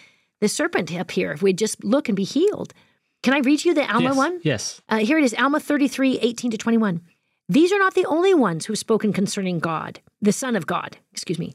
the 0.40 0.48
serpent 0.48 0.94
up 0.94 1.10
here. 1.10 1.32
If 1.32 1.40
we 1.40 1.54
just 1.54 1.82
look 1.82 2.08
and 2.08 2.16
be 2.16 2.24
healed. 2.24 2.74
Can 3.22 3.32
I 3.32 3.38
read 3.38 3.64
you 3.64 3.72
the 3.72 3.90
Alma 3.90 4.08
yes. 4.08 4.16
one? 4.16 4.40
Yes. 4.42 4.82
Uh, 4.88 4.98
here 4.98 5.16
it 5.16 5.24
is 5.24 5.34
Alma 5.34 5.58
33, 5.58 6.18
18 6.18 6.50
to 6.50 6.58
21. 6.58 7.00
These 7.48 7.72
are 7.72 7.78
not 7.78 7.94
the 7.94 8.06
only 8.06 8.34
ones 8.34 8.66
who've 8.66 8.78
spoken 8.78 9.12
concerning 9.12 9.58
God, 9.58 10.00
the 10.20 10.32
Son 10.32 10.54
of 10.54 10.66
God, 10.66 10.98
excuse 11.12 11.38
me. 11.38 11.54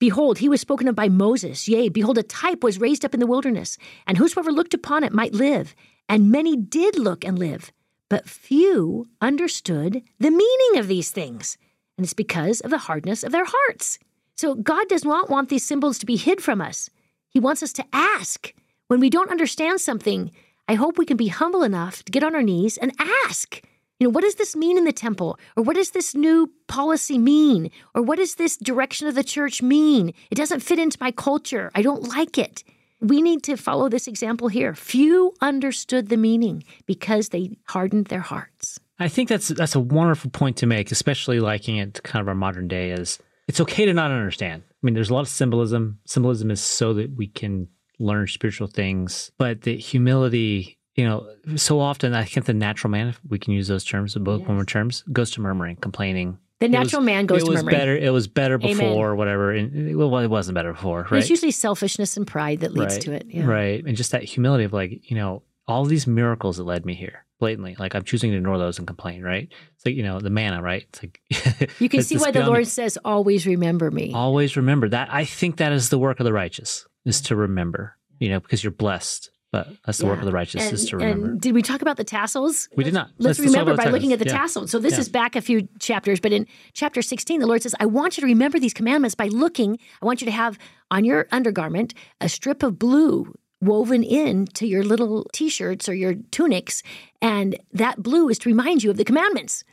Behold, 0.00 0.38
he 0.38 0.48
was 0.48 0.60
spoken 0.60 0.88
of 0.88 0.96
by 0.96 1.08
Moses. 1.08 1.68
Yea, 1.68 1.90
behold, 1.90 2.18
a 2.18 2.22
type 2.22 2.64
was 2.64 2.80
raised 2.80 3.04
up 3.04 3.14
in 3.14 3.20
the 3.20 3.26
wilderness, 3.26 3.78
and 4.06 4.18
whosoever 4.18 4.50
looked 4.50 4.74
upon 4.74 5.04
it 5.04 5.12
might 5.12 5.34
live. 5.34 5.74
And 6.08 6.32
many 6.32 6.56
did 6.56 6.98
look 6.98 7.24
and 7.24 7.38
live, 7.38 7.70
but 8.08 8.28
few 8.28 9.06
understood 9.20 10.02
the 10.18 10.30
meaning 10.30 10.78
of 10.78 10.88
these 10.88 11.10
things. 11.10 11.58
And 11.96 12.04
it's 12.04 12.14
because 12.14 12.60
of 12.62 12.70
the 12.70 12.78
hardness 12.78 13.22
of 13.22 13.30
their 13.30 13.44
hearts. 13.46 13.98
So 14.36 14.54
God 14.54 14.88
does 14.88 15.04
not 15.04 15.28
want 15.28 15.50
these 15.50 15.64
symbols 15.64 15.98
to 15.98 16.06
be 16.06 16.16
hid 16.16 16.42
from 16.42 16.62
us. 16.62 16.88
He 17.28 17.38
wants 17.38 17.62
us 17.62 17.74
to 17.74 17.84
ask. 17.92 18.54
When 18.88 19.00
we 19.00 19.10
don't 19.10 19.30
understand 19.30 19.82
something, 19.82 20.32
I 20.66 20.74
hope 20.74 20.96
we 20.96 21.04
can 21.04 21.18
be 21.18 21.28
humble 21.28 21.62
enough 21.62 22.02
to 22.04 22.12
get 22.12 22.24
on 22.24 22.34
our 22.34 22.42
knees 22.42 22.78
and 22.78 22.92
ask. 23.26 23.62
You 24.00 24.06
know, 24.06 24.10
what 24.10 24.24
does 24.24 24.36
this 24.36 24.56
mean 24.56 24.78
in 24.78 24.84
the 24.84 24.92
temple? 24.92 25.38
Or 25.56 25.62
what 25.62 25.76
does 25.76 25.90
this 25.90 26.14
new 26.14 26.50
policy 26.68 27.18
mean? 27.18 27.70
Or 27.94 28.00
what 28.00 28.16
does 28.16 28.36
this 28.36 28.56
direction 28.56 29.06
of 29.06 29.14
the 29.14 29.22
church 29.22 29.60
mean? 29.60 30.14
It 30.30 30.36
doesn't 30.36 30.60
fit 30.60 30.78
into 30.78 30.96
my 31.00 31.12
culture. 31.12 31.70
I 31.74 31.82
don't 31.82 32.08
like 32.08 32.38
it. 32.38 32.64
We 33.02 33.20
need 33.20 33.42
to 33.44 33.56
follow 33.56 33.90
this 33.90 34.08
example 34.08 34.48
here. 34.48 34.74
Few 34.74 35.34
understood 35.42 36.08
the 36.08 36.16
meaning 36.16 36.64
because 36.86 37.28
they 37.28 37.58
hardened 37.68 38.06
their 38.06 38.20
hearts. 38.20 38.80
I 38.98 39.08
think 39.08 39.28
that's 39.28 39.48
that's 39.48 39.74
a 39.74 39.80
wonderful 39.80 40.30
point 40.30 40.56
to 40.58 40.66
make, 40.66 40.90
especially 40.90 41.40
liking 41.40 41.76
it 41.76 41.94
to 41.94 42.02
kind 42.02 42.22
of 42.22 42.28
our 42.28 42.34
modern 42.34 42.68
day 42.68 42.90
is 42.90 43.18
it's 43.48 43.60
okay 43.60 43.84
to 43.84 43.92
not 43.92 44.10
understand. 44.10 44.62
I 44.66 44.76
mean, 44.82 44.94
there's 44.94 45.10
a 45.10 45.14
lot 45.14 45.22
of 45.22 45.28
symbolism. 45.28 45.98
Symbolism 46.06 46.50
is 46.50 46.60
so 46.60 46.94
that 46.94 47.16
we 47.16 47.26
can 47.26 47.68
learn 47.98 48.26
spiritual 48.26 48.66
things. 48.66 49.30
But 49.38 49.62
the 49.62 49.76
humility, 49.76 50.78
you 51.00 51.08
know, 51.08 51.26
so 51.56 51.80
often 51.80 52.12
I 52.12 52.24
think 52.24 52.44
the 52.44 52.52
natural 52.52 52.90
man, 52.90 53.08
if 53.08 53.20
we 53.26 53.38
can 53.38 53.54
use 53.54 53.68
those 53.68 53.84
terms, 53.84 54.12
the 54.12 54.20
book 54.20 54.42
yes. 54.46 54.66
terms, 54.66 55.02
goes 55.10 55.30
to 55.30 55.40
murmuring, 55.40 55.76
complaining. 55.76 56.36
The 56.58 56.68
natural 56.68 57.00
was, 57.00 57.06
man 57.06 57.24
goes 57.24 57.42
to 57.44 57.52
murmuring. 57.52 57.64
It 57.64 57.64
was 57.64 57.80
better. 57.80 57.96
It 57.96 58.12
was 58.12 58.28
better 58.28 58.58
before, 58.58 59.12
or 59.12 59.16
whatever. 59.16 59.50
And, 59.52 59.96
well, 59.96 60.18
it 60.18 60.28
wasn't 60.28 60.56
better 60.56 60.74
before, 60.74 61.06
right? 61.10 61.20
It's 61.20 61.30
usually 61.30 61.52
selfishness 61.52 62.18
and 62.18 62.26
pride 62.26 62.60
that 62.60 62.74
leads 62.74 62.96
right. 62.96 63.02
to 63.02 63.12
it. 63.12 63.26
Yeah. 63.28 63.46
Right, 63.46 63.82
and 63.82 63.96
just 63.96 64.12
that 64.12 64.24
humility 64.24 64.64
of 64.64 64.74
like, 64.74 65.10
you 65.10 65.16
know, 65.16 65.42
all 65.66 65.86
these 65.86 66.06
miracles 66.06 66.58
that 66.58 66.64
led 66.64 66.84
me 66.84 66.94
here 66.94 67.24
blatantly. 67.38 67.76
Like 67.78 67.94
I'm 67.94 68.02
choosing 68.02 68.32
to 68.32 68.36
ignore 68.36 68.58
those 68.58 68.76
and 68.76 68.86
complain, 68.86 69.22
right? 69.22 69.48
It's 69.74 69.86
like, 69.86 69.94
you 69.94 70.02
know, 70.02 70.20
the 70.20 70.28
manna, 70.28 70.60
right? 70.60 70.84
It's 70.90 71.02
like 71.02 71.70
You 71.80 71.88
can 71.88 72.02
see 72.02 72.18
why 72.18 72.30
the 72.30 72.44
Lord 72.44 72.58
me. 72.58 72.64
says, 72.66 72.98
always 73.02 73.46
remember 73.46 73.90
me. 73.90 74.12
Always 74.12 74.54
remember 74.58 74.90
that. 74.90 75.08
I 75.10 75.24
think 75.24 75.56
that 75.56 75.72
is 75.72 75.88
the 75.88 75.98
work 75.98 76.20
of 76.20 76.24
the 76.24 76.32
righteous, 76.34 76.86
is 77.06 77.22
to 77.22 77.36
remember 77.36 77.96
you 78.20 78.28
know, 78.28 78.38
because 78.38 78.62
you're 78.62 78.70
blessed. 78.70 79.30
But 79.52 79.68
that's 79.84 79.98
the 79.98 80.04
yeah. 80.04 80.10
work 80.10 80.20
of 80.20 80.26
the 80.26 80.32
righteous 80.32 80.62
and, 80.62 80.72
is 80.72 80.88
to 80.90 80.96
remember. 80.96 81.30
And 81.30 81.40
did 81.40 81.54
we 81.54 81.62
talk 81.62 81.82
about 81.82 81.96
the 81.96 82.04
tassels? 82.04 82.68
We 82.76 82.84
did 82.84 82.94
not. 82.94 83.10
Let's, 83.18 83.40
let's 83.40 83.50
remember 83.50 83.76
by 83.76 83.86
looking 83.86 84.12
at 84.12 84.20
the 84.20 84.26
yeah. 84.26 84.32
tassels. 84.32 84.70
So 84.70 84.78
this 84.78 84.94
yeah. 84.94 85.00
is 85.00 85.08
back 85.08 85.34
a 85.34 85.40
few 85.40 85.68
chapters, 85.80 86.20
but 86.20 86.32
in 86.32 86.46
chapter 86.72 87.02
16, 87.02 87.40
the 87.40 87.48
Lord 87.48 87.62
says, 87.62 87.74
I 87.80 87.86
want 87.86 88.16
you 88.16 88.20
to 88.20 88.26
remember 88.26 88.60
these 88.60 88.74
commandments 88.74 89.16
by 89.16 89.26
looking. 89.26 89.78
I 90.00 90.06
want 90.06 90.20
you 90.20 90.26
to 90.26 90.30
have 90.30 90.56
on 90.90 91.04
your 91.04 91.26
undergarment 91.32 91.94
a 92.20 92.28
strip 92.28 92.62
of 92.62 92.78
blue 92.78 93.34
woven 93.60 94.04
into 94.04 94.66
your 94.66 94.84
little 94.84 95.26
t-shirts 95.32 95.88
or 95.88 95.94
your 95.94 96.14
tunics. 96.30 96.82
And 97.20 97.58
that 97.72 98.02
blue 98.02 98.28
is 98.28 98.38
to 98.40 98.48
remind 98.48 98.84
you 98.84 98.90
of 98.90 98.96
the 98.96 99.04
commandments. 99.04 99.64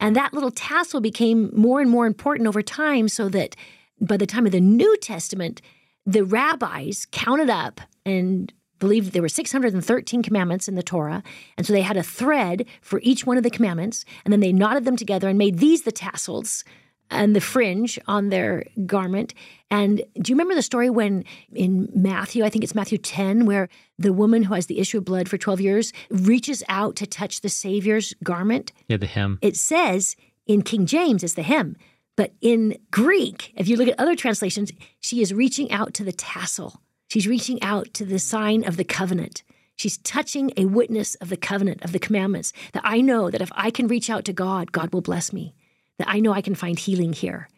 And 0.00 0.16
that 0.16 0.34
little 0.34 0.50
tassel 0.50 1.00
became 1.00 1.50
more 1.54 1.80
and 1.80 1.90
more 1.90 2.06
important 2.06 2.48
over 2.48 2.62
time 2.62 3.08
so 3.08 3.28
that 3.28 3.54
by 4.00 4.16
the 4.16 4.26
time 4.26 4.46
of 4.46 4.52
the 4.52 4.60
New 4.60 4.96
Testament, 4.96 5.62
the 6.04 6.24
rabbis 6.24 7.06
counted 7.12 7.50
up 7.50 7.80
and 8.04 8.52
believed 8.80 9.12
there 9.12 9.22
were 9.22 9.28
613 9.28 10.22
commandments 10.22 10.66
in 10.66 10.74
the 10.74 10.82
Torah. 10.82 11.22
And 11.56 11.64
so 11.64 11.72
they 11.72 11.82
had 11.82 11.96
a 11.96 12.02
thread 12.02 12.66
for 12.82 13.00
each 13.04 13.24
one 13.24 13.36
of 13.36 13.44
the 13.44 13.50
commandments. 13.50 14.04
And 14.24 14.32
then 14.32 14.40
they 14.40 14.52
knotted 14.52 14.84
them 14.84 14.96
together 14.96 15.28
and 15.28 15.38
made 15.38 15.58
these 15.58 15.82
the 15.82 15.92
tassels 15.92 16.64
and 17.10 17.34
the 17.34 17.40
fringe 17.40 17.98
on 18.06 18.28
their 18.28 18.64
garment. 18.86 19.34
And 19.70 20.02
do 20.20 20.30
you 20.30 20.34
remember 20.34 20.54
the 20.54 20.62
story 20.62 20.90
when 20.90 21.24
in 21.52 21.88
Matthew, 21.94 22.44
I 22.44 22.50
think 22.50 22.64
it's 22.64 22.74
Matthew 22.74 22.98
10, 22.98 23.46
where 23.46 23.68
the 23.98 24.12
woman 24.12 24.44
who 24.44 24.54
has 24.54 24.66
the 24.66 24.78
issue 24.78 24.98
of 24.98 25.04
blood 25.04 25.28
for 25.28 25.36
12 25.36 25.60
years 25.60 25.92
reaches 26.10 26.62
out 26.68 26.96
to 26.96 27.06
touch 27.06 27.40
the 27.40 27.48
Savior's 27.48 28.14
garment? 28.22 28.72
Yeah, 28.88 28.96
the 28.96 29.06
hem. 29.06 29.38
It 29.42 29.56
says 29.56 30.16
in 30.46 30.62
King 30.62 30.86
James, 30.86 31.22
it's 31.22 31.34
the 31.34 31.42
hem. 31.42 31.76
But 32.16 32.32
in 32.40 32.76
Greek, 32.90 33.52
if 33.56 33.66
you 33.66 33.76
look 33.76 33.88
at 33.88 33.98
other 33.98 34.14
translations, 34.14 34.72
she 35.00 35.22
is 35.22 35.32
reaching 35.32 35.70
out 35.70 35.94
to 35.94 36.04
the 36.04 36.12
tassel. 36.12 36.80
She's 37.10 37.26
reaching 37.26 37.60
out 37.60 37.92
to 37.94 38.04
the 38.04 38.20
sign 38.20 38.64
of 38.64 38.76
the 38.76 38.84
covenant. 38.84 39.42
She's 39.74 39.98
touching 39.98 40.52
a 40.56 40.66
witness 40.66 41.16
of 41.16 41.28
the 41.28 41.36
covenant, 41.36 41.82
of 41.82 41.90
the 41.90 41.98
commandments, 41.98 42.52
that 42.72 42.82
I 42.84 43.00
know 43.00 43.30
that 43.30 43.42
if 43.42 43.50
I 43.54 43.72
can 43.72 43.88
reach 43.88 44.08
out 44.08 44.24
to 44.26 44.32
God, 44.32 44.70
God 44.70 44.92
will 44.92 45.00
bless 45.00 45.32
me. 45.32 45.54
That 45.98 46.08
I 46.08 46.20
know 46.20 46.32
I 46.32 46.40
can 46.40 46.54
find 46.54 46.78
healing 46.78 47.12
here. 47.12 47.48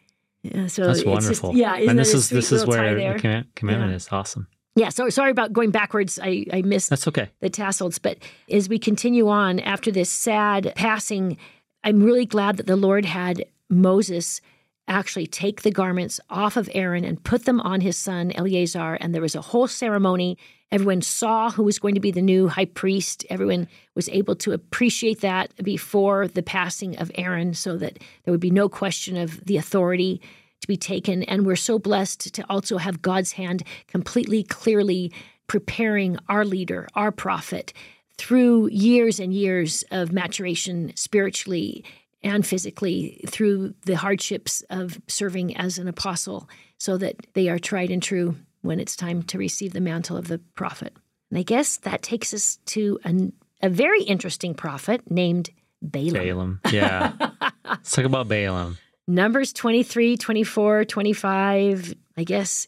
Yeah, 0.41 0.65
so 0.67 0.87
that's 0.87 1.05
wonderful. 1.05 1.51
Just, 1.51 1.59
yeah, 1.59 1.75
and 1.75 1.99
this 1.99 2.15
is 2.15 2.29
this 2.29 2.51
is 2.51 2.65
where 2.65 2.95
the 2.95 3.45
commandment 3.55 3.91
yeah. 3.91 3.95
is 3.95 4.09
awesome. 4.11 4.47
Yeah, 4.75 4.89
so 4.89 5.09
sorry 5.09 5.29
about 5.29 5.53
going 5.53 5.69
backwards. 5.69 6.17
I, 6.21 6.45
I 6.51 6.63
missed 6.63 6.89
That's 6.89 7.07
okay. 7.07 7.29
the 7.41 7.49
tassels. 7.49 7.99
But 7.99 8.17
as 8.49 8.67
we 8.67 8.79
continue 8.79 9.29
on 9.29 9.59
after 9.59 9.91
this 9.91 10.09
sad 10.09 10.73
passing, 10.75 11.37
I'm 11.83 12.01
really 12.01 12.25
glad 12.25 12.57
that 12.57 12.65
the 12.65 12.75
Lord 12.75 13.05
had 13.05 13.45
Moses 13.69 14.41
actually 14.87 15.27
take 15.27 15.61
the 15.61 15.71
garments 15.71 16.19
off 16.29 16.57
of 16.57 16.69
Aaron 16.73 17.05
and 17.05 17.23
put 17.23 17.45
them 17.45 17.61
on 17.61 17.81
his 17.81 17.97
son 17.97 18.31
Eleazar. 18.35 18.95
And 18.95 19.13
there 19.13 19.21
was 19.21 19.35
a 19.35 19.41
whole 19.41 19.67
ceremony. 19.67 20.37
Everyone 20.71 21.01
saw 21.01 21.51
who 21.51 21.63
was 21.63 21.79
going 21.79 21.93
to 21.95 22.01
be 22.01 22.11
the 22.11 22.21
new 22.21 22.47
high 22.47 22.65
priest. 22.65 23.25
Everyone 23.29 23.67
was 23.95 24.09
able 24.09 24.35
to 24.37 24.51
appreciate 24.51 25.21
that 25.21 25.53
before 25.63 26.27
the 26.27 26.43
passing 26.43 26.97
of 26.97 27.11
Aaron 27.15 27.53
so 27.53 27.77
that 27.77 27.99
there 28.23 28.31
would 28.31 28.41
be 28.41 28.51
no 28.51 28.67
question 28.67 29.15
of 29.15 29.43
the 29.45 29.57
authority 29.57 30.21
to 30.61 30.67
be 30.67 30.77
taken. 30.77 31.23
And 31.23 31.45
we're 31.45 31.55
so 31.55 31.77
blessed 31.77 32.33
to 32.33 32.45
also 32.49 32.77
have 32.77 33.01
God's 33.01 33.33
hand 33.33 33.63
completely 33.87 34.43
clearly 34.43 35.11
preparing 35.47 36.17
our 36.29 36.45
leader, 36.45 36.87
our 36.95 37.11
prophet, 37.11 37.73
through 38.17 38.67
years 38.69 39.19
and 39.19 39.33
years 39.33 39.83
of 39.91 40.11
maturation 40.11 40.93
spiritually 40.95 41.83
and 42.23 42.45
physically 42.45 43.21
through 43.27 43.73
the 43.85 43.95
hardships 43.95 44.63
of 44.69 45.01
serving 45.07 45.55
as 45.57 45.77
an 45.77 45.87
apostle 45.87 46.49
so 46.77 46.97
that 46.97 47.15
they 47.33 47.49
are 47.49 47.59
tried 47.59 47.91
and 47.91 48.01
true 48.01 48.35
when 48.61 48.79
it's 48.79 48.95
time 48.95 49.23
to 49.23 49.37
receive 49.37 49.73
the 49.73 49.81
mantle 49.81 50.17
of 50.17 50.27
the 50.27 50.39
prophet. 50.55 50.93
And 51.29 51.39
I 51.39 51.43
guess 51.43 51.77
that 51.77 52.01
takes 52.01 52.33
us 52.33 52.57
to 52.67 52.99
an, 53.03 53.33
a 53.61 53.69
very 53.69 54.03
interesting 54.03 54.53
prophet 54.53 55.09
named 55.09 55.49
Balaam. 55.81 56.13
Balaam, 56.13 56.61
yeah. 56.71 57.13
Let's 57.65 57.91
talk 57.91 58.05
about 58.05 58.27
Balaam. 58.27 58.77
Numbers 59.07 59.51
23, 59.51 60.15
24, 60.15 60.85
25, 60.85 61.93
I 62.15 62.23
guess 62.23 62.67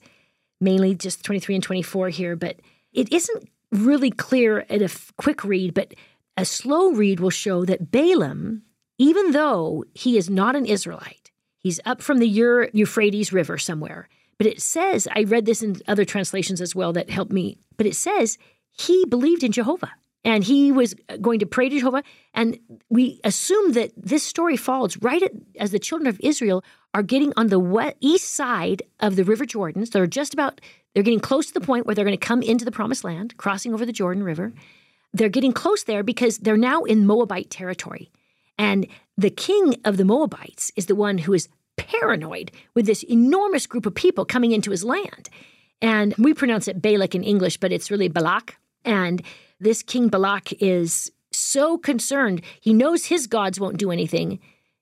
mainly 0.60 0.95
just 0.95 1.24
23 1.24 1.56
and 1.56 1.64
24 1.64 2.10
here, 2.10 2.36
but 2.36 2.58
it 2.93 3.12
isn't 3.12 3.49
really 3.72 4.12
clear 4.12 4.66
at 4.70 4.82
a 4.82 4.89
quick 5.18 5.43
read, 5.43 5.74
but 5.74 5.93
a 6.38 6.45
slow 6.45 6.91
read 6.91 7.20
will 7.20 7.30
show 7.30 7.66
that 7.66 7.91
Balaam 7.91 8.64
even 8.98 9.32
though 9.32 9.84
he 9.93 10.18
is 10.18 10.30
not 10.30 10.56
an 10.56 10.66
Israelite. 10.66 11.32
He's 11.60 11.80
up 11.86 12.02
from 12.02 12.20
the 12.20 12.28
Euphrates 12.28 13.34
River 13.34 13.58
somewhere. 13.58 14.08
But 14.38 14.48
it 14.48 14.62
says, 14.62 15.08
I 15.16 15.24
read 15.24 15.46
this 15.46 15.64
in 15.64 15.78
other 15.88 16.06
translations 16.06 16.62
as 16.62 16.76
well 16.76 16.93
that 16.93 17.10
helped 17.10 17.32
me, 17.32 17.58
but 17.78 17.86
it 17.86 17.96
says 17.96 18.38
he 18.72 19.06
believed 19.06 19.43
in 19.43 19.52
Jehovah 19.52 19.91
and 20.26 20.43
he 20.43 20.72
was 20.72 20.96
going 21.22 21.39
to 21.39 21.46
pray 21.46 21.70
to 21.70 21.78
Jehovah. 21.78 22.04
And 22.34 22.60
we 22.89 23.22
assume 23.24 23.74
that 23.74 23.91
this 23.96 24.24
story 24.24 24.58
falls 24.58 24.98
right 24.98 25.22
at, 25.22 25.32
as 25.60 25.72
the 25.72 25.80
children 25.80 26.08
of 26.08 26.20
Israel 26.22 26.64
are 26.93 27.04
getting 27.04 27.32
on 27.38 27.48
the 27.48 27.60
west, 27.60 27.96
east 28.02 28.34
side 28.34 28.84
of 29.00 29.16
the 29.16 29.24
River 29.24 29.46
Jordan. 29.46 29.86
So 29.86 30.00
they're 30.00 30.08
just 30.08 30.34
about, 30.34 30.60
they're 30.93 31.04
getting 31.04 31.20
close 31.20 31.48
to 31.48 31.54
the 31.54 31.62
point 31.62 31.86
where 31.86 31.96
they're 31.96 32.06
going 32.06 32.18
to 32.18 32.26
come 32.26 32.41
into 32.41 32.66
the 32.66 32.72
promised 32.72 33.04
land, 33.04 33.38
crossing 33.38 33.74
over 33.74 33.86
the 33.86 33.93
Jordan 33.93 34.24
River. 34.24 34.54
They're 35.14 35.30
getting 35.30 35.54
close 35.54 35.84
there 35.84 36.04
because 36.04 36.39
they're 36.39 36.58
now 36.58 36.84
in 36.84 37.06
Moabite 37.06 37.50
territory. 37.50 38.12
And 38.58 38.88
the 39.18 39.30
king 39.30 39.76
of 39.86 39.97
the 39.97 40.06
Moabites 40.06 40.72
is 40.76 40.86
the 40.86 40.95
one 40.95 41.20
who 41.20 41.34
is 41.34 41.49
paranoid 41.78 42.51
with 42.74 42.86
this 42.86 43.03
enormous 43.03 43.68
group 43.68 43.86
of 43.86 43.95
people 43.95 44.26
coming 44.26 44.51
into 44.51 44.72
his 44.72 44.84
land. 44.84 45.30
And 45.82 46.16
we 46.18 46.34
pronounce 46.34 46.68
it 46.68 46.82
Balak 46.82 47.16
in 47.16 47.24
English, 47.24 47.58
but 47.58 47.72
it's 47.72 47.91
really 47.91 48.08
Balak. 48.08 48.58
And 48.84 49.22
this 49.60 49.84
King 49.84 50.08
Balak 50.10 50.53
is 50.62 51.12
so 51.32 51.78
concerned. 51.78 52.41
He 52.62 52.74
knows 52.74 53.06
his 53.06 53.28
gods 53.28 53.60
won't 53.60 53.78
do 53.78 53.91
anything. 53.91 54.39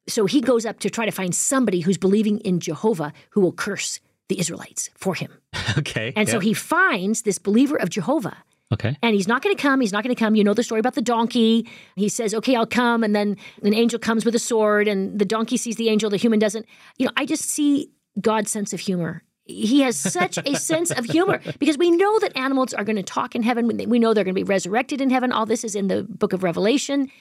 So 0.07 0.25
he 0.25 0.41
goes 0.41 0.65
up 0.65 0.79
to 0.79 0.89
try 0.89 1.05
to 1.05 1.11
find 1.11 1.33
somebody 1.33 1.79
who's 1.81 1.97
believing 1.97 2.39
in 2.39 2.59
Jehovah 2.59 3.13
who 3.31 3.41
will 3.41 3.53
curse 3.53 3.99
the 4.29 4.39
Israelites 4.39 4.89
for 4.95 5.15
him. 5.15 5.31
Okay. 5.77 6.13
And 6.15 6.29
so 6.29 6.39
he 6.39 6.53
finds 6.53 7.23
this 7.23 7.39
believer 7.39 7.77
of 7.77 7.89
Jehovah. 7.89 8.37
Okay. 8.73 8.97
And 9.01 9.15
he's 9.15 9.27
not 9.27 9.41
going 9.41 9.55
to 9.55 9.61
come. 9.61 9.81
He's 9.81 9.93
not 9.93 10.03
going 10.03 10.15
to 10.15 10.19
come. 10.19 10.35
You 10.35 10.43
know 10.43 10.53
the 10.53 10.63
story 10.63 10.79
about 10.79 10.95
the 10.95 11.01
donkey. 11.01 11.67
He 11.95 12.09
says, 12.09 12.33
okay, 12.33 12.55
I'll 12.55 12.65
come. 12.65 13.03
And 13.03 13.15
then 13.15 13.37
an 13.61 13.73
angel 13.73 13.99
comes 13.99 14.25
with 14.25 14.35
a 14.35 14.39
sword, 14.39 14.87
and 14.87 15.17
the 15.17 15.25
donkey 15.25 15.57
sees 15.57 15.75
the 15.75 15.89
angel, 15.89 16.09
the 16.09 16.17
human 16.17 16.39
doesn't. 16.39 16.65
You 16.97 17.05
know, 17.05 17.13
I 17.15 17.25
just 17.25 17.43
see 17.43 17.91
God's 18.19 18.51
sense 18.51 18.73
of 18.73 18.79
humor. 18.79 19.23
He 19.45 19.81
has 19.81 19.97
such 19.99 20.37
a 20.37 20.55
sense 20.59 20.91
of 20.91 21.05
humor 21.05 21.41
because 21.59 21.77
we 21.77 21.91
know 21.91 22.19
that 22.19 22.35
animals 22.37 22.73
are 22.73 22.83
going 22.83 22.95
to 22.95 23.03
talk 23.03 23.35
in 23.35 23.43
heaven. 23.43 23.67
We 23.67 23.99
know 23.99 24.13
they're 24.13 24.23
going 24.23 24.35
to 24.35 24.39
be 24.39 24.43
resurrected 24.43 25.01
in 25.01 25.09
heaven. 25.09 25.31
All 25.31 25.45
this 25.45 25.63
is 25.63 25.75
in 25.75 25.87
the 25.87 26.03
book 26.03 26.33
of 26.33 26.43
Revelation. 26.43 27.11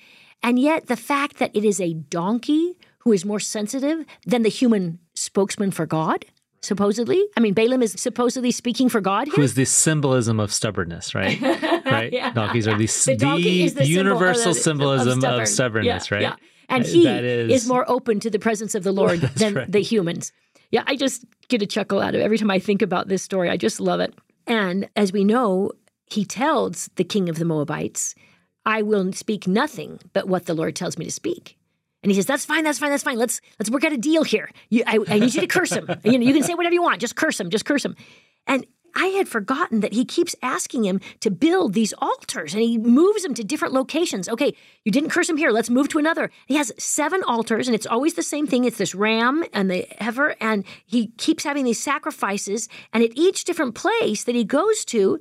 And 0.43 0.59
yet, 0.59 0.87
the 0.87 0.97
fact 0.97 1.39
that 1.39 1.55
it 1.55 1.65
is 1.65 1.81
a 1.81 1.95
donkey 1.95 2.77
who 2.99 3.13
is 3.13 3.25
more 3.25 3.41
sensitive 3.41 4.05
than 4.25 4.43
the 4.43 4.49
human 4.49 4.99
spokesman 5.15 5.71
for 5.71 5.87
God, 5.87 6.25
supposedly. 6.63 7.23
I 7.37 7.41
mean, 7.41 7.55
Balaam 7.55 7.83
is 7.83 7.95
supposedly 7.99 8.51
speaking 8.51 8.89
for 8.89 9.01
God 9.01 9.27
here. 9.27 9.35
Who 9.37 9.43
is 9.43 9.55
the 9.55 9.65
symbolism 9.67 10.41
of 10.41 10.53
stubbornness, 10.53 11.15
right? 11.15 11.41
Right. 11.85 12.13
Yeah. 12.13 12.33
Donkeys 12.33 12.67
are 12.69 12.73
the, 12.79 12.79
The 12.79 12.85
is 12.85 13.05
the 13.05 13.15
symbol 13.19 13.83
of 13.83 13.89
universal 13.89 14.45
the- 14.53 14.59
of 14.59 14.63
symbolism 14.63 15.09
of, 15.19 15.19
stubborn. 15.23 15.47
stubbornness, 15.47 16.11
Yeah, 16.11 16.15
right? 16.17 16.23
yeah. 16.23 16.37
And 16.69 16.85
Uh, 16.85 16.89
he 16.89 17.07
is... 17.09 17.67
more 17.69 17.85
open 17.91 18.19
to 18.21 18.31
the 18.31 18.39
presence 18.39 18.75
of 18.75 18.83
the 18.83 18.93
Lord 18.93 19.21
than 19.37 19.55
right. 19.55 19.71
the 19.71 19.81
humans. 19.83 20.33
Yeah, 20.71 20.85
I 20.87 20.97
just 20.97 21.25
get 21.49 21.61
a 21.61 21.67
chuckle 21.67 22.01
out 22.01 22.15
of 22.15 22.21
it 22.21 22.25
every 22.25 22.39
time 22.39 22.51
I 22.51 22.59
think 22.59 22.81
about 22.81 23.09
this 23.09 23.23
story. 23.23 23.51
I 23.51 23.57
just 23.59 23.79
love 23.81 24.01
it. 24.01 24.15
And 24.47 24.89
as 24.97 25.13
we 25.13 25.25
know, 25.25 25.73
he 26.07 26.25
tells 26.25 26.89
the 26.97 27.05
king 27.05 27.29
of 27.29 27.37
the 27.39 27.45
Moabites, 27.45 28.15
I 28.65 28.81
will 28.83 29.13
speak 29.13 29.47
nothing 29.47 29.99
but 30.15 30.29
what 30.29 30.47
the 30.47 30.55
Lord 30.55 30.75
tells 30.77 30.97
me 30.97 31.05
to 31.05 31.11
speak. 31.11 31.59
And 32.03 32.11
he 32.11 32.17
says, 32.17 32.27
"That's 32.27 32.45
fine. 32.45 32.65
That's 32.65 32.79
fine. 32.79 32.91
That's 32.91 33.03
fine. 33.03 33.19
Let's 33.19 33.41
let's 33.59 33.71
work 33.71 33.85
out 33.85 33.93
a 33.93 33.97
deal 33.97 34.25
here. 34.25 34.51
You, 34.71 34.83
I, 34.87 34.99
I 35.09 35.19
need 35.19 35.35
you 35.35 35.41
to 35.41 35.47
curse 35.47 35.73
him. 35.73 35.89
You 36.05 36.19
know, 36.19 36.27
you 36.27 36.35
can 36.35 36.43
say 36.43 36.55
whatever 36.55 36.75
you 36.75 36.83
want. 36.83 37.01
Just 37.01 37.17
curse 37.17 37.39
him. 37.39 37.51
Just 37.51 37.65
curse 37.65 37.85
him." 37.85 37.97
And 38.47 38.67
I 38.95 39.07
had 39.07 39.29
forgotten 39.29 39.81
that 39.81 39.95
he 39.95 40.05
keeps 40.05 40.35
asking 40.43 40.85
him 40.85 41.01
to 41.21 41.31
build 41.31 41.73
these 41.73 41.95
altars, 41.99 42.53
and 42.53 42.63
he 42.63 42.77
moves 42.77 43.23
them 43.23 43.35
to 43.35 43.45
different 43.45 43.73
locations. 43.73 44.29
Okay, 44.29 44.55
you 44.85 44.93
didn't 44.93 45.11
curse 45.11 45.29
him 45.29 45.37
here. 45.37 45.51
Let's 45.51 45.71
move 45.71 45.89
to 45.91 45.99
another. 45.99 46.31
He 46.47 46.57
has 46.57 46.73
seven 46.79 47.23
altars, 47.23 47.69
and 47.69 47.75
it's 47.75 47.87
always 47.87 48.15
the 48.15 48.23
same 48.23 48.47
thing. 48.47 48.65
It's 48.65 48.79
this 48.79 48.95
ram 48.95 49.45
and 49.53 49.71
the 49.71 49.87
heifer, 49.99 50.37
and 50.41 50.65
he 50.85 51.09
keeps 51.19 51.45
having 51.45 51.65
these 51.65 51.81
sacrifices. 51.81 52.69
And 52.93 53.03
at 53.03 53.17
each 53.17 53.45
different 53.45 53.75
place 53.75 54.25
that 54.25 54.35
he 54.35 54.45
goes 54.45 54.85
to, 54.87 55.19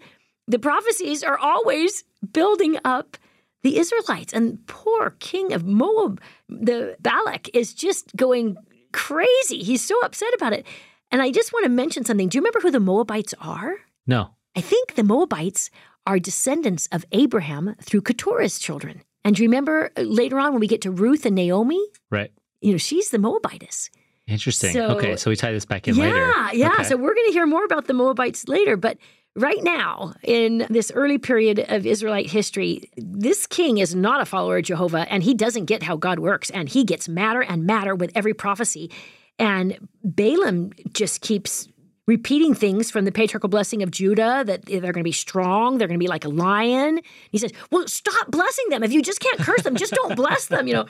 the 0.48 0.60
prophecies 0.60 1.24
are 1.24 1.38
always 1.38 2.04
building 2.34 2.78
up 2.84 3.18
the 3.64 3.78
Israelites. 3.78 4.34
And 4.34 4.66
poor 4.68 5.12
king 5.20 5.54
of 5.54 5.64
Moab, 5.64 6.20
the 6.52 6.96
Balak, 7.00 7.50
is 7.56 7.74
just 7.74 8.16
going 8.16 8.58
crazy. 8.92 9.64
He's 9.64 9.82
so 9.82 10.00
upset 10.04 10.34
about 10.36 10.54
it. 10.54 10.66
And 11.12 11.22
I 11.22 11.32
just 11.32 11.52
want 11.52 11.64
to 11.66 11.70
mention 11.70 12.06
something. 12.06 12.30
Do 12.30 12.38
you 12.38 12.42
remember 12.42 12.60
who 12.62 12.72
the 12.72 12.80
Moabites 12.80 13.34
are? 13.40 13.76
No. 14.08 14.30
I 14.56 14.62
think 14.62 14.96
the 14.96 15.04
Moabites 15.04 15.70
are 16.06 16.20
descendants 16.20 16.88
of 16.92 17.06
Abraham 17.12 17.76
through 17.82 18.02
Keturah's 18.02 18.60
children. 18.60 19.02
And 19.24 19.36
do 19.36 19.44
you 19.44 19.50
remember 19.50 19.92
uh, 19.98 20.02
later 20.02 20.40
on 20.40 20.52
when 20.52 20.60
we 20.60 20.68
get 20.68 20.82
to 20.82 20.92
Ruth 20.92 21.26
and 21.26 21.36
Naomi? 21.36 21.82
Right. 22.10 22.32
You 22.60 22.72
know, 22.72 22.78
she's 22.78 23.10
the 23.12 23.18
Moabitess. 23.18 23.90
Interesting. 24.28 24.74
So- 24.74 24.88
okay, 24.98 25.16
so 25.16 25.30
we 25.30 25.36
tie 25.36 25.52
this 25.52 25.66
back 25.66 25.88
in 25.88 25.96
yeah, 25.96 26.04
later. 26.04 26.58
yeah. 26.58 26.74
Okay. 26.74 26.84
So 26.84 26.96
we're 26.98 27.14
going 27.14 27.28
to 27.28 27.34
hear 27.34 27.46
more 27.46 27.66
about 27.66 27.88
the 27.88 27.94
Moabites 27.94 28.48
later. 28.48 28.78
But 28.78 28.98
right 29.36 29.64
now, 29.64 30.14
in 30.24 30.66
this 30.70 30.92
early 30.94 31.18
period 31.18 31.66
of 31.68 31.86
Israelite 31.86 32.30
history, 32.30 32.90
this 32.98 33.48
king 33.48 33.78
is 33.78 33.96
not 33.96 34.22
a 34.22 34.26
follower 34.26 34.58
of 34.58 34.64
Jehovah, 34.64 35.12
and 35.12 35.24
he 35.24 35.34
doesn't 35.34 35.66
get 35.66 35.84
how 35.84 35.96
God 35.96 36.20
works, 36.20 36.50
and 36.50 36.70
he 36.70 36.84
gets 36.84 37.08
madder 37.08 37.42
and 37.42 37.66
madder 37.66 37.96
with 37.96 38.12
every 38.16 38.34
prophecy. 38.34 38.92
And 39.40 39.90
Balaam 40.04 40.72
just 40.94 41.22
keeps 41.22 41.68
repeating 42.08 42.54
things 42.54 42.92
from 42.92 43.06
the 43.06 43.12
patriarchal 43.12 43.48
blessing 43.50 43.82
of 43.84 43.92
Judah 43.92 44.44
that 44.46 44.66
they're 44.66 44.82
going 44.82 44.96
to 44.96 45.04
be 45.04 45.12
strong, 45.12 45.78
they're 45.78 45.88
going 45.88 46.00
to 46.00 46.04
be 46.04 46.10
like 46.10 46.26
a 46.26 46.30
lion. 46.30 47.00
He 47.32 47.38
says, 47.38 47.52
"Well, 47.72 47.88
stop 47.88 48.30
blessing 48.30 48.66
them. 48.70 48.84
If 48.84 48.92
you 48.92 49.02
just 49.02 49.20
can't 49.20 49.40
curse 49.40 49.64
them, 49.64 49.76
just 49.76 49.94
don't 49.94 50.16
bless 50.16 50.48
them." 50.48 50.68
You 50.68 50.74
know. 50.74 50.86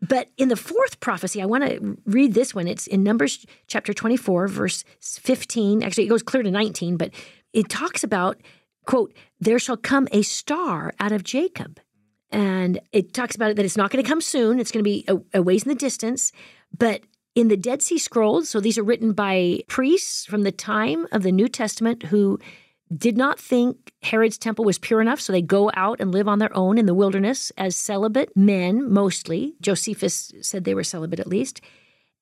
But 0.00 0.28
in 0.36 0.48
the 0.48 0.56
fourth 0.56 1.00
prophecy, 1.00 1.42
I 1.42 1.46
want 1.46 1.64
to 1.64 1.98
read 2.06 2.34
this 2.34 2.54
one. 2.54 2.68
It's 2.68 2.86
in 2.86 3.02
Numbers 3.02 3.44
chapter 3.66 3.92
24, 3.92 4.46
verse 4.46 4.84
15. 5.00 5.82
Actually, 5.82 6.04
it 6.04 6.08
goes 6.08 6.22
clear 6.22 6.44
to 6.44 6.50
19, 6.50 6.96
but 6.96 7.10
it 7.52 7.68
talks 7.68 8.04
about, 8.04 8.38
quote, 8.86 9.14
there 9.40 9.58
shall 9.58 9.76
come 9.76 10.08
a 10.12 10.22
star 10.22 10.92
out 11.00 11.12
of 11.12 11.24
Jacob. 11.24 11.80
And 12.30 12.80
it 12.92 13.14
talks 13.14 13.34
about 13.34 13.50
it 13.50 13.56
that 13.56 13.64
it's 13.64 13.76
not 13.76 13.90
going 13.90 14.02
to 14.04 14.08
come 14.08 14.20
soon. 14.20 14.60
It's 14.60 14.70
going 14.70 14.84
to 14.84 14.90
be 14.90 15.04
a, 15.08 15.38
a 15.38 15.42
ways 15.42 15.62
in 15.62 15.70
the 15.70 15.74
distance. 15.74 16.32
But 16.76 17.02
in 17.34 17.48
the 17.48 17.56
Dead 17.56 17.82
Sea 17.82 17.98
Scrolls, 17.98 18.48
so 18.50 18.60
these 18.60 18.78
are 18.78 18.82
written 18.82 19.12
by 19.12 19.60
priests 19.68 20.26
from 20.26 20.42
the 20.42 20.52
time 20.52 21.06
of 21.12 21.22
the 21.22 21.32
New 21.32 21.48
Testament 21.48 22.04
who 22.04 22.38
did 22.94 23.16
not 23.16 23.38
think 23.38 23.92
Herod's 24.02 24.38
temple 24.38 24.64
was 24.64 24.78
pure 24.78 25.00
enough, 25.00 25.20
so 25.20 25.32
they 25.32 25.42
go 25.42 25.70
out 25.74 26.00
and 26.00 26.10
live 26.10 26.26
on 26.26 26.38
their 26.38 26.54
own 26.56 26.78
in 26.78 26.86
the 26.86 26.94
wilderness 26.94 27.52
as 27.58 27.76
celibate 27.76 28.34
men, 28.36 28.90
mostly. 28.90 29.54
Josephus 29.60 30.32
said 30.40 30.64
they 30.64 30.74
were 30.74 30.84
celibate 30.84 31.20
at 31.20 31.26
least. 31.26 31.60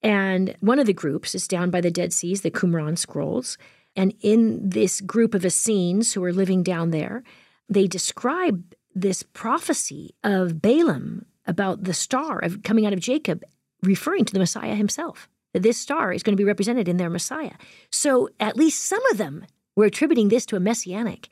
And 0.02 0.56
one 0.60 0.78
of 0.78 0.86
the 0.86 0.92
groups 0.92 1.34
is 1.34 1.48
down 1.48 1.70
by 1.70 1.80
the 1.80 1.90
Dead 1.90 2.12
Seas, 2.12 2.42
the 2.42 2.50
Qumran 2.50 2.98
Scrolls. 2.98 3.56
And 3.96 4.14
in 4.20 4.68
this 4.68 5.00
group 5.00 5.34
of 5.34 5.44
Essenes 5.44 6.12
who 6.12 6.22
are 6.22 6.32
living 6.32 6.62
down 6.62 6.90
there, 6.90 7.22
they 7.68 7.86
describe 7.86 8.62
this 8.94 9.22
prophecy 9.22 10.14
of 10.22 10.60
Balaam 10.60 11.24
about 11.46 11.84
the 11.84 11.94
star 11.94 12.38
of 12.38 12.62
coming 12.62 12.86
out 12.86 12.92
of 12.92 13.00
Jacob, 13.00 13.42
referring 13.82 14.24
to 14.26 14.32
the 14.32 14.38
Messiah 14.38 14.74
himself. 14.74 15.28
That 15.52 15.62
this 15.62 15.78
star 15.78 16.12
is 16.12 16.22
going 16.22 16.36
to 16.36 16.40
be 16.40 16.44
represented 16.44 16.88
in 16.88 16.98
their 16.98 17.08
Messiah. 17.08 17.52
So 17.90 18.28
at 18.38 18.56
least 18.56 18.84
some 18.84 19.04
of 19.10 19.16
them 19.16 19.46
were 19.74 19.86
attributing 19.86 20.28
this 20.28 20.44
to 20.46 20.56
a 20.56 20.60
messianic, 20.60 21.28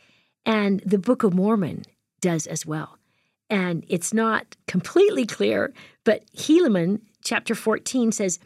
and 0.47 0.81
the 0.81 0.99
Book 0.99 1.23
of 1.23 1.35
Mormon 1.35 1.85
does 2.21 2.47
as 2.47 2.65
well. 2.65 2.99
And 3.51 3.85
it's 3.89 4.15
not 4.15 4.57
completely 4.67 5.27
clear, 5.27 5.73
but 6.05 6.25
Helaman 6.35 7.01
chapter 7.23 7.55
14 7.55 8.13
says, 8.13 8.39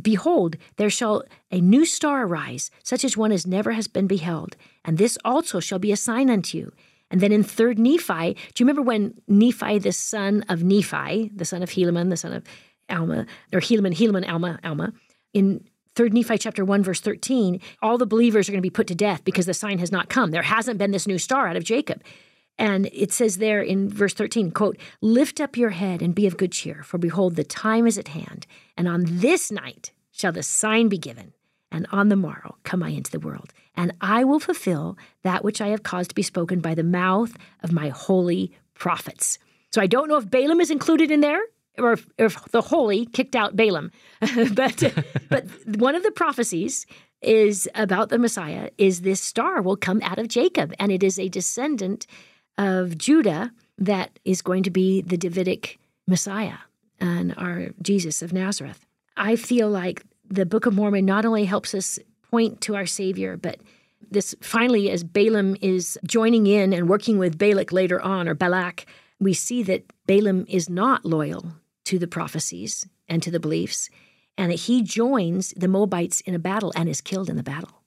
Behold, 0.00 0.56
there 0.76 0.90
shall 0.90 1.22
a 1.50 1.60
new 1.60 1.84
star 1.86 2.26
arise, 2.26 2.70
such 2.82 3.04
as 3.04 3.16
one 3.16 3.32
as 3.32 3.46
never 3.46 3.72
has 3.72 3.88
been 3.88 4.06
beheld, 4.06 4.56
and 4.84 4.98
this 4.98 5.16
also 5.24 5.60
shall 5.60 5.78
be 5.78 5.92
a 5.92 5.96
sign 5.96 6.28
unto 6.28 6.58
you. 6.58 6.72
And 7.10 7.20
then 7.20 7.32
in 7.32 7.42
third 7.42 7.78
Nephi, 7.78 8.34
do 8.34 8.62
you 8.62 8.66
remember 8.66 8.82
when 8.82 9.14
Nephi, 9.28 9.78
the 9.78 9.92
son 9.92 10.44
of 10.48 10.64
Nephi, 10.64 11.30
the 11.34 11.44
son 11.44 11.62
of 11.62 11.70
Helaman, 11.70 12.10
the 12.10 12.16
son 12.16 12.32
of 12.32 12.44
Alma, 12.88 13.26
or 13.52 13.60
Helaman, 13.60 13.94
Helaman, 13.94 14.28
Alma, 14.28 14.58
Alma, 14.64 14.92
in 15.32 15.64
third 15.94 16.12
Nephi 16.12 16.38
chapter 16.38 16.64
1, 16.64 16.82
verse 16.82 17.00
13, 17.00 17.60
all 17.80 17.96
the 17.96 18.06
believers 18.06 18.48
are 18.48 18.52
going 18.52 18.58
to 18.58 18.66
be 18.66 18.70
put 18.70 18.88
to 18.88 18.94
death 18.94 19.24
because 19.24 19.46
the 19.46 19.54
sign 19.54 19.78
has 19.78 19.92
not 19.92 20.08
come. 20.08 20.30
There 20.30 20.42
hasn't 20.42 20.78
been 20.78 20.90
this 20.90 21.06
new 21.06 21.18
star 21.18 21.48
out 21.48 21.56
of 21.56 21.64
Jacob. 21.64 22.02
And 22.58 22.88
it 22.92 23.12
says 23.12 23.36
there 23.36 23.60
in 23.60 23.88
verse 23.88 24.14
13, 24.14 24.50
quote, 24.50 24.78
Lift 25.00 25.40
up 25.40 25.56
your 25.56 25.70
head 25.70 26.02
and 26.02 26.14
be 26.14 26.26
of 26.26 26.36
good 26.36 26.52
cheer, 26.52 26.82
for 26.82 26.98
behold, 26.98 27.36
the 27.36 27.44
time 27.44 27.86
is 27.86 27.98
at 27.98 28.08
hand, 28.08 28.46
and 28.76 28.88
on 28.88 29.04
this 29.06 29.50
night 29.50 29.92
shall 30.12 30.32
the 30.32 30.42
sign 30.42 30.88
be 30.88 30.98
given, 30.98 31.32
and 31.70 31.86
on 31.92 32.08
the 32.08 32.16
morrow 32.16 32.56
come 32.62 32.82
I 32.82 32.90
into 32.90 33.10
the 33.10 33.20
world, 33.20 33.52
and 33.74 33.92
I 34.00 34.24
will 34.24 34.40
fulfill 34.40 34.96
that 35.22 35.44
which 35.44 35.60
I 35.60 35.68
have 35.68 35.82
caused 35.82 36.10
to 36.10 36.14
be 36.14 36.22
spoken 36.22 36.60
by 36.60 36.74
the 36.74 36.82
mouth 36.82 37.36
of 37.62 37.72
my 37.72 37.88
holy 37.88 38.52
prophets. 38.74 39.38
So 39.72 39.80
I 39.80 39.86
don't 39.86 40.08
know 40.08 40.16
if 40.16 40.30
Balaam 40.30 40.60
is 40.60 40.70
included 40.70 41.10
in 41.10 41.20
there, 41.20 41.42
or 41.78 41.92
if, 41.92 42.06
if 42.18 42.42
the 42.46 42.62
holy 42.62 43.06
kicked 43.06 43.36
out 43.36 43.56
Balaam. 43.56 43.90
but 44.54 44.82
but 45.28 45.44
one 45.76 45.94
of 45.94 46.02
the 46.02 46.10
prophecies 46.10 46.86
is 47.22 47.68
about 47.74 48.08
the 48.08 48.18
Messiah 48.18 48.70
is 48.78 49.00
this 49.00 49.20
star 49.20 49.62
will 49.62 49.76
come 49.76 50.00
out 50.02 50.18
of 50.18 50.28
Jacob, 50.28 50.72
and 50.78 50.92
it 50.92 51.02
is 51.02 51.18
a 51.18 51.28
descendant 51.28 52.06
of 52.58 52.96
Judah 52.96 53.52
that 53.78 54.18
is 54.24 54.42
going 54.42 54.62
to 54.62 54.70
be 54.70 55.02
the 55.02 55.18
Davidic 55.18 55.78
Messiah 56.06 56.58
and 57.00 57.34
our 57.36 57.68
Jesus 57.82 58.22
of 58.22 58.32
Nazareth. 58.32 58.86
I 59.16 59.36
feel 59.36 59.68
like 59.68 60.04
the 60.28 60.46
Book 60.46 60.66
of 60.66 60.74
Mormon 60.74 61.04
not 61.04 61.24
only 61.24 61.44
helps 61.44 61.74
us 61.74 61.98
point 62.30 62.60
to 62.62 62.74
our 62.74 62.86
Savior, 62.86 63.36
but 63.36 63.60
this 64.10 64.34
finally, 64.40 64.90
as 64.90 65.04
Balaam 65.04 65.56
is 65.60 65.98
joining 66.04 66.46
in 66.46 66.72
and 66.72 66.88
working 66.88 67.18
with 67.18 67.38
Balak 67.38 67.72
later 67.72 68.00
on, 68.00 68.28
or 68.28 68.34
Balak, 68.34 68.86
we 69.18 69.32
see 69.32 69.62
that 69.64 69.84
Balaam 70.06 70.44
is 70.48 70.68
not 70.68 71.04
loyal 71.04 71.52
to 71.84 71.98
the 71.98 72.06
prophecies 72.06 72.86
and 73.08 73.22
to 73.22 73.30
the 73.30 73.40
beliefs, 73.40 73.88
and 74.36 74.50
that 74.50 74.60
he 74.60 74.82
joins 74.82 75.54
the 75.56 75.68
Moabites 75.68 76.20
in 76.22 76.34
a 76.34 76.38
battle 76.38 76.72
and 76.76 76.88
is 76.88 77.00
killed 77.00 77.30
in 77.30 77.36
the 77.36 77.42
battle. 77.42 77.82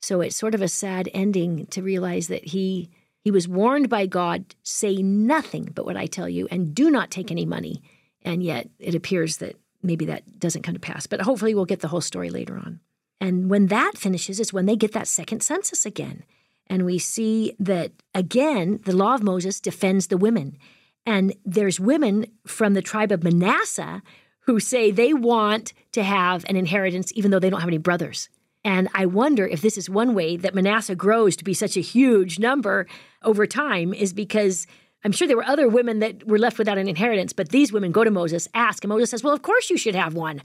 So 0.00 0.20
it's 0.20 0.36
sort 0.36 0.54
of 0.54 0.62
a 0.62 0.68
sad 0.68 1.08
ending 1.12 1.66
to 1.66 1.82
realize 1.82 2.28
that 2.28 2.44
he 2.46 2.90
he 3.24 3.30
was 3.30 3.48
warned 3.48 3.90
by 3.90 4.06
God, 4.06 4.54
say 4.62 5.02
nothing 5.02 5.70
but 5.74 5.84
what 5.84 5.96
I 5.96 6.06
tell 6.06 6.28
you, 6.28 6.46
and 6.50 6.74
do 6.74 6.90
not 6.90 7.10
take 7.10 7.30
any 7.30 7.44
money. 7.44 7.82
And 8.22 8.42
yet 8.42 8.68
it 8.78 8.94
appears 8.94 9.38
that 9.38 9.56
maybe 9.82 10.04
that 10.06 10.38
doesn't 10.38 10.62
come 10.62 10.74
to 10.74 10.80
pass. 10.80 11.06
But 11.06 11.20
hopefully 11.22 11.54
we'll 11.54 11.64
get 11.64 11.80
the 11.80 11.88
whole 11.88 12.00
story 12.00 12.30
later 12.30 12.56
on. 12.56 12.80
And 13.20 13.50
when 13.50 13.66
that 13.66 13.92
finishes 13.96 14.38
is 14.40 14.52
when 14.52 14.66
they 14.66 14.76
get 14.76 14.92
that 14.92 15.08
second 15.08 15.42
census 15.42 15.84
again. 15.84 16.24
And 16.66 16.84
we 16.84 16.98
see 16.98 17.54
that 17.58 17.92
again, 18.14 18.80
the 18.84 18.94
law 18.94 19.14
of 19.14 19.22
Moses 19.22 19.60
defends 19.60 20.08
the 20.08 20.18
women. 20.18 20.58
And 21.06 21.34
there's 21.44 21.80
women 21.80 22.26
from 22.46 22.74
the 22.74 22.82
tribe 22.82 23.10
of 23.10 23.24
Manasseh 23.24 24.02
who 24.40 24.60
say 24.60 24.90
they 24.90 25.14
want 25.14 25.72
to 25.92 26.02
have 26.02 26.44
an 26.48 26.56
inheritance 26.56 27.12
even 27.14 27.30
though 27.30 27.38
they 27.38 27.50
don't 27.50 27.60
have 27.60 27.68
any 27.68 27.78
brothers. 27.78 28.28
And 28.64 28.88
I 28.94 29.06
wonder 29.06 29.46
if 29.46 29.62
this 29.62 29.78
is 29.78 29.88
one 29.88 30.14
way 30.14 30.36
that 30.36 30.54
Manasseh 30.54 30.94
grows 30.94 31.36
to 31.36 31.44
be 31.44 31.54
such 31.54 31.76
a 31.76 31.80
huge 31.80 32.38
number 32.38 32.86
over 33.22 33.46
time, 33.46 33.94
is 33.94 34.12
because 34.12 34.66
I'm 35.08 35.12
sure 35.12 35.26
there 35.26 35.38
were 35.38 35.46
other 35.46 35.70
women 35.70 36.00
that 36.00 36.28
were 36.28 36.38
left 36.38 36.58
without 36.58 36.76
an 36.76 36.86
inheritance, 36.86 37.32
but 37.32 37.48
these 37.48 37.72
women 37.72 37.92
go 37.92 38.04
to 38.04 38.10
Moses, 38.10 38.46
ask, 38.52 38.84
and 38.84 38.90
Moses 38.90 39.08
says, 39.08 39.24
Well, 39.24 39.32
of 39.32 39.40
course 39.40 39.70
you 39.70 39.78
should 39.78 39.94
have 39.94 40.12
one. 40.12 40.42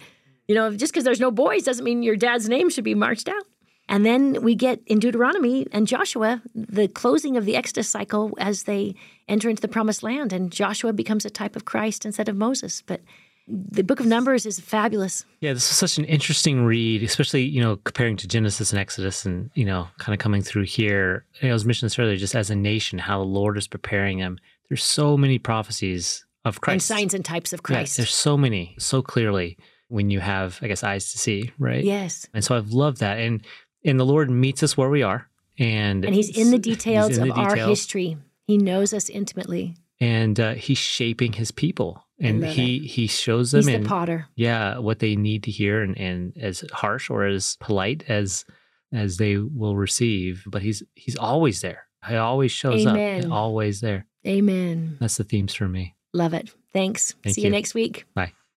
You 0.48 0.56
know, 0.56 0.74
just 0.74 0.94
because 0.94 1.04
there's 1.04 1.20
no 1.20 1.32
boys 1.32 1.64
doesn't 1.64 1.84
mean 1.84 2.02
your 2.02 2.16
dad's 2.16 2.48
name 2.48 2.70
should 2.70 2.86
be 2.86 2.96
marched 2.96 3.28
out. 3.28 3.44
And 3.90 4.06
then 4.06 4.42
we 4.42 4.56
get 4.56 4.80
in 4.86 5.00
Deuteronomy 5.00 5.68
and 5.74 5.86
Joshua 5.86 6.42
the 6.56 6.88
closing 6.88 7.36
of 7.36 7.44
the 7.44 7.58
Exodus 7.58 7.90
cycle 7.90 8.32
as 8.38 8.64
they 8.64 8.96
enter 9.28 9.50
into 9.50 9.62
the 9.62 9.68
promised 9.68 10.02
land. 10.02 10.32
And 10.32 10.50
Joshua 10.50 10.94
becomes 10.94 11.26
a 11.26 11.30
type 11.30 11.58
of 11.58 11.66
Christ 11.66 12.06
instead 12.06 12.30
of 12.30 12.38
Moses. 12.38 12.82
But 12.82 13.02
the 13.48 13.84
book 13.84 14.00
of 14.00 14.06
Numbers 14.06 14.46
is 14.46 14.60
fabulous. 14.60 15.26
Yeah, 15.42 15.54
this 15.54 15.70
is 15.70 15.76
such 15.76 15.98
an 15.98 16.06
interesting 16.06 16.64
read, 16.64 17.04
especially, 17.04 17.44
you 17.44 17.62
know, 17.62 17.76
comparing 17.78 18.16
to 18.18 18.28
Genesis 18.28 18.72
and 18.72 18.80
Exodus 18.80 19.26
and, 19.26 19.50
you 19.54 19.66
know, 19.66 19.88
kind 19.98 20.14
of 20.14 20.20
coming 20.20 20.42
through 20.42 20.64
here. 20.64 21.26
I 21.42 21.52
was 21.52 21.66
mentioning 21.66 21.88
this 21.88 22.00
earlier, 22.00 22.16
just 22.16 22.36
as 22.36 22.50
a 22.50 22.56
nation, 22.56 23.00
how 23.00 23.20
the 23.20 23.26
Lord 23.26 23.58
is 23.58 23.68
preparing 23.68 24.20
them. 24.20 24.40
There's 24.74 24.84
so 24.84 25.16
many 25.18 25.38
prophecies 25.38 26.26
of 26.46 26.60
Christ. 26.60 26.90
And 26.90 26.98
signs 27.00 27.14
and 27.14 27.24
types 27.24 27.54
of 27.54 27.62
Christ. 27.62 28.00
Yeah, 28.00 28.02
there's 28.02 28.14
so 28.16 28.36
many, 28.36 28.76
so 28.80 29.04
clearly 29.04 29.56
when 29.88 30.10
you 30.10 30.20
have, 30.20 30.58
I 30.64 30.68
guess, 30.68 30.84
eyes 30.84 31.12
to 31.12 31.20
see, 31.20 31.52
right? 31.60 31.84
Yes. 31.84 32.26
And 32.34 32.44
so 32.44 32.58
I've 32.58 32.72
loved 32.72 32.98
that. 33.02 33.20
And 33.20 33.46
and 33.86 34.00
the 34.00 34.04
Lord 34.04 34.32
meets 34.32 34.64
us 34.64 34.76
where 34.76 34.90
we 34.90 35.04
are. 35.04 35.30
And 35.60 36.04
And 36.04 36.16
he's 36.16 36.36
in 36.36 36.50
the 36.50 36.58
details 36.72 37.18
in 37.18 37.30
of 37.30 37.36
the 37.36 37.42
our 37.42 37.56
history. 37.56 38.18
He 38.48 38.58
knows 38.58 38.96
us 38.96 39.10
intimately. 39.10 39.76
And 40.00 40.40
uh, 40.40 40.56
he's 40.56 40.80
shaping 40.80 41.34
his 41.34 41.52
people 41.52 42.04
and 42.20 42.44
he 42.44 42.78
it. 42.78 42.88
he 42.88 43.06
shows 43.06 43.52
them 43.52 43.60
He's 43.60 43.68
in, 43.76 43.84
the 43.84 43.90
potter. 43.90 44.28
yeah 44.36 44.80
what 44.80 44.98
they 45.00 45.16
need 45.16 45.44
to 45.44 45.52
hear 45.52 45.84
and, 45.84 45.96
and 45.98 46.36
as 46.38 46.64
harsh 46.72 47.12
or 47.12 47.26
as 47.26 47.58
polite 47.60 48.04
as 48.08 48.44
as 48.92 49.18
they 49.18 49.38
will 49.38 49.76
receive 49.76 50.44
but 50.48 50.62
he's 50.62 50.84
he's 50.96 51.16
always 51.16 51.62
there 51.62 51.88
he 52.08 52.16
always 52.16 52.52
shows 52.52 52.86
Amen. 52.86 53.26
up 53.26 53.32
always 53.32 53.82
there 53.82 54.06
Amen. 54.28 54.98
that's 55.00 55.18
the 55.18 55.24
themes 55.24 55.54
for 55.54 55.68
me 55.68 55.96
Love 56.16 56.34
it. 56.36 56.54
Thanks. 56.74 57.16
Thank 57.24 57.36
See 57.36 57.42
you 57.42 57.48
you. 57.48 57.52
next 57.52 57.74
week. 57.74 58.06
bye 58.14 58.34